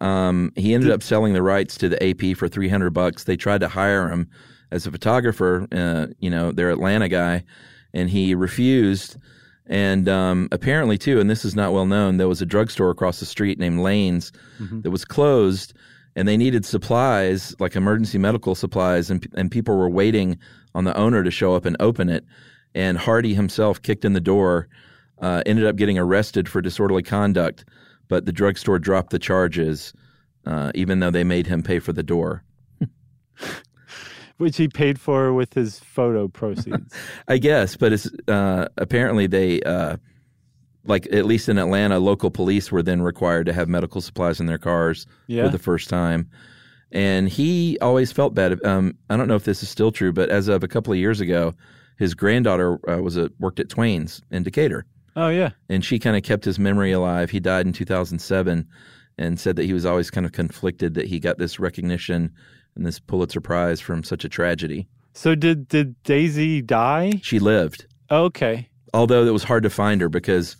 Um, 0.00 0.52
he 0.54 0.74
ended 0.74 0.90
up 0.90 1.02
selling 1.02 1.32
the 1.32 1.42
rights 1.42 1.76
to 1.78 1.88
the 1.88 2.00
AP 2.02 2.36
for 2.36 2.48
300 2.48 2.90
bucks. 2.90 3.24
They 3.24 3.36
tried 3.36 3.60
to 3.60 3.68
hire 3.68 4.08
him 4.08 4.28
as 4.70 4.86
a 4.86 4.90
photographer, 4.90 5.66
uh, 5.72 6.06
you 6.18 6.30
know, 6.30 6.52
their 6.52 6.70
Atlanta 6.70 7.08
guy, 7.08 7.44
and 7.94 8.10
he 8.10 8.34
refused. 8.34 9.16
And 9.66 10.08
um, 10.08 10.48
apparently, 10.50 10.96
too, 10.96 11.20
and 11.20 11.28
this 11.28 11.44
is 11.44 11.54
not 11.54 11.72
well 11.72 11.86
known, 11.86 12.16
there 12.16 12.28
was 12.28 12.40
a 12.40 12.46
drugstore 12.46 12.90
across 12.90 13.20
the 13.20 13.26
street 13.26 13.58
named 13.58 13.80
Lane's 13.80 14.32
that 14.82 14.90
was 14.90 15.04
closed, 15.04 15.74
and 16.16 16.26
they 16.26 16.36
needed 16.36 16.64
supplies, 16.64 17.54
like 17.60 17.76
emergency 17.76 18.18
medical 18.18 18.54
supplies, 18.54 19.10
and, 19.10 19.26
and 19.34 19.50
people 19.50 19.76
were 19.76 19.90
waiting 19.90 20.38
on 20.74 20.84
the 20.84 20.96
owner 20.96 21.22
to 21.22 21.30
show 21.30 21.54
up 21.54 21.64
and 21.64 21.76
open 21.80 22.08
it. 22.08 22.24
And 22.74 22.96
Hardy 22.96 23.34
himself 23.34 23.82
kicked 23.82 24.04
in 24.04 24.14
the 24.14 24.20
door, 24.20 24.68
uh, 25.20 25.42
ended 25.46 25.66
up 25.66 25.76
getting 25.76 25.98
arrested 25.98 26.48
for 26.48 26.62
disorderly 26.62 27.02
conduct, 27.02 27.64
but 28.08 28.24
the 28.24 28.32
drugstore 28.32 28.78
dropped 28.78 29.10
the 29.10 29.18
charges, 29.18 29.92
uh, 30.46 30.72
even 30.74 31.00
though 31.00 31.10
they 31.10 31.24
made 31.24 31.46
him 31.46 31.62
pay 31.62 31.78
for 31.78 31.92
the 31.92 32.02
door. 32.02 32.42
Which 34.38 34.56
he 34.56 34.68
paid 34.68 35.00
for 35.00 35.32
with 35.34 35.54
his 35.54 35.78
photo 35.80 36.28
proceeds. 36.28 36.94
I 37.28 37.38
guess, 37.38 37.76
but 37.76 37.92
it's 37.92 38.08
uh, 38.28 38.68
apparently 38.76 39.26
they, 39.26 39.60
uh, 39.62 39.96
like 40.84 41.06
at 41.12 41.26
least 41.26 41.48
in 41.48 41.58
Atlanta, 41.58 41.98
local 41.98 42.30
police 42.30 42.70
were 42.72 42.82
then 42.82 43.02
required 43.02 43.46
to 43.46 43.52
have 43.52 43.68
medical 43.68 44.00
supplies 44.00 44.40
in 44.40 44.46
their 44.46 44.58
cars 44.58 45.06
Yeah. 45.26 45.44
for 45.44 45.48
the 45.50 45.58
first 45.58 45.88
time. 45.90 46.28
And 46.92 47.28
he 47.28 47.78
always 47.82 48.12
felt 48.12 48.34
bad. 48.34 48.64
Um, 48.64 48.96
I 49.10 49.16
don't 49.16 49.28
know 49.28 49.34
if 49.36 49.44
this 49.44 49.62
is 49.62 49.68
still 49.68 49.92
true, 49.92 50.12
but 50.12 50.30
as 50.30 50.48
of 50.48 50.62
a 50.64 50.68
couple 50.68 50.92
of 50.92 50.98
years 50.98 51.20
ago, 51.20 51.52
his 51.98 52.14
granddaughter 52.14 52.78
uh, 52.88 53.02
was 53.02 53.16
a, 53.16 53.30
worked 53.38 53.60
at 53.60 53.68
Twain's 53.68 54.22
in 54.30 54.44
Decatur, 54.44 54.86
oh 55.16 55.28
yeah. 55.28 55.50
and 55.68 55.84
she 55.84 55.98
kind 55.98 56.16
of 56.16 56.22
kept 56.22 56.44
his 56.44 56.58
memory 56.60 56.92
alive. 56.92 57.28
He 57.28 57.40
died 57.40 57.66
in 57.66 57.72
2007, 57.72 58.66
and 59.18 59.40
said 59.40 59.56
that 59.56 59.64
he 59.64 59.72
was 59.72 59.84
always 59.84 60.10
kind 60.10 60.24
of 60.24 60.32
conflicted 60.32 60.94
that 60.94 61.06
he 61.08 61.18
got 61.18 61.38
this 61.38 61.58
recognition 61.58 62.32
and 62.78 62.86
this 62.86 62.98
Pulitzer 62.98 63.40
Prize 63.42 63.80
from 63.80 64.02
such 64.02 64.24
a 64.24 64.28
tragedy. 64.28 64.88
So 65.12 65.34
did 65.34 65.68
did 65.68 66.00
Daisy 66.04 66.62
die? 66.62 67.12
She 67.22 67.38
lived. 67.38 67.86
Okay. 68.10 68.68
although 68.94 69.26
it 69.26 69.32
was 69.32 69.44
hard 69.44 69.62
to 69.64 69.70
find 69.70 70.00
her 70.00 70.08
because 70.08 70.56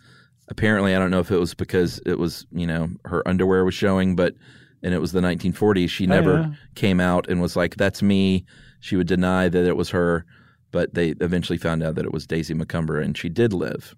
apparently 0.48 0.94
I 0.94 0.98
don't 0.98 1.10
know 1.10 1.20
if 1.20 1.30
it 1.30 1.38
was 1.38 1.54
because 1.54 1.98
it 2.04 2.18
was 2.18 2.46
you 2.52 2.66
know 2.66 2.88
her 3.06 3.26
underwear 3.26 3.64
was 3.64 3.74
showing, 3.74 4.16
but 4.16 4.34
and 4.82 4.92
it 4.94 4.98
was 4.98 5.12
the 5.12 5.20
1940s. 5.20 5.88
She 5.88 6.06
never 6.06 6.40
yeah. 6.40 6.50
came 6.74 7.00
out 7.00 7.28
and 7.28 7.40
was 7.40 7.56
like, 7.56 7.76
"That's 7.76 8.02
me." 8.02 8.44
She 8.80 8.96
would 8.96 9.06
deny 9.08 9.48
that 9.48 9.64
it 9.64 9.76
was 9.76 9.90
her, 9.90 10.24
but 10.70 10.94
they 10.94 11.10
eventually 11.20 11.58
found 11.58 11.82
out 11.82 11.94
that 11.96 12.04
it 12.04 12.12
was 12.12 12.26
Daisy 12.26 12.54
McCumber, 12.54 13.02
and 13.02 13.16
she 13.16 13.28
did 13.28 13.52
live. 13.52 13.96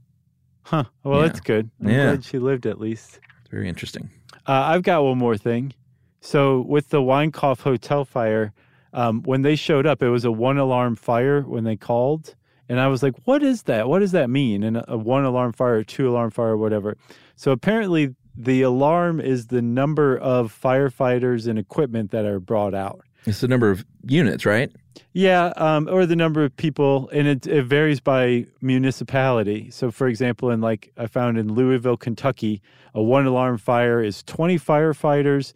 Huh. 0.63 0.85
Well, 1.05 1.21
Yeah. 1.21 1.27
that's 1.27 1.41
good. 1.41 1.71
I'm 1.83 1.89
Yeah. 1.89 2.05
glad 2.13 2.25
she 2.25 2.39
lived 2.39 2.65
at 2.67 2.81
least. 2.81 3.19
Very 3.51 3.69
interesting. 3.69 4.09
Uh, 4.47 4.53
I've 4.73 4.83
got 4.83 5.03
one 5.05 5.19
more 5.19 5.37
thing. 5.37 5.75
So 6.21 6.61
with 6.61 6.91
the 6.91 7.01
Winecoff 7.01 7.61
hotel 7.63 8.05
fire, 8.05 8.53
um, 8.93 9.23
when 9.23 9.43
they 9.43 9.57
showed 9.57 9.87
up, 9.87 10.03
it 10.03 10.11
was 10.11 10.25
a 10.25 10.33
one 10.33 10.59
alarm 10.59 10.97
fire 10.97 11.43
when 11.43 11.65
they 11.65 11.77
called. 11.77 12.35
And 12.69 12.79
I 12.79 12.87
was 12.87 13.03
like, 13.03 13.15
what 13.25 13.43
is 13.43 13.65
that? 13.65 13.89
What 13.89 13.99
does 13.99 14.13
that 14.13 14.31
mean? 14.31 14.63
And 14.63 14.85
a, 14.87 14.97
one 14.97 15.25
alarm 15.25 15.53
fire, 15.53 15.77
a 15.77 15.85
two 15.85 16.09
alarm 16.09 16.31
fire, 16.31 16.57
whatever. 16.57 16.97
So 17.37 17.51
apparently, 17.51 18.15
the 18.37 18.63
alarm 18.63 19.21
is 19.21 19.49
the 19.49 19.61
number 19.61 20.17
of 20.17 20.57
firefighters 20.57 21.49
and 21.49 21.59
equipment 21.59 22.11
that 22.13 22.25
are 22.25 22.39
brought 22.39 22.75
out. 22.75 23.01
It's 23.27 23.41
the 23.41 23.49
number 23.49 23.71
of 23.71 23.85
units, 24.07 24.47
right? 24.47 24.71
Yeah, 25.13 25.53
um, 25.57 25.89
or 25.91 26.07
the 26.07 26.17
number 26.17 26.45
of 26.45 26.57
people, 26.57 27.09
and 27.13 27.27
it, 27.27 27.47
it 27.47 27.65
varies 27.65 28.01
by 28.01 28.47
municipality. 28.61 29.71
So, 29.71 29.91
for 29.91 30.07
example, 30.07 30.51
in 30.51 30.61
like 30.61 30.93
I 30.97 31.07
found 31.07 31.39
in 31.39 31.53
Louisville, 31.53 31.97
Kentucky, 31.97 32.63
a 32.95 33.03
one 33.03 33.27
alarm 33.27 33.59
fire 33.59 34.03
is 34.03 34.23
20 34.23 34.59
firefighters, 34.59 35.53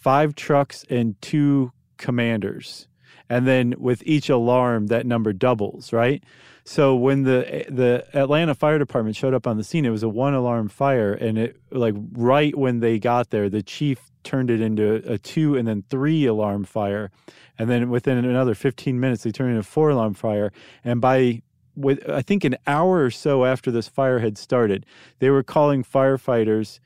five 0.00 0.34
trucks, 0.34 0.84
and 0.90 1.20
two 1.20 1.72
commanders. 1.96 2.88
And 3.28 3.46
then 3.46 3.74
with 3.78 4.02
each 4.04 4.28
alarm, 4.28 4.88
that 4.88 5.06
number 5.06 5.32
doubles, 5.32 5.92
right? 5.92 6.22
So 6.64 6.94
when 6.96 7.22
the 7.22 7.64
the 7.68 8.06
Atlanta 8.12 8.54
Fire 8.54 8.78
Department 8.78 9.16
showed 9.16 9.34
up 9.34 9.46
on 9.46 9.56
the 9.56 9.64
scene, 9.64 9.84
it 9.84 9.90
was 9.90 10.02
a 10.02 10.08
one 10.08 10.34
alarm 10.34 10.68
fire, 10.68 11.12
and 11.12 11.38
it 11.38 11.56
like 11.70 11.94
right 12.12 12.56
when 12.56 12.80
they 12.80 12.98
got 12.98 13.30
there, 13.30 13.48
the 13.48 13.62
chief 13.62 14.10
turned 14.22 14.50
it 14.50 14.60
into 14.60 15.02
a 15.10 15.16
two 15.16 15.56
and 15.56 15.66
then 15.66 15.82
three 15.88 16.26
alarm 16.26 16.64
fire, 16.64 17.10
and 17.58 17.70
then 17.70 17.88
within 17.88 18.18
another 18.18 18.54
15 18.54 19.00
minutes, 19.00 19.22
they 19.22 19.32
turned 19.32 19.50
it 19.50 19.52
into 19.52 19.60
a 19.60 19.64
four 19.64 19.90
alarm 19.90 20.14
fire, 20.14 20.52
and 20.84 21.00
by 21.00 21.42
with 21.74 22.08
I 22.08 22.22
think 22.22 22.44
an 22.44 22.56
hour 22.66 23.04
or 23.04 23.10
so 23.10 23.44
after 23.44 23.70
this 23.70 23.88
fire 23.88 24.18
had 24.18 24.36
started, 24.36 24.84
they 25.18 25.30
were 25.30 25.42
calling 25.42 25.82
firefighters 25.82 26.80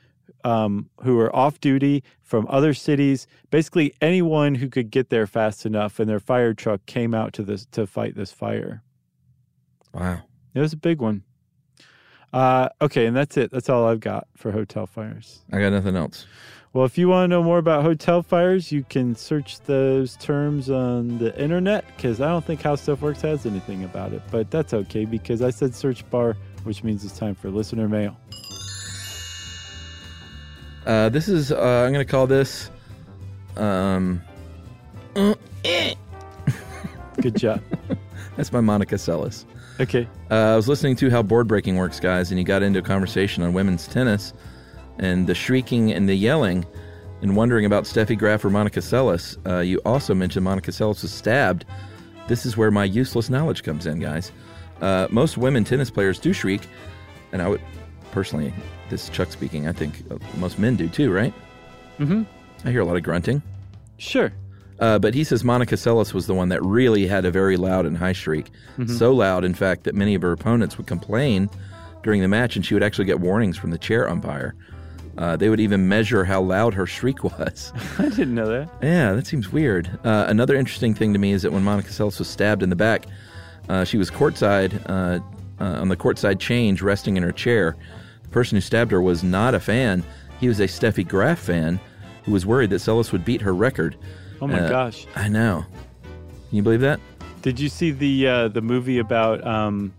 um, 0.44 0.90
who 1.02 1.16
were 1.16 1.34
off 1.34 1.60
duty 1.60 2.04
from 2.22 2.46
other 2.48 2.74
cities. 2.74 3.26
Basically, 3.50 3.94
anyone 4.00 4.54
who 4.54 4.68
could 4.68 4.90
get 4.90 5.10
there 5.10 5.26
fast 5.26 5.66
enough, 5.66 5.98
and 5.98 6.08
their 6.08 6.20
fire 6.20 6.54
truck 6.54 6.84
came 6.86 7.14
out 7.14 7.32
to 7.34 7.42
this 7.42 7.66
to 7.72 7.86
fight 7.86 8.14
this 8.14 8.30
fire. 8.30 8.82
Wow, 9.92 10.22
it 10.54 10.60
was 10.60 10.72
a 10.72 10.78
big 10.78 11.00
one. 11.00 11.24
Uh, 12.32 12.68
okay, 12.82 13.06
and 13.06 13.16
that's 13.16 13.36
it. 13.36 13.50
That's 13.52 13.68
all 13.68 13.86
I've 13.86 14.00
got 14.00 14.26
for 14.36 14.50
hotel 14.50 14.86
fires. 14.86 15.42
I 15.52 15.60
got 15.60 15.70
nothing 15.70 15.96
else. 15.96 16.26
Well, 16.72 16.84
if 16.84 16.98
you 16.98 17.06
want 17.06 17.24
to 17.24 17.28
know 17.28 17.44
more 17.44 17.58
about 17.58 17.84
hotel 17.84 18.20
fires, 18.20 18.72
you 18.72 18.82
can 18.82 19.14
search 19.14 19.60
those 19.60 20.16
terms 20.16 20.68
on 20.68 21.18
the 21.18 21.40
internet 21.40 21.84
because 21.96 22.20
I 22.20 22.26
don't 22.26 22.44
think 22.44 22.60
How 22.60 22.74
Stuff 22.74 23.00
Works 23.00 23.22
has 23.22 23.46
anything 23.46 23.84
about 23.84 24.12
it. 24.12 24.22
But 24.32 24.50
that's 24.50 24.74
okay 24.74 25.04
because 25.04 25.40
I 25.40 25.50
said 25.50 25.76
search 25.76 26.08
bar, 26.10 26.36
which 26.64 26.82
means 26.82 27.04
it's 27.04 27.16
time 27.16 27.36
for 27.36 27.48
listener 27.48 27.88
mail. 27.88 28.16
Uh, 30.86 31.08
this 31.08 31.28
is, 31.28 31.52
uh, 31.52 31.84
I'm 31.86 31.92
going 31.92 32.04
to 32.04 32.10
call 32.10 32.26
this. 32.26 32.70
Um. 33.56 34.22
Good 37.20 37.36
job. 37.36 37.60
That's 38.36 38.52
my 38.52 38.60
Monica 38.60 38.96
Seles. 38.96 39.44
Okay. 39.80 40.08
Uh, 40.30 40.52
I 40.52 40.56
was 40.56 40.68
listening 40.68 40.96
to 40.96 41.10
how 41.10 41.22
board 41.22 41.48
breaking 41.48 41.76
works, 41.76 42.00
guys, 42.00 42.30
and 42.30 42.38
you 42.38 42.44
got 42.44 42.62
into 42.62 42.80
a 42.80 42.82
conversation 42.82 43.42
on 43.42 43.52
women's 43.52 43.86
tennis 43.86 44.32
and 44.98 45.26
the 45.26 45.34
shrieking 45.34 45.92
and 45.92 46.08
the 46.08 46.14
yelling 46.14 46.64
and 47.22 47.36
wondering 47.36 47.64
about 47.64 47.84
Steffi 47.84 48.18
Graf 48.18 48.44
or 48.44 48.50
Monica 48.50 48.80
Seles. 48.80 49.36
Uh, 49.46 49.60
you 49.60 49.80
also 49.84 50.14
mentioned 50.14 50.44
Monica 50.44 50.70
Seles 50.70 51.02
was 51.02 51.12
stabbed. 51.12 51.64
This 52.28 52.46
is 52.46 52.56
where 52.56 52.70
my 52.70 52.84
useless 52.84 53.30
knowledge 53.30 53.62
comes 53.62 53.86
in, 53.86 54.00
guys. 54.00 54.32
Uh, 54.80 55.08
most 55.10 55.38
women 55.38 55.64
tennis 55.64 55.90
players 55.90 56.18
do 56.18 56.32
shriek, 56.32 56.62
and 57.32 57.40
I 57.40 57.48
would 57.48 57.60
personally, 58.12 58.52
this 58.94 59.04
is 59.04 59.10
Chuck 59.10 59.32
speaking, 59.32 59.66
I 59.66 59.72
think 59.72 60.04
uh, 60.08 60.18
most 60.36 60.56
men 60.56 60.76
do 60.76 60.88
too, 60.88 61.10
right? 61.12 61.34
Mm-hmm. 61.98 62.22
I 62.64 62.70
hear 62.70 62.80
a 62.80 62.84
lot 62.84 62.96
of 62.96 63.02
grunting. 63.02 63.42
Sure. 63.98 64.32
Uh, 64.78 65.00
but 65.00 65.14
he 65.14 65.24
says 65.24 65.42
Monica 65.42 65.74
Seles 65.74 66.14
was 66.14 66.28
the 66.28 66.34
one 66.34 66.48
that 66.50 66.62
really 66.62 67.04
had 67.08 67.24
a 67.24 67.30
very 67.32 67.56
loud 67.56 67.86
and 67.86 67.98
high 67.98 68.12
shriek. 68.12 68.52
Mhm. 68.78 68.88
So 68.88 69.12
loud, 69.12 69.44
in 69.44 69.52
fact, 69.52 69.82
that 69.84 69.96
many 69.96 70.14
of 70.14 70.22
her 70.22 70.30
opponents 70.30 70.78
would 70.78 70.86
complain 70.86 71.50
during 72.04 72.22
the 72.22 72.28
match, 72.28 72.54
and 72.54 72.64
she 72.64 72.72
would 72.72 72.84
actually 72.84 73.06
get 73.06 73.18
warnings 73.18 73.56
from 73.58 73.70
the 73.72 73.78
chair 73.78 74.08
umpire. 74.08 74.54
Uh, 75.18 75.36
they 75.36 75.48
would 75.48 75.60
even 75.60 75.88
measure 75.88 76.24
how 76.24 76.40
loud 76.40 76.72
her 76.74 76.86
shriek 76.86 77.24
was. 77.24 77.72
I 77.98 78.10
didn't 78.10 78.36
know 78.36 78.46
that. 78.46 78.68
Yeah, 78.80 79.12
that 79.14 79.26
seems 79.26 79.50
weird. 79.50 79.90
Uh, 80.04 80.26
another 80.28 80.54
interesting 80.54 80.94
thing 80.94 81.12
to 81.14 81.18
me 81.18 81.32
is 81.32 81.42
that 81.42 81.50
when 81.52 81.64
Monica 81.64 81.88
Seles 81.88 82.20
was 82.20 82.28
stabbed 82.28 82.62
in 82.62 82.70
the 82.70 82.76
back, 82.76 83.06
uh, 83.68 83.82
she 83.82 83.96
was 83.96 84.08
courtside 84.08 84.80
uh, 84.88 85.18
uh, 85.60 85.80
on 85.80 85.88
the 85.88 85.96
courtside 85.96 86.38
change, 86.38 86.80
resting 86.80 87.16
in 87.16 87.24
her 87.24 87.32
chair. 87.32 87.74
The 88.34 88.40
person 88.40 88.56
who 88.56 88.60
stabbed 88.62 88.90
her 88.90 89.00
was 89.00 89.22
not 89.22 89.54
a 89.54 89.60
fan. 89.60 90.02
He 90.40 90.48
was 90.48 90.58
a 90.58 90.64
Steffi 90.64 91.06
Graf 91.06 91.38
fan 91.38 91.78
who 92.24 92.32
was 92.32 92.44
worried 92.44 92.70
that 92.70 92.80
Seles 92.80 93.12
would 93.12 93.24
beat 93.24 93.40
her 93.40 93.54
record. 93.54 93.96
Oh 94.42 94.48
my 94.48 94.58
Uh, 94.62 94.68
gosh. 94.68 95.06
I 95.14 95.28
know. 95.28 95.64
Can 96.02 96.56
you 96.56 96.62
believe 96.64 96.80
that? 96.80 96.98
Did 97.42 97.60
you 97.60 97.68
see 97.68 97.92
the 97.92 98.26
uh, 98.26 98.48
the 98.48 98.60
movie 98.60 98.98
about 98.98 99.46
um, 99.46 99.94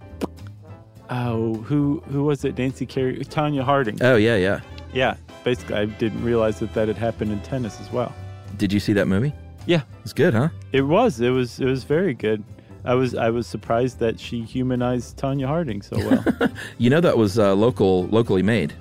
oh 1.09 1.53
who 1.63 2.03
who 2.11 2.25
was 2.25 2.43
it? 2.43 2.57
Nancy 2.57 2.85
Carey, 2.85 3.19
Tonya 3.19 3.63
Harding. 3.63 3.99
Oh 4.01 4.17
yeah, 4.17 4.35
yeah. 4.35 4.59
Yeah, 4.91 5.15
basically, 5.45 5.75
I 5.77 5.85
didn't 5.85 6.21
realize 6.21 6.59
that 6.59 6.73
that 6.73 6.89
had 6.89 6.97
happened 6.97 7.31
in 7.31 7.39
tennis 7.39 7.79
as 7.79 7.89
well. 7.89 8.13
Did 8.57 8.73
you 8.73 8.81
see 8.81 8.91
that 8.93 9.07
movie? 9.07 9.31
Yeah, 9.65 9.83
It's 10.03 10.11
good, 10.11 10.33
huh? 10.33 10.49
it 10.73 10.81
was. 10.81 11.21
It 11.21 11.29
was. 11.29 11.61
It 11.61 11.65
was 11.67 11.85
very 11.85 12.13
good. 12.13 12.43
I 12.85 12.93
was. 12.93 13.15
I 13.15 13.29
was 13.29 13.47
surprised 13.47 13.99
that 13.99 14.19
she 14.19 14.41
humanized 14.41 15.17
Tonya 15.17 15.47
Harding 15.47 15.81
so 15.81 15.97
well. 15.97 16.23
You 16.77 16.89
know 16.89 17.01
that 17.01 17.17
was 17.17 17.37
uh, 17.39 17.55
local, 17.55 18.07
locally 18.07 18.43
made. 18.43 18.73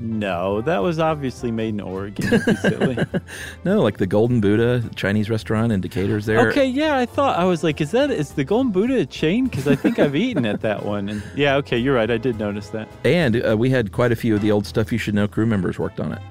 no, 0.00 0.60
that 0.60 0.78
was 0.80 1.00
obviously 1.00 1.50
made 1.50 1.70
in 1.70 1.80
Oregon. 1.80 2.40
Silly. 2.58 2.98
No, 3.64 3.82
like 3.82 3.98
the 3.98 4.06
Golden 4.06 4.40
Buddha 4.40 4.88
Chinese 4.94 5.28
restaurant 5.28 5.72
in 5.72 5.80
Decatur's 5.80 6.24
there. 6.26 6.48
Okay, 6.50 6.66
yeah, 6.66 6.96
I 6.96 7.04
thought 7.06 7.36
I 7.38 7.44
was 7.44 7.64
like, 7.64 7.80
is 7.80 7.90
that 7.90 8.10
is 8.10 8.32
the 8.32 8.44
Golden 8.44 8.70
Buddha 8.70 9.00
a 9.00 9.06
chain? 9.06 9.46
Because 9.46 9.66
I 9.66 9.74
think 9.74 9.98
I've 9.98 10.14
eaten 10.14 10.46
at 10.46 10.60
that 10.60 10.84
one. 10.84 11.08
And 11.08 11.22
yeah, 11.34 11.56
okay, 11.56 11.76
you're 11.78 11.96
right. 11.96 12.10
I 12.10 12.16
did 12.18 12.38
notice 12.38 12.68
that. 12.70 12.88
And 13.04 13.44
uh, 13.44 13.56
we 13.56 13.70
had 13.70 13.90
quite 13.90 14.12
a 14.12 14.16
few 14.16 14.34
of 14.36 14.40
the 14.40 14.52
old 14.52 14.66
stuff 14.66 14.92
you 14.92 14.98
should 14.98 15.14
know 15.14 15.26
crew 15.26 15.46
members 15.46 15.78
worked 15.78 15.98
on 15.98 16.12
it. 16.12 16.22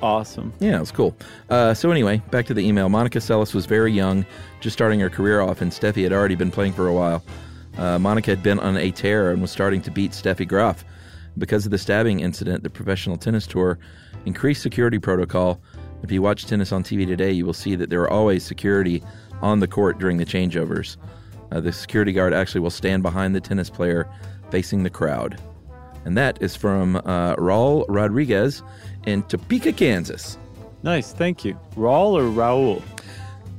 Awesome. 0.00 0.52
Yeah, 0.60 0.76
it 0.76 0.80
was 0.80 0.92
cool. 0.92 1.16
Uh, 1.50 1.74
so 1.74 1.90
anyway, 1.90 2.22
back 2.30 2.46
to 2.46 2.54
the 2.54 2.66
email. 2.66 2.88
Monica 2.88 3.18
Seles 3.18 3.52
was 3.52 3.66
very 3.66 3.92
young, 3.92 4.24
just 4.60 4.74
starting 4.74 5.00
her 5.00 5.10
career 5.10 5.40
off, 5.40 5.60
and 5.60 5.72
Steffi 5.72 6.02
had 6.04 6.12
already 6.12 6.36
been 6.36 6.50
playing 6.50 6.72
for 6.72 6.86
a 6.86 6.94
while. 6.94 7.22
Uh, 7.76 7.98
Monica 7.98 8.30
had 8.30 8.42
been 8.42 8.60
on 8.60 8.76
a 8.76 8.90
tear 8.90 9.32
and 9.32 9.42
was 9.42 9.50
starting 9.50 9.82
to 9.82 9.90
beat 9.90 10.12
Steffi 10.12 10.46
Graf. 10.46 10.84
Because 11.36 11.64
of 11.64 11.70
the 11.70 11.78
stabbing 11.78 12.20
incident, 12.20 12.62
the 12.62 12.70
professional 12.70 13.16
tennis 13.16 13.46
tour 13.46 13.78
increased 14.24 14.62
security 14.62 14.98
protocol. 14.98 15.60
If 16.02 16.12
you 16.12 16.22
watch 16.22 16.46
tennis 16.46 16.72
on 16.72 16.82
TV 16.82 17.06
today, 17.06 17.32
you 17.32 17.44
will 17.44 17.52
see 17.52 17.74
that 17.74 17.90
there 17.90 18.02
are 18.02 18.10
always 18.10 18.44
security 18.44 19.02
on 19.42 19.60
the 19.60 19.68
court 19.68 19.98
during 19.98 20.16
the 20.16 20.26
changeovers. 20.26 20.96
Uh, 21.50 21.60
the 21.60 21.72
security 21.72 22.12
guard 22.12 22.32
actually 22.32 22.60
will 22.60 22.70
stand 22.70 23.02
behind 23.02 23.34
the 23.34 23.40
tennis 23.40 23.70
player, 23.70 24.08
facing 24.50 24.82
the 24.82 24.90
crowd. 24.90 25.40
And 26.04 26.16
that 26.16 26.40
is 26.40 26.56
from 26.56 26.96
uh, 26.96 27.36
Raul 27.36 27.84
Rodriguez 27.88 28.62
in 29.08 29.22
Topeka, 29.22 29.72
Kansas. 29.72 30.38
Nice, 30.82 31.12
thank 31.12 31.44
you. 31.44 31.58
Raul 31.74 32.12
or 32.12 32.30
Raul? 32.30 32.82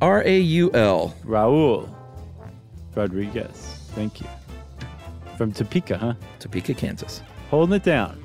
R 0.02 0.24
A 0.24 0.40
U 0.40 0.72
L. 0.74 1.14
Raul 1.26 1.90
Rodriguez. 2.96 3.80
Thank 3.96 4.22
you. 4.22 4.28
From 5.38 5.52
Topeka, 5.52 5.98
huh? 5.98 6.14
Topeka, 6.40 6.74
Kansas. 6.74 7.22
Holding 7.50 7.76
it 7.76 7.84
down. 7.84 8.24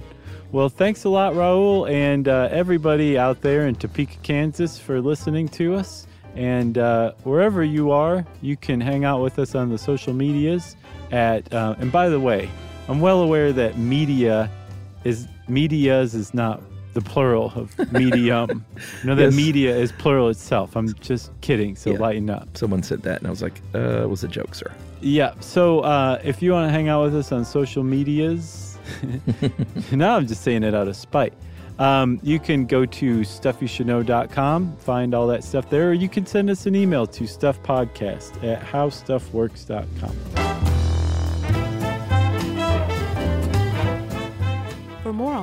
Well, 0.52 0.68
thanks 0.68 1.04
a 1.04 1.08
lot, 1.08 1.32
Raul, 1.32 1.90
and 1.90 2.28
uh, 2.28 2.48
everybody 2.50 3.18
out 3.18 3.40
there 3.40 3.66
in 3.66 3.74
Topeka, 3.74 4.18
Kansas, 4.22 4.78
for 4.78 5.00
listening 5.00 5.48
to 5.48 5.74
us. 5.74 6.06
And 6.36 6.78
uh, 6.78 7.12
wherever 7.24 7.64
you 7.64 7.90
are, 7.90 8.24
you 8.42 8.56
can 8.56 8.80
hang 8.80 9.04
out 9.04 9.20
with 9.22 9.38
us 9.38 9.54
on 9.54 9.70
the 9.70 9.78
social 9.78 10.12
medias. 10.12 10.76
At 11.10 11.52
uh, 11.52 11.74
and 11.78 11.90
by 11.90 12.08
the 12.08 12.20
way, 12.20 12.48
I'm 12.88 13.00
well 13.00 13.22
aware 13.22 13.52
that 13.52 13.78
media 13.78 14.50
is 15.04 15.26
medias 15.48 16.14
is 16.14 16.34
not 16.34 16.62
the 16.94 17.00
plural 17.02 17.52
of 17.54 17.92
medium. 17.92 18.64
you 19.02 19.06
know 19.06 19.14
that 19.14 19.24
Yes. 19.24 19.34
media 19.34 19.76
is 19.76 19.92
plural 19.92 20.28
itself. 20.30 20.76
I'm 20.76 20.94
just 20.94 21.30
kidding. 21.42 21.76
So 21.76 21.90
Yeah. 21.92 21.98
lighten 21.98 22.30
up. 22.30 22.48
Someone 22.56 22.82
said 22.82 23.02
that, 23.02 23.18
and 23.18 23.26
I 23.26 23.30
was 23.30 23.42
like, 23.42 23.60
uh, 23.74 24.02
it 24.04 24.08
was 24.08 24.24
a 24.24 24.28
joke, 24.28 24.54
sir. 24.54 24.72
Yeah. 25.00 25.34
So 25.40 25.80
uh, 25.80 26.20
if 26.24 26.40
you 26.42 26.52
want 26.52 26.66
to 26.68 26.72
hang 26.72 26.88
out 26.88 27.02
with 27.04 27.14
us 27.16 27.30
on 27.32 27.44
social 27.44 27.82
medias, 27.84 28.78
now 29.92 30.16
I'm 30.16 30.26
just 30.26 30.42
saying 30.42 30.62
it 30.62 30.74
out 30.74 30.88
of 30.88 30.96
spite. 30.96 31.32
Um, 31.78 32.20
you 32.22 32.38
can 32.38 32.66
go 32.66 32.86
to 32.86 33.20
stuffyoushouldknow.com, 33.22 34.76
find 34.76 35.12
all 35.14 35.26
that 35.26 35.42
stuff 35.42 35.68
there, 35.70 35.90
or 35.90 35.92
you 35.92 36.08
can 36.08 36.24
send 36.24 36.48
us 36.48 36.66
an 36.66 36.76
email 36.76 37.04
to 37.08 37.24
stuffpodcast 37.24 38.44
at 38.44 38.62
howstuffworks.com. 38.62 40.43